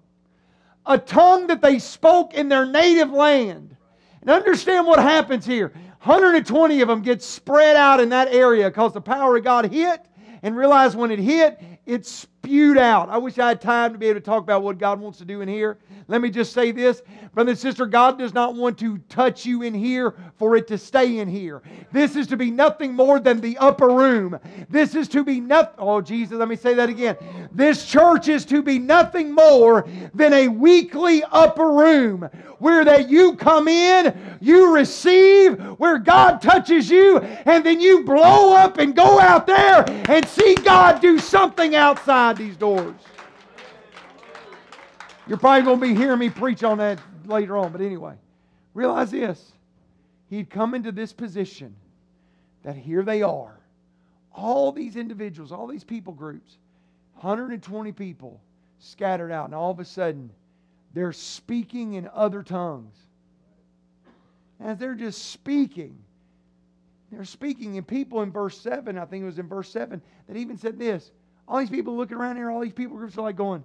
a 0.85 0.97
tongue 0.97 1.47
that 1.47 1.61
they 1.61 1.79
spoke 1.79 2.33
in 2.33 2.49
their 2.49 2.65
native 2.65 3.11
land. 3.11 3.75
And 4.21 4.29
understand 4.29 4.85
what 4.85 4.99
happens 4.99 5.45
here. 5.45 5.69
120 6.01 6.81
of 6.81 6.87
them 6.87 7.01
get 7.01 7.21
spread 7.21 7.75
out 7.75 7.99
in 7.99 8.09
that 8.09 8.29
area 8.29 8.69
because 8.69 8.93
the 8.93 9.01
power 9.01 9.37
of 9.37 9.43
God 9.43 9.71
hit 9.71 10.05
and 10.41 10.55
realize 10.55 10.95
when 10.95 11.11
it 11.11 11.19
hit, 11.19 11.61
it 11.85 12.25
spewed 12.43 12.77
out. 12.77 13.07
I 13.07 13.17
wish 13.17 13.39
I 13.39 13.47
had 13.47 13.61
time 13.61 13.93
to 13.93 13.97
be 13.97 14.07
able 14.07 14.19
to 14.19 14.25
talk 14.25 14.43
about 14.43 14.63
what 14.63 14.77
God 14.77 14.99
wants 14.99 15.17
to 15.19 15.25
do 15.25 15.39
in 15.39 15.47
here. 15.47 15.77
Let 16.09 16.19
me 16.19 16.29
just 16.29 16.51
say 16.51 16.71
this, 16.71 17.01
brother 17.33 17.51
and 17.51 17.59
sister, 17.59 17.85
God 17.85 18.19
does 18.19 18.33
not 18.33 18.55
want 18.55 18.77
to 18.79 18.97
touch 19.07 19.45
you 19.45 19.61
in 19.61 19.73
here 19.73 20.13
for 20.37 20.57
it 20.57 20.67
to 20.67 20.77
stay 20.77 21.19
in 21.19 21.29
here. 21.29 21.61
This 21.93 22.17
is 22.17 22.27
to 22.27 22.35
be 22.35 22.51
nothing 22.51 22.93
more 22.93 23.21
than 23.21 23.39
the 23.39 23.57
upper 23.59 23.87
room. 23.87 24.37
This 24.69 24.93
is 24.93 25.07
to 25.09 25.23
be 25.23 25.39
nothing. 25.39 25.75
Oh, 25.77 26.01
Jesus, 26.01 26.37
let 26.37 26.49
me 26.49 26.57
say 26.57 26.73
that 26.73 26.89
again. 26.89 27.15
This 27.53 27.85
church 27.85 28.27
is 28.27 28.43
to 28.47 28.61
be 28.61 28.77
nothing 28.77 29.33
more 29.33 29.87
than 30.13 30.33
a 30.33 30.49
weekly 30.49 31.23
upper 31.31 31.71
room 31.71 32.29
where 32.59 32.83
that 32.83 33.09
you 33.09 33.35
come 33.35 33.69
in, 33.69 34.37
you 34.41 34.73
receive, 34.73 35.59
where 35.77 35.97
God 35.97 36.41
touches 36.41 36.89
you, 36.89 37.19
and 37.19 37.65
then 37.65 37.79
you 37.79 38.03
blow 38.03 38.53
up 38.53 38.79
and 38.79 38.95
go 38.95 39.19
out 39.19 39.47
there 39.47 39.85
and 40.09 40.27
see 40.27 40.55
God 40.55 41.01
do 41.01 41.17
something 41.19 41.75
outside 41.75 42.32
these 42.37 42.55
doors. 42.55 42.95
You're 45.27 45.37
probably 45.37 45.63
going 45.63 45.79
to 45.79 45.85
be 45.87 45.95
hearing 45.95 46.19
me 46.19 46.29
preach 46.29 46.63
on 46.63 46.77
that 46.79 46.99
later 47.25 47.57
on, 47.57 47.71
but 47.71 47.81
anyway, 47.81 48.15
realize 48.73 49.11
this. 49.11 49.53
He'd 50.29 50.49
come 50.49 50.73
into 50.73 50.91
this 50.91 51.13
position 51.13 51.75
that 52.63 52.75
here 52.75 53.03
they 53.03 53.21
are. 53.21 53.59
All 54.33 54.71
these 54.71 54.95
individuals, 54.95 55.51
all 55.51 55.67
these 55.67 55.83
people 55.83 56.13
groups, 56.13 56.57
120 57.15 57.91
people 57.91 58.41
scattered 58.79 59.31
out, 59.31 59.45
and 59.45 59.55
all 59.55 59.71
of 59.71 59.79
a 59.79 59.85
sudden, 59.85 60.29
they're 60.93 61.13
speaking 61.13 61.93
in 61.93 62.09
other 62.13 62.43
tongues. 62.43 62.95
As 64.59 64.77
they're 64.77 64.95
just 64.95 65.31
speaking, 65.31 65.97
they're 67.11 67.25
speaking, 67.25 67.77
and 67.77 67.87
people 67.87 68.21
in 68.23 68.31
verse 68.31 68.59
7, 68.59 68.97
I 68.97 69.05
think 69.05 69.23
it 69.23 69.25
was 69.25 69.39
in 69.39 69.47
verse 69.47 69.69
7, 69.69 70.01
that 70.27 70.37
even 70.37 70.57
said 70.57 70.79
this. 70.79 71.11
All 71.47 71.59
these 71.59 71.69
people 71.69 71.95
looking 71.95 72.17
around 72.17 72.37
here, 72.37 72.49
all 72.49 72.61
these 72.61 72.73
people 72.73 72.97
groups 72.97 73.17
are 73.17 73.21
like 73.21 73.35
going, 73.35 73.63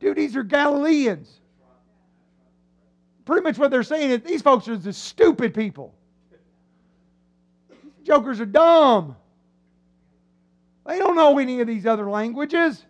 dude, 0.00 0.16
these 0.16 0.36
are 0.36 0.42
Galileans. 0.42 1.40
Pretty 3.24 3.42
much 3.42 3.58
what 3.58 3.70
they're 3.70 3.82
saying 3.82 4.10
is 4.10 4.20
these 4.22 4.42
folks 4.42 4.68
are 4.68 4.76
the 4.76 4.92
stupid 4.92 5.52
people. 5.52 5.92
Jokers 8.04 8.40
are 8.40 8.46
dumb. 8.46 9.16
They 10.86 10.98
don't 10.98 11.16
know 11.16 11.38
any 11.38 11.60
of 11.60 11.66
these 11.66 11.86
other 11.86 12.08
languages. 12.08 12.84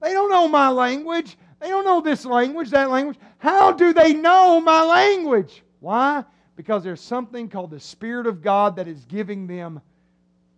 They 0.00 0.12
don't 0.12 0.30
know 0.30 0.46
my 0.46 0.68
language. 0.68 1.36
They 1.60 1.68
don't 1.68 1.84
know 1.84 2.00
this 2.00 2.24
language, 2.24 2.70
that 2.70 2.90
language. 2.90 3.18
How 3.38 3.72
do 3.72 3.92
they 3.92 4.14
know 4.14 4.60
my 4.60 4.82
language? 4.82 5.64
Why? 5.80 6.24
Because 6.54 6.84
there's 6.84 7.00
something 7.00 7.48
called 7.48 7.70
the 7.70 7.80
Spirit 7.80 8.28
of 8.28 8.40
God 8.40 8.76
that 8.76 8.86
is 8.86 9.04
giving 9.06 9.48
them 9.48 9.80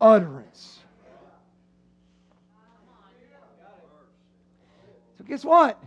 utterance. 0.00 0.81
So, 5.22 5.28
guess 5.28 5.44
what? 5.44 5.80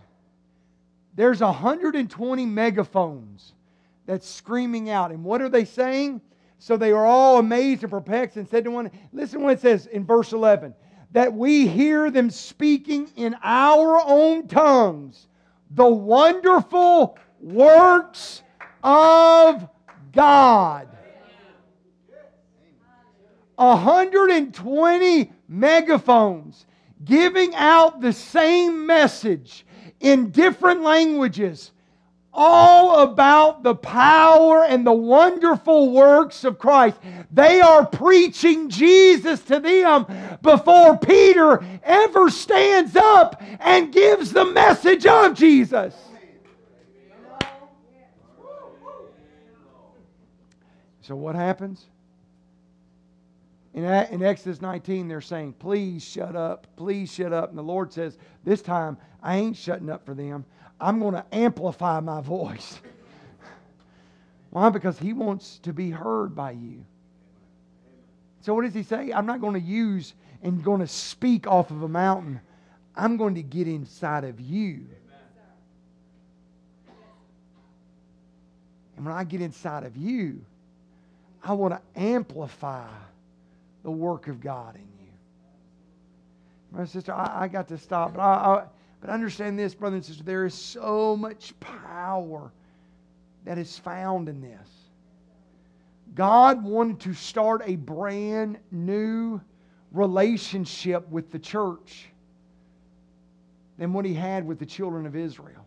There's 1.16 1.42
120 1.42 2.46
megaphones 2.46 3.54
that's 4.06 4.30
screaming 4.30 4.90
out. 4.90 5.12
And 5.12 5.26
what 5.26 5.42
are 5.42 5.50
they 5.50 5.66
saying? 5.66 6.22
So 6.60 6.78
they 6.78 6.94
are 6.94 7.06
all 7.06 7.40
amazed 7.40 7.84
and 7.84 7.92
perplexed 7.92 8.38
and 8.38 8.48
said 8.48 8.64
to 8.64 8.72
one, 8.72 8.90
listen 9.12 9.42
what 9.42 9.54
it 9.54 9.60
says 9.60 9.88
in 9.88 10.06
verse 10.06 10.32
11 10.32 10.74
that 11.12 11.34
we 11.34 11.68
hear 11.68 12.10
them 12.12 12.30
speaking 12.30 13.10
in 13.16 13.36
our 13.44 14.02
own 14.06 14.48
tongues 14.48 15.28
the 15.72 15.86
wonderful 15.86 17.18
works 17.42 18.42
of 18.84 19.68
God. 20.14 20.88
120 23.56 25.32
megaphones 25.48 26.66
giving 27.04 27.54
out 27.56 28.02
the 28.02 28.14
same 28.14 28.86
message 28.86 29.66
in 30.00 30.32
different 30.32 30.82
languages 30.82 31.72
all 32.36 33.00
about 33.00 33.64
the 33.64 33.74
power 33.74 34.66
and 34.66 34.86
the 34.86 34.92
wonderful 34.94 35.92
works 35.92 36.44
of 36.44 36.60
Christ. 36.60 36.98
They 37.32 37.62
are 37.62 37.86
preaching 37.86 38.70
Jesus 38.70 39.42
to 39.44 39.60
them 39.60 40.06
before 40.42 40.98
Peter 40.98 41.66
ever 41.82 42.30
stands 42.30 42.96
up 42.96 43.42
and 43.60 43.94
gives 43.94 44.34
the 44.34 44.46
message 44.46 45.06
of 45.06 45.34
Jesus. 45.34 45.96
So, 51.02 51.16
what 51.16 51.36
happens? 51.36 51.86
In, 53.76 54.24
Exodus 54.24 54.62
19, 54.62 55.10
they're 55.10 55.20
saying, 55.20 55.54
Please 55.60 56.02
shut 56.02 56.34
up, 56.34 56.66
please 56.78 57.14
shut 57.14 57.34
up. 57.34 57.50
And 57.50 57.58
the 57.58 57.64
Lord 57.64 57.92
says, 57.92 58.18
This 58.46 58.62
time, 58.62 58.98
I 59.22 59.36
ain't 59.36 59.58
shutting 59.58 59.90
up 59.90 60.06
for 60.06 60.14
them. 60.14 60.46
I'm 60.80 61.00
going 61.00 61.14
to 61.14 61.26
amplify 61.34 62.00
my 62.00 62.22
voice. 62.22 62.80
Why? 64.52 64.70
Because 64.70 64.98
he 64.98 65.12
wants 65.12 65.60
to 65.64 65.74
be 65.74 65.92
heard 65.92 66.34
by 66.34 66.52
you. 66.52 66.86
So, 68.40 68.54
what 68.54 68.64
does 68.64 68.74
he 68.74 68.84
say? 68.84 69.12
I'm 69.12 69.26
not 69.26 69.42
going 69.42 69.56
to 69.56 69.60
use 69.60 70.14
and 70.42 70.64
going 70.64 70.80
to 70.80 70.88
speak 70.88 71.46
off 71.46 71.70
of 71.70 71.84
a 71.84 71.90
mountain. 71.90 72.40
I'm 72.96 73.18
going 73.18 73.36
to 73.36 73.44
get 73.44 73.68
inside 73.68 74.24
of 74.24 74.40
you. 74.40 74.86
And 78.96 79.06
when 79.06 79.14
I 79.14 79.26
get 79.26 79.42
inside 79.42 79.84
of 79.84 79.98
you, 79.98 80.40
I 81.44 81.52
want 81.52 81.74
to 81.74 82.00
amplify 82.00 82.88
the 83.86 83.92
work 83.92 84.28
of 84.28 84.42
God 84.42 84.76
in 84.76 84.82
you. 84.82 85.12
My 86.72 86.86
sister, 86.86 87.14
I, 87.14 87.44
I 87.44 87.48
got 87.48 87.68
to 87.68 87.78
stop, 87.78 88.16
but 88.16 88.20
I, 88.20 88.34
I, 88.34 88.64
but 89.00 89.12
understand 89.12 89.60
this, 89.60 89.76
brother 89.76 89.98
and 89.98 90.04
sister, 90.04 90.24
there 90.24 90.44
is 90.44 90.56
so 90.56 91.16
much 91.16 91.54
power 91.60 92.52
that 93.46 93.60
is 93.60 93.78
found 93.78 94.28
in 94.28 94.42
this. 94.42 94.68
God 96.16 96.64
wanted 96.64 97.00
to 97.02 97.14
start 97.14 97.62
a 97.66 97.76
brand 97.76 98.58
new 98.72 99.40
relationship 99.92 101.08
with 101.10 101.32
the 101.32 101.38
church 101.38 102.08
than 103.78 103.94
what 103.94 104.04
he 104.04 104.16
had 104.16 104.48
with 104.48 104.58
the 104.58 104.66
children 104.66 105.06
of 105.06 105.16
Israel. 105.16 105.64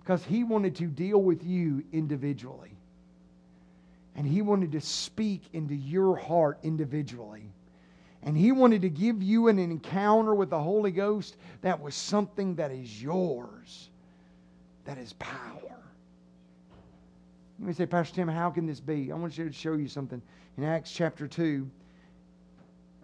Because 0.00 0.22
he 0.26 0.44
wanted 0.44 0.76
to 0.76 0.88
deal 0.88 1.22
with 1.22 1.42
you 1.42 1.84
individually. 1.90 2.73
And 4.16 4.26
he 4.26 4.42
wanted 4.42 4.72
to 4.72 4.80
speak 4.80 5.42
into 5.52 5.74
your 5.74 6.16
heart 6.16 6.58
individually. 6.62 7.52
And 8.22 8.36
he 8.36 8.52
wanted 8.52 8.82
to 8.82 8.88
give 8.88 9.22
you 9.22 9.48
an 9.48 9.58
encounter 9.58 10.34
with 10.34 10.50
the 10.50 10.60
Holy 10.60 10.92
Ghost 10.92 11.36
that 11.60 11.80
was 11.80 11.94
something 11.94 12.54
that 12.56 12.70
is 12.70 13.02
yours, 13.02 13.90
that 14.84 14.98
is 14.98 15.12
power. 15.14 15.60
You 17.58 17.66
may 17.66 17.72
say, 17.72 17.86
Pastor 17.86 18.14
Tim, 18.16 18.28
how 18.28 18.50
can 18.50 18.66
this 18.66 18.80
be? 18.80 19.12
I 19.12 19.14
want 19.14 19.36
you 19.36 19.44
to 19.46 19.52
show 19.52 19.74
you 19.74 19.88
something 19.88 20.22
in 20.56 20.64
Acts 20.64 20.90
chapter 20.90 21.28
2. 21.28 21.68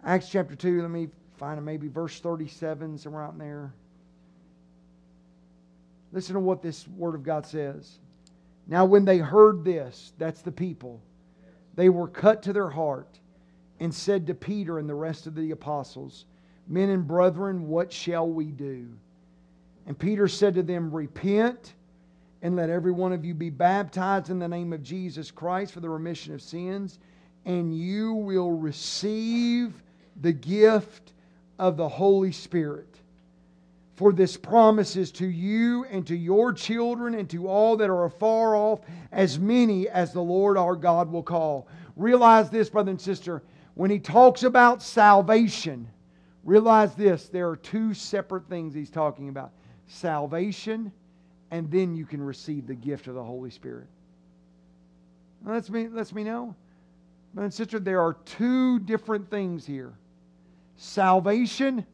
Acts 0.03 0.29
chapter 0.29 0.55
2, 0.55 0.81
let 0.81 0.89
me 0.91 1.09
find 1.37 1.57
it, 1.57 1.61
maybe 1.61 1.87
verse 1.87 2.19
37, 2.19 2.97
somewhere 2.97 3.23
out 3.23 3.37
there. 3.37 3.73
Listen 6.11 6.33
to 6.33 6.39
what 6.39 6.61
this 6.61 6.87
word 6.87 7.15
of 7.15 7.23
God 7.23 7.45
says. 7.45 7.99
Now, 8.71 8.85
when 8.85 9.03
they 9.03 9.17
heard 9.17 9.65
this, 9.65 10.13
that's 10.17 10.41
the 10.41 10.51
people, 10.51 11.01
they 11.75 11.89
were 11.89 12.07
cut 12.07 12.41
to 12.43 12.53
their 12.53 12.69
heart 12.69 13.19
and 13.81 13.93
said 13.93 14.25
to 14.27 14.33
Peter 14.33 14.79
and 14.79 14.87
the 14.87 14.95
rest 14.95 15.27
of 15.27 15.35
the 15.35 15.51
apostles, 15.51 16.23
Men 16.69 16.87
and 16.89 17.05
brethren, 17.05 17.67
what 17.67 17.91
shall 17.91 18.29
we 18.29 18.45
do? 18.45 18.87
And 19.87 19.99
Peter 19.99 20.29
said 20.29 20.55
to 20.55 20.63
them, 20.63 20.89
Repent 20.89 21.73
and 22.41 22.55
let 22.55 22.69
every 22.69 22.93
one 22.93 23.11
of 23.11 23.25
you 23.25 23.33
be 23.33 23.49
baptized 23.49 24.29
in 24.29 24.39
the 24.39 24.47
name 24.47 24.71
of 24.71 24.81
Jesus 24.81 25.31
Christ 25.31 25.73
for 25.73 25.81
the 25.81 25.89
remission 25.89 26.33
of 26.33 26.41
sins, 26.41 26.97
and 27.43 27.77
you 27.77 28.13
will 28.13 28.51
receive 28.51 29.83
the 30.21 30.31
gift 30.31 31.11
of 31.59 31.75
the 31.75 31.89
Holy 31.89 32.31
Spirit. 32.31 32.90
For 33.95 34.13
this 34.13 34.37
promise 34.37 34.95
is 34.95 35.11
to 35.13 35.27
you 35.27 35.85
and 35.85 36.05
to 36.07 36.15
your 36.15 36.53
children 36.53 37.13
and 37.13 37.29
to 37.29 37.47
all 37.47 37.77
that 37.77 37.89
are 37.89 38.05
afar 38.05 38.55
off, 38.55 38.81
as 39.11 39.37
many 39.37 39.89
as 39.89 40.13
the 40.13 40.21
Lord 40.21 40.57
our 40.57 40.75
God 40.75 41.11
will 41.11 41.23
call. 41.23 41.67
Realize 41.95 42.49
this, 42.49 42.69
brother 42.69 42.91
and 42.91 43.01
sister. 43.01 43.43
When 43.75 43.91
he 43.91 43.99
talks 43.99 44.43
about 44.43 44.81
salvation, 44.81 45.87
realize 46.43 46.95
this 46.95 47.27
there 47.27 47.49
are 47.49 47.57
two 47.57 47.93
separate 47.93 48.47
things 48.47 48.73
he's 48.73 48.89
talking 48.89 49.29
about 49.29 49.51
salvation, 49.87 50.91
and 51.51 51.69
then 51.69 51.95
you 51.95 52.05
can 52.05 52.21
receive 52.21 52.67
the 52.67 52.75
gift 52.75 53.07
of 53.07 53.15
the 53.15 53.23
Holy 53.23 53.49
Spirit. 53.49 53.87
Let's 55.45 55.69
me, 55.69 55.87
let's 55.87 56.13
me 56.13 56.23
know. 56.23 56.55
Brother 57.33 57.45
and 57.45 57.53
sister, 57.53 57.79
there 57.79 58.01
are 58.01 58.13
two 58.25 58.79
different 58.79 59.29
things 59.29 59.65
here 59.65 59.93
salvation, 60.77 61.85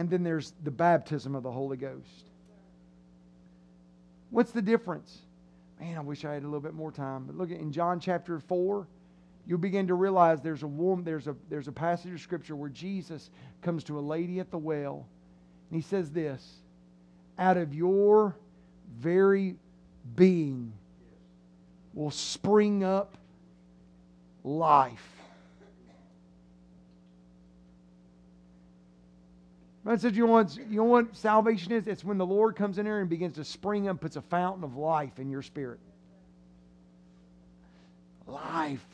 and 0.00 0.08
then 0.08 0.22
there's 0.22 0.54
the 0.64 0.70
baptism 0.70 1.34
of 1.34 1.42
the 1.42 1.52
Holy 1.52 1.76
Ghost. 1.76 2.30
What's 4.30 4.50
the 4.50 4.62
difference? 4.62 5.18
Man, 5.78 5.98
I 5.98 6.00
wish 6.00 6.24
I 6.24 6.32
had 6.32 6.42
a 6.42 6.46
little 6.46 6.62
bit 6.62 6.72
more 6.72 6.90
time. 6.90 7.24
But 7.26 7.36
look 7.36 7.50
at 7.50 7.58
in 7.60 7.70
John 7.70 8.00
chapter 8.00 8.38
4, 8.38 8.86
you'll 9.46 9.58
begin 9.58 9.88
to 9.88 9.94
realize 9.94 10.40
there's 10.40 10.62
a 10.62 10.66
woman, 10.66 11.04
there's 11.04 11.26
a 11.26 11.36
there's 11.50 11.68
a 11.68 11.72
passage 11.72 12.14
of 12.14 12.20
scripture 12.22 12.56
where 12.56 12.70
Jesus 12.70 13.28
comes 13.60 13.84
to 13.84 13.98
a 13.98 14.00
lady 14.00 14.40
at 14.40 14.50
the 14.50 14.56
well, 14.56 15.06
and 15.70 15.76
he 15.76 15.86
says 15.86 16.10
this: 16.10 16.62
out 17.38 17.58
of 17.58 17.74
your 17.74 18.34
very 18.98 19.56
being 20.16 20.72
will 21.92 22.10
spring 22.10 22.84
up 22.84 23.18
life. 24.44 25.19
I 29.86 29.96
said, 29.96 30.14
you 30.14 30.26
what, 30.26 30.54
you 30.56 30.76
know 30.76 30.84
what 30.84 31.16
salvation 31.16 31.72
is? 31.72 31.86
It's 31.86 32.04
when 32.04 32.18
the 32.18 32.26
Lord 32.26 32.54
comes 32.54 32.78
in 32.78 32.84
there 32.84 33.00
and 33.00 33.08
begins 33.08 33.36
to 33.36 33.44
spring 33.44 33.88
up, 33.88 34.00
puts 34.00 34.16
a 34.16 34.20
fountain 34.20 34.62
of 34.62 34.76
life 34.76 35.18
in 35.18 35.30
your 35.30 35.42
spirit. 35.42 35.80
Life. 38.26 38.84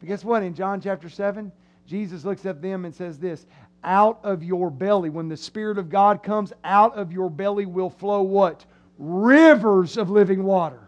But 0.00 0.08
guess 0.08 0.24
what? 0.24 0.42
In 0.42 0.54
John 0.54 0.80
chapter 0.80 1.10
7, 1.10 1.52
Jesus 1.86 2.24
looks 2.24 2.46
at 2.46 2.62
them 2.62 2.86
and 2.86 2.94
says 2.94 3.18
this 3.18 3.44
Out 3.84 4.20
of 4.22 4.42
your 4.42 4.70
belly, 4.70 5.10
when 5.10 5.28
the 5.28 5.36
Spirit 5.36 5.76
of 5.76 5.90
God 5.90 6.22
comes, 6.22 6.52
out 6.64 6.96
of 6.96 7.12
your 7.12 7.28
belly 7.28 7.66
will 7.66 7.90
flow 7.90 8.22
what? 8.22 8.64
Rivers 8.98 9.98
of 9.98 10.08
living 10.08 10.44
water. 10.44 10.80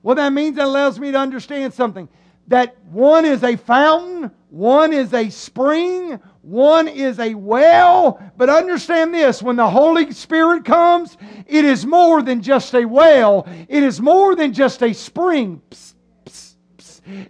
What 0.00 0.14
that 0.14 0.32
means, 0.32 0.56
that 0.56 0.64
allows 0.64 0.98
me 0.98 1.12
to 1.12 1.18
understand 1.18 1.74
something 1.74 2.08
that 2.48 2.76
one 2.84 3.24
is 3.24 3.42
a 3.42 3.56
fountain, 3.56 4.30
one 4.50 4.92
is 4.92 5.14
a 5.14 5.30
spring, 5.30 6.20
one 6.42 6.88
is 6.88 7.18
a 7.18 7.34
well. 7.34 8.20
But 8.36 8.50
understand 8.50 9.14
this 9.14 9.42
when 9.42 9.56
the 9.56 9.70
Holy 9.70 10.12
Spirit 10.12 10.64
comes, 10.64 11.16
it 11.46 11.64
is 11.64 11.86
more 11.86 12.22
than 12.22 12.42
just 12.42 12.74
a 12.74 12.84
well, 12.84 13.46
it 13.68 13.82
is 13.82 14.00
more 14.00 14.34
than 14.34 14.52
just 14.52 14.82
a 14.82 14.92
spring. 14.92 15.62
Psst. 15.70 15.92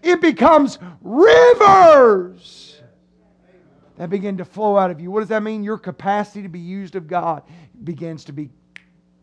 It 0.03 0.21
becomes 0.21 0.79
rivers 1.01 2.81
that 3.97 4.11
begin 4.11 4.37
to 4.39 4.45
flow 4.45 4.77
out 4.77 4.91
of 4.91 5.01
you. 5.01 5.11
What 5.11 5.21
does 5.21 5.29
that 5.31 5.43
mean? 5.43 5.65
Your 5.65 5.79
capacity 5.79 6.43
to 6.43 6.49
be 6.49 6.61
used 6.61 6.95
of 6.95 7.07
God 7.07 7.43
begins 7.85 8.25
to 8.25 8.33
be 8.33 8.51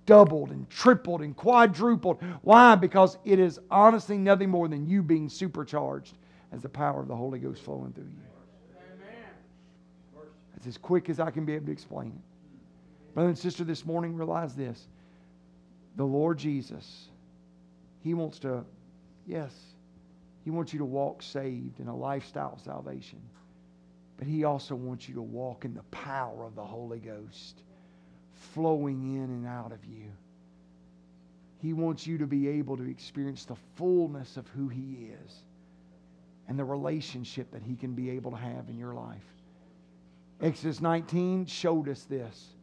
doubled 0.10 0.49
and 0.49 0.68
tripled 0.72 1.22
and 1.22 1.36
quadrupled. 1.36 2.20
Why? 2.41 2.74
Because 2.74 3.20
it 3.26 3.38
is 3.38 3.60
honestly 3.70 4.18
nothing 4.18 4.49
more 4.49 4.68
than 4.68 4.88
you 4.88 5.03
being 5.03 5.30
supercharged 5.30 6.18
as 6.51 6.64
the 6.64 6.70
power 6.70 6.99
of 6.99 7.07
the 7.07 7.16
Holy 7.16 7.38
Ghost 7.38 7.62
flowing 7.62 7.93
through 7.93 8.05
you. 8.05 8.24
That's 10.51 10.66
as 10.66 10.78
quick 10.80 11.12
as 11.12 11.20
I 11.20 11.30
can 11.30 11.45
be 11.45 11.53
able 11.53 11.68
to 11.68 11.72
explain 11.72 12.07
it. 12.07 13.14
Brother 13.14 13.30
and 13.30 13.38
sister, 13.38 13.64
this 13.64 13.86
morning, 13.86 14.16
realize 14.16 14.55
this. 14.55 14.88
The 15.95 16.03
Lord 16.03 16.39
Jesus, 16.39 17.10
He 18.03 18.16
wants 18.16 18.39
to, 18.39 18.66
yes, 19.28 19.53
He 20.43 20.49
wants 20.49 20.74
you 20.74 20.80
to 20.80 20.86
walk 20.86 21.22
saved 21.22 21.80
in 21.80 21.88
a 21.88 21.95
lifestyle 21.95 22.53
of 22.53 22.62
salvation. 22.62 23.22
But 24.18 24.28
He 24.28 24.43
also 24.43 24.74
wants 24.74 25.07
you 25.07 25.14
to 25.16 25.22
walk 25.22 25.66
in 25.66 25.76
the 25.76 25.84
power 25.84 26.45
of 26.45 26.55
the 26.55 26.66
Holy 26.66 26.99
Ghost 26.99 27.62
flowing 28.40 29.16
in 29.16 29.24
and 29.24 29.46
out 29.46 29.72
of 29.72 29.84
you. 29.86 30.12
He 31.62 31.74
wants 31.74 32.08
you 32.08 32.18
to 32.18 32.28
be 32.28 32.48
able 32.48 32.78
to 32.78 32.90
experience 32.90 33.46
the 33.46 33.58
fullness 33.76 34.38
of 34.38 34.48
who 34.50 34.70
He 34.70 35.10
is 35.24 35.44
and 36.48 36.58
the 36.58 36.66
relationship 36.66 37.52
that 37.52 37.62
He 37.62 37.76
can 37.76 37.94
be 37.94 38.10
able 38.12 38.32
to 38.32 38.38
have 38.38 38.70
in 38.70 38.78
your 38.78 38.94
life. 38.94 39.26
Exodus 40.42 40.80
19 40.80 41.46
showed 41.46 41.90
us 41.90 42.04
this, 42.04 42.54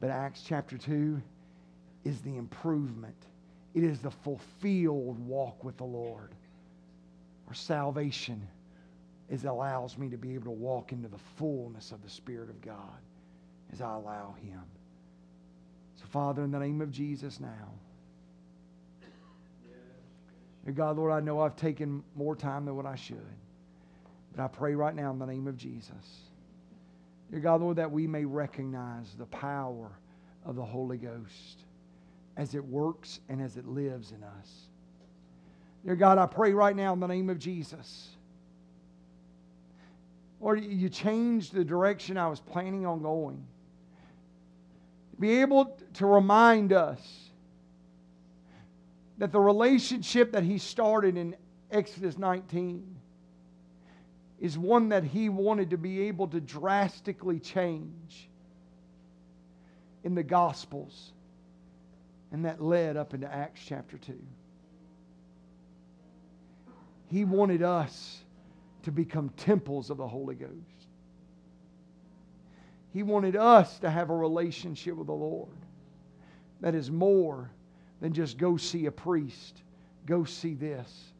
but 0.00 0.10
Acts 0.10 0.44
chapter 0.46 0.76
2 0.76 1.20
is 2.04 2.20
the 2.20 2.36
improvement. 2.36 3.16
It 3.74 3.84
is 3.84 4.00
the 4.00 4.10
fulfilled 4.10 5.18
walk 5.18 5.64
with 5.64 5.78
the 5.78 5.84
Lord. 5.84 6.34
Our 7.48 7.54
salvation 7.54 8.46
is 9.30 9.44
allows 9.44 9.96
me 9.96 10.10
to 10.10 10.18
be 10.18 10.34
able 10.34 10.44
to 10.44 10.50
walk 10.50 10.92
into 10.92 11.08
the 11.08 11.18
fullness 11.36 11.90
of 11.90 12.02
the 12.02 12.10
Spirit 12.10 12.50
of 12.50 12.60
God 12.60 13.00
as 13.72 13.80
I 13.80 13.94
allow 13.94 14.34
Him. 14.42 14.60
Father, 16.12 16.44
in 16.44 16.50
the 16.50 16.58
name 16.58 16.82
of 16.82 16.90
Jesus 16.90 17.40
now. 17.40 17.72
Dear 20.64 20.74
God, 20.74 20.98
Lord, 20.98 21.10
I 21.10 21.20
know 21.20 21.40
I've 21.40 21.56
taken 21.56 22.04
more 22.14 22.36
time 22.36 22.66
than 22.66 22.76
what 22.76 22.84
I 22.84 22.94
should. 22.94 23.16
But 24.36 24.44
I 24.44 24.48
pray 24.48 24.74
right 24.74 24.94
now 24.94 25.10
in 25.10 25.18
the 25.18 25.26
name 25.26 25.48
of 25.48 25.56
Jesus. 25.56 26.28
Dear 27.30 27.40
God, 27.40 27.62
Lord, 27.62 27.76
that 27.78 27.90
we 27.90 28.06
may 28.06 28.26
recognize 28.26 29.14
the 29.18 29.24
power 29.26 29.90
of 30.44 30.54
the 30.54 30.64
Holy 30.64 30.98
Ghost 30.98 31.64
as 32.36 32.54
it 32.54 32.64
works 32.64 33.20
and 33.30 33.40
as 33.40 33.56
it 33.56 33.66
lives 33.66 34.12
in 34.12 34.22
us. 34.22 34.68
Dear 35.84 35.96
God, 35.96 36.18
I 36.18 36.26
pray 36.26 36.52
right 36.52 36.76
now 36.76 36.92
in 36.92 37.00
the 37.00 37.06
name 37.06 37.30
of 37.30 37.38
Jesus. 37.38 38.10
Lord, 40.40 40.62
you 40.62 40.90
changed 40.90 41.54
the 41.54 41.64
direction 41.64 42.18
I 42.18 42.28
was 42.28 42.40
planning 42.40 42.84
on 42.84 43.02
going 43.02 43.42
be 45.22 45.40
able 45.40 45.78
to 45.94 46.04
remind 46.04 46.72
us 46.72 47.00
that 49.18 49.30
the 49.30 49.38
relationship 49.38 50.32
that 50.32 50.42
he 50.42 50.58
started 50.58 51.16
in 51.16 51.36
Exodus 51.70 52.18
19 52.18 52.96
is 54.40 54.58
one 54.58 54.88
that 54.88 55.04
he 55.04 55.28
wanted 55.28 55.70
to 55.70 55.78
be 55.78 56.02
able 56.02 56.26
to 56.26 56.40
drastically 56.40 57.38
change 57.38 58.28
in 60.02 60.16
the 60.16 60.24
Gospels. 60.24 61.12
And 62.32 62.44
that 62.44 62.60
led 62.60 62.96
up 62.96 63.14
into 63.14 63.32
Acts 63.32 63.60
chapter 63.64 63.98
2. 63.98 64.18
He 67.06 67.24
wanted 67.24 67.62
us 67.62 68.22
to 68.82 68.90
become 68.90 69.28
temples 69.36 69.88
of 69.88 69.98
the 69.98 70.08
Holy 70.08 70.34
Ghost. 70.34 70.81
He 72.92 73.02
wanted 73.02 73.36
us 73.36 73.78
to 73.80 73.90
have 73.90 74.10
a 74.10 74.16
relationship 74.16 74.96
with 74.96 75.06
the 75.06 75.12
Lord 75.12 75.48
that 76.60 76.74
is 76.74 76.90
more 76.90 77.50
than 78.00 78.12
just 78.12 78.36
go 78.36 78.56
see 78.56 78.86
a 78.86 78.92
priest, 78.92 79.62
go 80.06 80.24
see 80.24 80.54
this. 80.54 81.12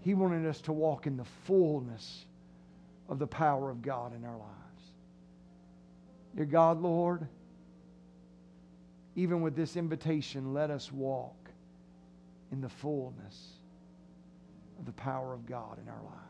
He 0.00 0.14
wanted 0.14 0.46
us 0.46 0.60
to 0.62 0.72
walk 0.72 1.06
in 1.06 1.16
the 1.16 1.26
fullness 1.44 2.24
of 3.08 3.18
the 3.18 3.26
power 3.26 3.70
of 3.70 3.82
God 3.82 4.14
in 4.14 4.24
our 4.24 4.36
lives. 4.36 4.52
Dear 6.36 6.46
God, 6.46 6.80
Lord, 6.80 7.26
even 9.14 9.40
with 9.40 9.56
this 9.56 9.76
invitation, 9.76 10.54
let 10.54 10.70
us 10.70 10.92
walk 10.92 11.34
in 12.52 12.60
the 12.60 12.68
fullness 12.68 13.52
of 14.78 14.86
the 14.86 14.92
power 14.92 15.32
of 15.32 15.46
God 15.46 15.78
in 15.82 15.88
our 15.88 16.02
lives. 16.02 16.25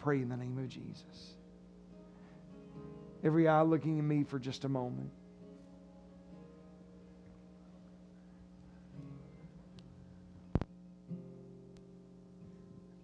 Pray 0.00 0.22
in 0.22 0.28
the 0.28 0.36
name 0.36 0.58
of 0.58 0.68
Jesus. 0.68 1.34
Every 3.22 3.46
eye 3.46 3.60
looking 3.62 3.98
at 3.98 4.04
me 4.04 4.24
for 4.24 4.38
just 4.38 4.64
a 4.64 4.68
moment. 4.68 5.10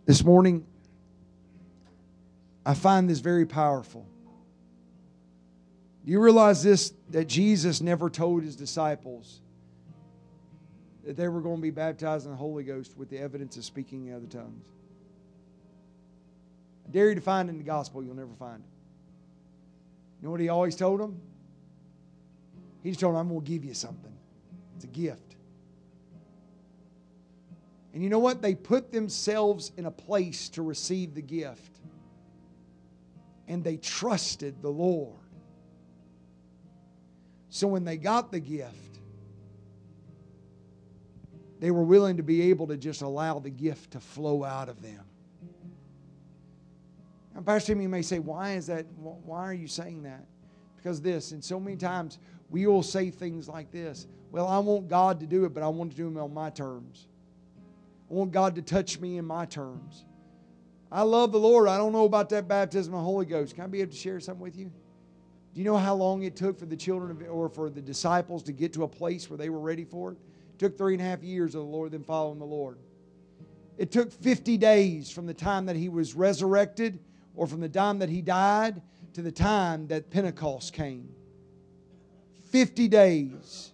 This 0.07 0.25
morning, 0.25 0.65
I 2.65 2.75
find 2.75 3.11
this 3.11 3.19
very 3.19 3.45
powerful. 3.45 4.07
Do 6.05 6.13
you 6.13 6.21
realize 6.21 6.63
this? 6.63 6.95
That 7.11 7.27
Jesus 7.27 7.81
never 7.81 8.09
told 8.09 8.43
his 8.43 8.57
disciples 8.57 9.41
that 11.05 11.17
they 11.17 11.29
were 11.29 11.41
going 11.41 11.57
to 11.57 11.63
be 11.63 11.71
baptized 11.71 12.25
in 12.25 12.33
the 12.33 12.37
Holy 12.37 12.65
Ghost 12.65 12.97
with 12.97 13.11
the 13.11 13.19
evidence 13.19 13.57
of 13.57 13.65
speaking 13.65 14.07
in 14.07 14.15
other 14.15 14.27
tongues. 14.27 14.76
Dare 16.97 17.11
you 17.11 17.15
to 17.15 17.21
find 17.21 17.51
in 17.51 17.59
the 17.59 17.63
gospel, 17.63 18.03
you'll 18.03 18.15
never 18.15 18.33
find 18.39 18.65
it. 18.65 18.71
You 20.19 20.25
know 20.25 20.31
what 20.31 20.41
he 20.41 20.49
always 20.49 20.75
told 20.75 20.99
them? 20.99 21.21
He 22.83 22.89
just 22.89 23.01
told 23.01 23.15
them, 23.15 23.21
I'm 23.21 23.29
going 23.29 23.43
to 23.43 23.47
give 23.47 23.67
you 23.67 23.75
something. 23.75 24.15
It's 24.77 24.85
a 24.85 24.89
gift. 24.89 25.37
And 27.93 28.03
you 28.03 28.09
know 28.09 28.19
what? 28.19 28.41
They 28.41 28.55
put 28.55 28.93
themselves 28.93 29.73
in 29.77 29.85
a 29.85 29.91
place 29.91 30.49
to 30.49 30.63
receive 30.63 31.15
the 31.15 31.21
gift. 31.21 31.81
And 33.47 33.63
they 33.63 33.77
trusted 33.77 34.63
the 34.63 34.71
Lord. 34.71 35.19
So 37.51 37.69
when 37.69 37.85
they 37.85 37.99
got 37.99 38.33
the 38.33 38.41
gift, 38.41 39.01
they 41.61 41.71
were 41.71 41.85
willing 41.85 42.17
to 42.17 42.23
be 42.23 42.49
able 42.49 42.69
to 42.69 42.79
just 42.79 43.03
allow 43.03 43.39
the 43.39 43.51
gift 43.51 43.91
to 43.91 44.01
flow 44.01 44.45
out 44.45 44.71
of 44.71 44.81
them. 44.81 45.05
Now, 47.37 47.43
Pastor 47.43 47.75
you 47.75 47.89
may 47.89 48.01
say, 48.01 48.19
why 48.19 48.55
is 48.55 48.67
that? 48.69 48.87
Why 48.97 49.41
are 49.41 49.53
you 49.53 49.69
saying 49.69 50.05
that? 50.05 50.25
Because 50.77 51.03
this, 51.03 51.33
and 51.33 51.45
so 51.45 51.61
many 51.61 51.77
times 51.77 52.19
we 52.49 52.67
will 52.67 52.83
say 52.83 53.11
things 53.11 53.47
like 53.47 53.71
this 53.71 54.07
Well, 54.31 54.49
I 54.49 54.59
want 54.59 54.89
God 54.89 55.21
to 55.21 55.27
do 55.27 55.45
it, 55.45 55.53
but 55.53 55.63
I 55.63 55.69
want 55.69 55.91
to 55.91 55.97
do 55.97 56.09
it 56.09 56.19
on 56.19 56.33
my 56.33 56.49
terms. 56.49 57.09
I 58.11 58.15
want 58.15 58.33
God 58.33 58.55
to 58.55 58.63
touch 58.63 58.99
me 59.01 59.19
in 59.19 59.27
my 59.27 59.45
terms. 59.45 60.07
I 60.91 61.03
love 61.03 61.33
the 61.33 61.39
Lord. 61.39 61.69
I 61.69 61.77
don't 61.77 61.93
know 61.93 62.07
about 62.07 62.31
that 62.31 62.49
baptism 62.49 62.95
of 62.95 63.01
the 63.01 63.05
Holy 63.05 63.27
Ghost. 63.27 63.55
Can 63.55 63.65
I 63.65 63.67
be 63.67 63.83
able 63.83 63.93
to 63.93 63.99
share 63.99 64.19
something 64.19 64.43
with 64.43 64.57
you? 64.57 64.73
Do 65.53 65.61
you 65.61 65.65
know 65.65 65.77
how 65.77 65.95
long 65.95 66.23
it 66.23 66.37
took 66.37 66.59
for 66.59 66.67
the 66.67 66.77
children 66.77 67.11
of, 67.11 67.29
or 67.29 67.51
for 67.51 67.69
the 67.69 67.83
disciples 67.83 68.43
to 68.45 68.53
get 68.53 68.73
to 68.75 68.85
a 68.85 68.89
place 68.89 69.29
where 69.29 69.37
they 69.37 69.51
were 69.51 69.59
ready 69.59 69.85
for 69.85 70.13
it? 70.13 70.19
took 70.59 70.79
three 70.79 70.95
and 70.95 71.03
a 71.03 71.05
half 71.05 71.23
years 71.23 71.55
of 71.55 71.61
the 71.61 71.67
Lord, 71.69 71.93
then 71.93 72.03
following 72.03 72.39
the 72.39 72.47
Lord. 72.47 72.79
It 73.77 73.91
took 73.91 74.11
50 74.11 74.57
days 74.57 75.11
from 75.11 75.27
the 75.27 75.35
time 75.35 75.67
that 75.67 75.77
he 75.77 75.91
was 75.91 76.15
resurrected 76.15 76.99
or 77.37 77.47
from 77.47 77.61
the 77.61 77.69
time 77.69 78.01
that 78.01 78.09
he 78.09 78.23
died 78.23 78.83
to 79.13 79.23
the 79.23 79.31
time 79.31 79.87
that 79.89 80.11
Pentecost 80.11 80.73
came. 80.73 81.15
50 82.51 82.89
days. 82.89 83.73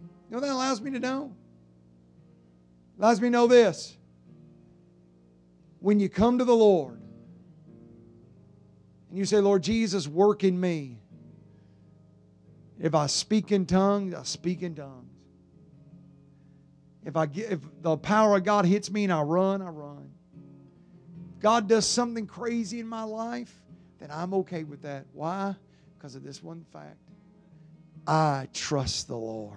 You 0.00 0.36
know 0.36 0.40
that 0.40 0.50
allows 0.50 0.80
me 0.80 0.90
to 0.90 1.00
know? 1.00 1.32
It 2.96 3.02
allows 3.02 3.20
me 3.20 3.28
to 3.28 3.30
know 3.30 3.46
this. 3.46 3.96
When 5.80 5.98
you 5.98 6.08
come 6.08 6.38
to 6.38 6.44
the 6.44 6.54
Lord 6.54 7.00
and 9.08 9.18
you 9.18 9.24
say, 9.24 9.38
Lord 9.38 9.62
Jesus, 9.62 10.08
work 10.08 10.44
in 10.44 10.58
me. 10.58 10.98
If 12.80 12.94
I 12.94 13.06
speak 13.06 13.52
in 13.52 13.66
tongues, 13.66 14.14
I 14.14 14.24
speak 14.24 14.62
in 14.62 14.74
tongues. 14.74 15.10
If 17.04 17.16
I 17.16 17.26
get, 17.26 17.52
if 17.52 17.60
the 17.82 17.96
power 17.96 18.36
of 18.36 18.44
God 18.44 18.64
hits 18.64 18.90
me 18.90 19.04
and 19.04 19.12
I 19.12 19.20
run, 19.20 19.62
I 19.62 19.68
run. 19.68 20.13
God 21.44 21.68
does 21.68 21.86
something 21.86 22.26
crazy 22.26 22.80
in 22.80 22.86
my 22.86 23.02
life, 23.02 23.54
then 23.98 24.08
I'm 24.10 24.32
okay 24.32 24.64
with 24.64 24.80
that. 24.80 25.04
Why? 25.12 25.54
Because 25.94 26.14
of 26.14 26.24
this 26.24 26.42
one 26.42 26.64
fact. 26.72 26.96
I 28.06 28.48
trust 28.54 29.08
the 29.08 29.16
Lord 29.18 29.52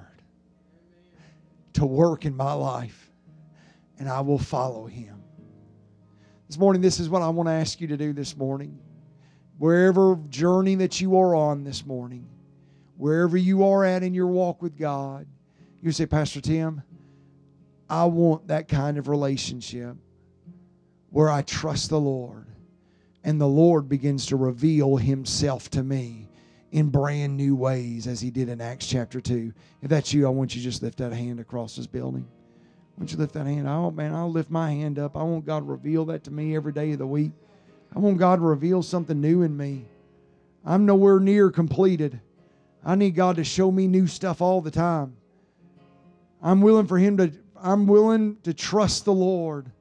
to 1.75 1.85
work 1.85 2.25
in 2.25 2.35
my 2.35 2.51
life, 2.51 3.09
and 3.97 4.09
I 4.09 4.19
will 4.19 4.37
follow 4.37 4.85
Him. 4.85 5.23
This 6.49 6.57
morning, 6.57 6.81
this 6.81 6.99
is 6.99 7.07
what 7.07 7.21
I 7.21 7.29
want 7.29 7.47
to 7.47 7.53
ask 7.53 7.79
you 7.79 7.87
to 7.87 7.95
do 7.95 8.11
this 8.11 8.35
morning. 8.35 8.77
Wherever 9.57 10.19
journey 10.27 10.75
that 10.75 10.99
you 10.99 11.17
are 11.17 11.35
on 11.35 11.63
this 11.63 11.85
morning, 11.85 12.27
wherever 12.97 13.37
you 13.37 13.65
are 13.65 13.85
at 13.85 14.03
in 14.03 14.13
your 14.13 14.27
walk 14.27 14.61
with 14.61 14.77
God, 14.77 15.25
you 15.81 15.93
say, 15.93 16.05
Pastor 16.05 16.41
Tim, 16.41 16.83
I 17.89 18.03
want 18.03 18.49
that 18.49 18.67
kind 18.67 18.97
of 18.97 19.07
relationship 19.07 19.95
where 21.09 21.29
I 21.29 21.41
trust 21.41 21.89
the 21.89 21.99
Lord 21.99 22.45
and 23.23 23.41
the 23.41 23.47
Lord 23.47 23.89
begins 23.89 24.25
to 24.27 24.35
reveal 24.35 24.97
Himself 24.97 25.69
to 25.71 25.83
me 25.83 26.29
in 26.71 26.89
brand 26.89 27.35
new 27.37 27.55
ways 27.55 28.07
as 28.07 28.21
He 28.21 28.31
did 28.31 28.49
in 28.49 28.61
Acts 28.61 28.87
chapter 28.87 29.19
2. 29.19 29.53
If 29.81 29.89
that's 29.89 30.13
you, 30.13 30.25
I 30.25 30.29
want 30.29 30.55
you 30.55 30.61
to 30.61 30.67
just 30.67 30.83
lift 30.83 30.97
that 30.99 31.13
hand 31.13 31.39
across 31.39 31.75
this 31.75 31.87
building. 31.87 32.25
I 32.25 32.99
want 32.99 33.11
you 33.11 33.17
to 33.17 33.21
lift 33.21 33.33
that 33.33 33.45
hand. 33.45 33.67
Oh, 33.67 33.91
man, 33.91 34.13
I'll 34.13 34.31
lift 34.31 34.49
my 34.49 34.71
hand 34.71 34.97
up. 34.97 35.15
I 35.15 35.23
want 35.23 35.45
God 35.45 35.59
to 35.59 35.65
reveal 35.65 36.05
that 36.05 36.23
to 36.25 36.31
me 36.31 36.55
every 36.55 36.71
day 36.71 36.93
of 36.93 36.99
the 36.99 37.07
week. 37.07 37.31
I 37.95 37.99
want 37.99 38.17
God 38.17 38.37
to 38.37 38.41
reveal 38.41 38.81
something 38.83 39.19
new 39.19 39.43
in 39.43 39.55
me. 39.55 39.85
I'm 40.65 40.85
nowhere 40.85 41.19
near 41.19 41.49
completed. 41.49 42.19
I 42.83 42.95
need 42.95 43.15
God 43.15 43.37
to 43.37 43.43
show 43.43 43.71
me 43.71 43.87
new 43.87 44.07
stuff 44.07 44.41
all 44.41 44.61
the 44.61 44.71
time. 44.71 45.15
I'm 46.41 46.61
willing 46.61 46.87
for 46.87 46.97
him 46.97 47.17
to 47.17 47.31
I'm 47.61 47.87
willing 47.87 48.37
to 48.43 48.53
trust 48.53 49.05
the 49.05 49.13
Lord 49.13 49.71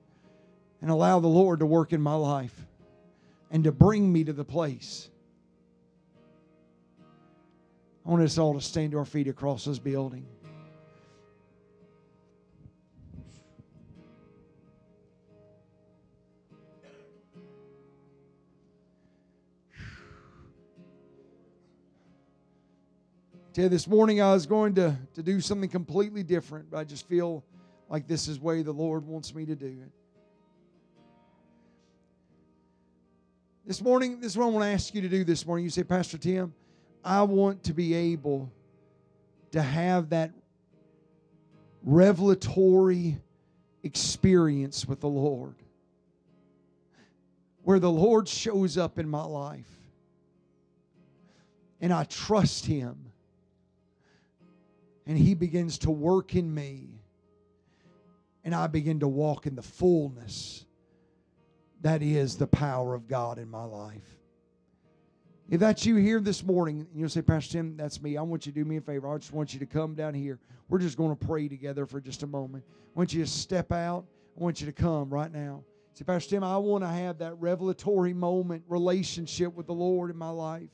and 0.80 0.90
allow 0.90 1.20
the 1.20 1.28
Lord 1.28 1.60
to 1.60 1.66
work 1.66 1.92
in 1.92 2.00
my 2.00 2.14
life 2.14 2.54
and 3.50 3.64
to 3.64 3.72
bring 3.72 4.12
me 4.12 4.24
to 4.24 4.32
the 4.32 4.44
place. 4.44 5.08
I 8.04 8.10
want 8.10 8.22
us 8.22 8.38
all 8.38 8.54
to 8.54 8.60
stand 8.60 8.92
to 8.92 8.98
our 8.98 9.04
feet 9.04 9.28
across 9.28 9.64
this 9.64 9.78
building. 9.78 10.26
Tell 23.56 23.70
this 23.70 23.88
morning 23.88 24.20
I 24.20 24.34
was 24.34 24.44
going 24.44 24.74
to, 24.74 24.94
to 25.14 25.22
do 25.22 25.40
something 25.40 25.70
completely 25.70 26.22
different, 26.22 26.70
but 26.70 26.76
I 26.76 26.84
just 26.84 27.08
feel 27.08 27.42
like 27.88 28.06
this 28.06 28.28
is 28.28 28.38
the 28.38 28.44
way 28.44 28.60
the 28.60 28.70
Lord 28.70 29.06
wants 29.06 29.34
me 29.34 29.46
to 29.46 29.56
do 29.56 29.78
it. 29.82 29.95
This 33.66 33.82
morning, 33.82 34.20
this 34.20 34.30
is 34.30 34.38
what 34.38 34.44
I 34.44 34.50
want 34.50 34.62
to 34.62 34.68
ask 34.68 34.94
you 34.94 35.00
to 35.00 35.08
do 35.08 35.24
this 35.24 35.44
morning. 35.44 35.64
You 35.64 35.70
say, 35.70 35.82
Pastor 35.82 36.18
Tim, 36.18 36.54
I 37.04 37.22
want 37.22 37.64
to 37.64 37.74
be 37.74 37.94
able 37.94 38.52
to 39.50 39.60
have 39.60 40.10
that 40.10 40.30
revelatory 41.82 43.18
experience 43.82 44.86
with 44.86 45.00
the 45.00 45.08
Lord 45.08 45.56
where 47.64 47.80
the 47.80 47.90
Lord 47.90 48.28
shows 48.28 48.78
up 48.78 49.00
in 49.00 49.08
my 49.08 49.24
life 49.24 49.66
and 51.80 51.92
I 51.92 52.04
trust 52.04 52.66
Him 52.66 52.96
and 55.08 55.18
He 55.18 55.34
begins 55.34 55.78
to 55.78 55.90
work 55.90 56.36
in 56.36 56.54
me. 56.54 56.86
And 58.44 58.54
I 58.54 58.68
begin 58.68 59.00
to 59.00 59.08
walk 59.08 59.48
in 59.48 59.56
the 59.56 59.62
fullness 59.62 60.65
that 61.86 62.02
is 62.02 62.36
the 62.36 62.48
power 62.48 62.94
of 62.94 63.06
God 63.06 63.38
in 63.38 63.48
my 63.48 63.62
life. 63.62 64.02
If 65.48 65.60
that's 65.60 65.86
you 65.86 65.94
here 65.94 66.18
this 66.18 66.42
morning, 66.42 66.88
you'll 66.92 67.08
say, 67.08 67.22
Pastor 67.22 67.52
Tim, 67.52 67.76
that's 67.76 68.02
me. 68.02 68.16
I 68.16 68.22
want 68.22 68.44
you 68.44 68.50
to 68.50 68.58
do 68.58 68.64
me 68.64 68.78
a 68.78 68.80
favor. 68.80 69.08
I 69.08 69.16
just 69.18 69.32
want 69.32 69.54
you 69.54 69.60
to 69.60 69.66
come 69.66 69.94
down 69.94 70.12
here. 70.12 70.40
We're 70.68 70.80
just 70.80 70.96
going 70.96 71.16
to 71.16 71.26
pray 71.26 71.46
together 71.46 71.86
for 71.86 72.00
just 72.00 72.24
a 72.24 72.26
moment. 72.26 72.64
I 72.68 72.98
want 72.98 73.14
you 73.14 73.22
to 73.22 73.30
step 73.30 73.70
out. 73.70 74.04
I 74.36 74.42
want 74.42 74.60
you 74.60 74.66
to 74.66 74.72
come 74.72 75.10
right 75.10 75.32
now. 75.32 75.62
Say, 75.94 76.02
Pastor 76.02 76.30
Tim, 76.30 76.42
I 76.42 76.56
want 76.56 76.82
to 76.82 76.88
have 76.88 77.18
that 77.18 77.34
revelatory 77.38 78.12
moment, 78.12 78.64
relationship 78.66 79.54
with 79.54 79.68
the 79.68 79.72
Lord 79.72 80.10
in 80.10 80.16
my 80.16 80.30
life. 80.30 80.70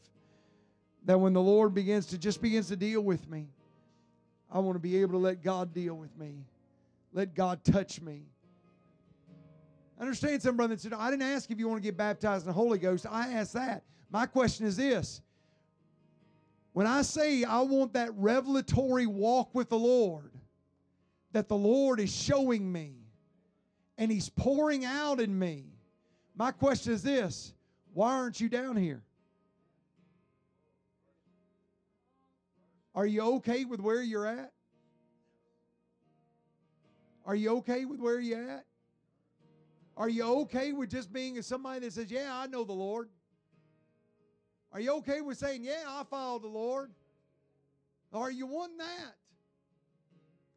That 1.05 1.21
when 1.21 1.35
the 1.35 1.43
Lord 1.43 1.75
begins 1.75 2.07
to 2.07 2.17
just 2.17 2.41
begins 2.41 2.69
to 2.69 2.77
deal 2.77 3.03
with 3.03 3.29
me, 3.29 3.49
I 4.51 4.61
want 4.61 4.77
to 4.77 4.81
be 4.81 4.97
able 5.03 5.13
to 5.13 5.19
let 5.19 5.43
God 5.43 5.75
deal 5.75 5.93
with 5.93 6.17
me, 6.17 6.47
let 7.13 7.35
God 7.35 7.63
touch 7.65 8.01
me. 8.01 8.23
Understand 10.03 10.43
some 10.43 10.57
brother 10.57 10.73
and 10.73 10.81
sister. 10.81 10.97
I 10.99 11.13
didn't 11.13 11.23
ask 11.31 11.49
if 11.53 11.61
you 11.61 11.69
want 11.69 11.81
to 11.81 11.89
get 11.89 11.97
baptized 11.97 12.43
in 12.43 12.49
the 12.49 12.53
Holy 12.53 12.77
Ghost. 12.77 13.07
I 13.09 13.35
asked 13.35 13.53
that. 13.53 13.85
My 14.11 14.27
question 14.27 14.67
is 14.67 14.77
this. 14.77 15.23
When 16.73 16.89
I 16.89 17.03
say 17.03 17.45
I 17.45 17.61
want 17.61 17.93
that 17.93 18.11
revelatory 18.17 19.07
walk 19.07 19.55
with 19.55 19.69
the 19.69 19.79
Lord, 19.79 20.33
that 21.31 21.49
the 21.49 21.57
Lord 21.57 22.01
is 22.01 22.13
showing 22.13 22.71
me 22.71 22.95
and 23.97 24.11
He's 24.11 24.29
pouring 24.29 24.85
out 24.85 25.21
in 25.21 25.39
me, 25.39 25.67
my 26.35 26.51
question 26.51 26.93
is 26.93 27.05
this 27.05 27.55
why 27.95 28.13
aren't 28.13 28.41
you 28.41 28.49
down 28.49 28.75
here? 28.75 29.05
Are 32.93 33.07
you 33.07 33.21
okay 33.37 33.65
with 33.65 33.79
where 33.79 34.03
you're 34.03 34.27
at? 34.27 34.51
Are 37.25 37.37
you 37.37 37.59
okay 37.59 37.85
with 37.85 38.01
where 38.01 38.19
you're 38.19 38.51
at? 38.51 38.65
Are 39.97 40.09
you 40.09 40.25
okay 40.43 40.73
with 40.73 40.91
just 40.91 41.13
being 41.13 41.41
somebody 41.43 41.81
that 41.81 41.93
says, 41.93 42.11
Yeah, 42.11 42.31
I 42.33 42.47
know 42.47 42.65
the 42.65 42.73
Lord? 42.73 43.09
Are 44.73 44.81
you 44.81 44.97
okay 44.97 45.21
with 45.21 45.39
saying, 45.39 45.65
Yeah, 45.65 45.85
I 45.87 46.05
follow 46.05 46.39
the 46.39 46.49
Lord? 46.49 46.91
Or 48.13 48.23
are 48.23 48.31
you 48.31 48.47
wanting 48.47 48.79
that? 48.79 49.15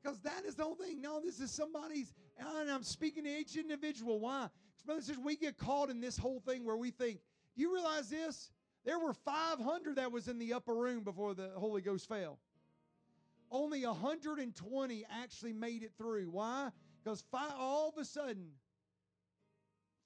Because 0.01 0.19
that 0.19 0.45
is 0.45 0.55
the 0.55 0.63
whole 0.63 0.75
thing. 0.75 1.01
No, 1.01 1.19
this 1.19 1.39
is 1.39 1.51
somebody's, 1.51 2.13
and 2.37 2.69
I'm 2.69 2.83
speaking 2.83 3.23
to 3.23 3.29
each 3.29 3.55
individual. 3.55 4.19
Why? 4.19 4.49
Brothers 4.85 5.07
and 5.07 5.15
sisters, 5.15 5.25
we 5.25 5.35
get 5.35 5.57
caught 5.57 5.89
in 5.89 5.99
this 5.99 6.17
whole 6.17 6.39
thing 6.39 6.63
where 6.63 6.77
we 6.77 6.91
think, 6.91 7.19
do 7.55 7.61
you 7.61 7.73
realize 7.73 8.09
this? 8.09 8.51
There 8.85 8.99
were 8.99 9.13
500 9.13 9.95
that 9.95 10.11
was 10.11 10.27
in 10.27 10.37
the 10.37 10.53
upper 10.53 10.75
room 10.75 11.03
before 11.03 11.33
the 11.33 11.49
Holy 11.55 11.81
Ghost 11.81 12.07
fell. 12.07 12.37
Only 13.49 13.83
120 13.83 15.05
actually 15.09 15.53
made 15.53 15.81
it 15.81 15.91
through. 15.97 16.29
Why? 16.29 16.69
Because 17.03 17.23
all 17.33 17.89
of 17.89 17.97
a 17.99 18.05
sudden, 18.05 18.49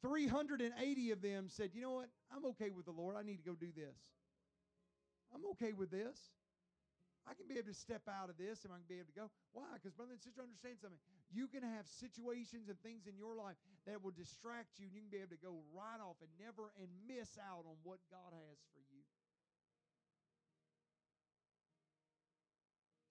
380 0.02 1.12
of 1.12 1.22
them 1.22 1.48
said, 1.50 1.72
You 1.74 1.82
know 1.82 1.92
what? 1.92 2.10
I'm 2.32 2.46
okay 2.56 2.70
with 2.72 2.86
the 2.86 2.96
Lord. 2.96 3.16
I 3.16 3.24
need 3.24 3.38
to 3.38 3.48
go 3.48 3.56
do 3.56 3.72
this. 3.76 3.98
I'm 5.34 5.46
okay 5.54 5.74
with 5.74 5.92
this. 5.92 6.18
I 7.30 7.38
can 7.38 7.46
be 7.46 7.62
able 7.62 7.70
to 7.70 7.78
step 7.78 8.10
out 8.10 8.34
of 8.34 8.42
this 8.42 8.66
and 8.66 8.74
I 8.74 8.82
can 8.82 8.90
be 8.90 8.98
able 8.98 9.14
to 9.14 9.20
go. 9.22 9.28
Why? 9.54 9.70
Because, 9.78 9.94
brother 9.94 10.18
and 10.18 10.24
sister, 10.24 10.42
understand 10.42 10.82
something. 10.82 10.98
You 11.30 11.46
can 11.46 11.62
have 11.62 11.86
situations 11.86 12.74
and 12.74 12.80
things 12.82 13.06
in 13.06 13.14
your 13.14 13.38
life 13.38 13.60
that 13.86 14.02
will 14.02 14.16
distract 14.16 14.82
you, 14.82 14.90
and 14.90 14.94
you 14.98 15.06
can 15.06 15.14
be 15.14 15.22
able 15.22 15.38
to 15.38 15.44
go 15.44 15.62
right 15.70 16.02
off 16.02 16.18
and 16.26 16.32
never 16.42 16.74
and 16.82 16.90
miss 17.06 17.38
out 17.38 17.70
on 17.70 17.78
what 17.86 18.02
God 18.10 18.34
has 18.34 18.58
for 18.74 18.82
you. 18.90 19.06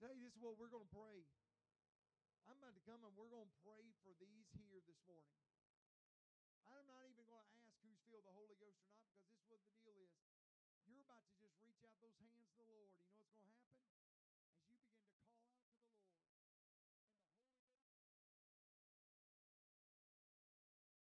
Tell 0.03 0.11
you 0.11 0.23
this 0.23 0.35
is 0.35 0.43
what 0.43 0.59
we're 0.59 0.71
going 0.71 0.87
to 0.87 0.95
pray. 0.95 1.23
I'm 2.47 2.59
about 2.59 2.75
to 2.75 2.83
come 2.87 3.03
and 3.03 3.15
we're 3.15 3.31
going 3.31 3.47
to 3.47 3.59
pray 3.63 3.87
for 4.03 4.15
these 4.19 4.51
here 4.59 4.83
this 4.87 4.99
morning. 5.07 5.48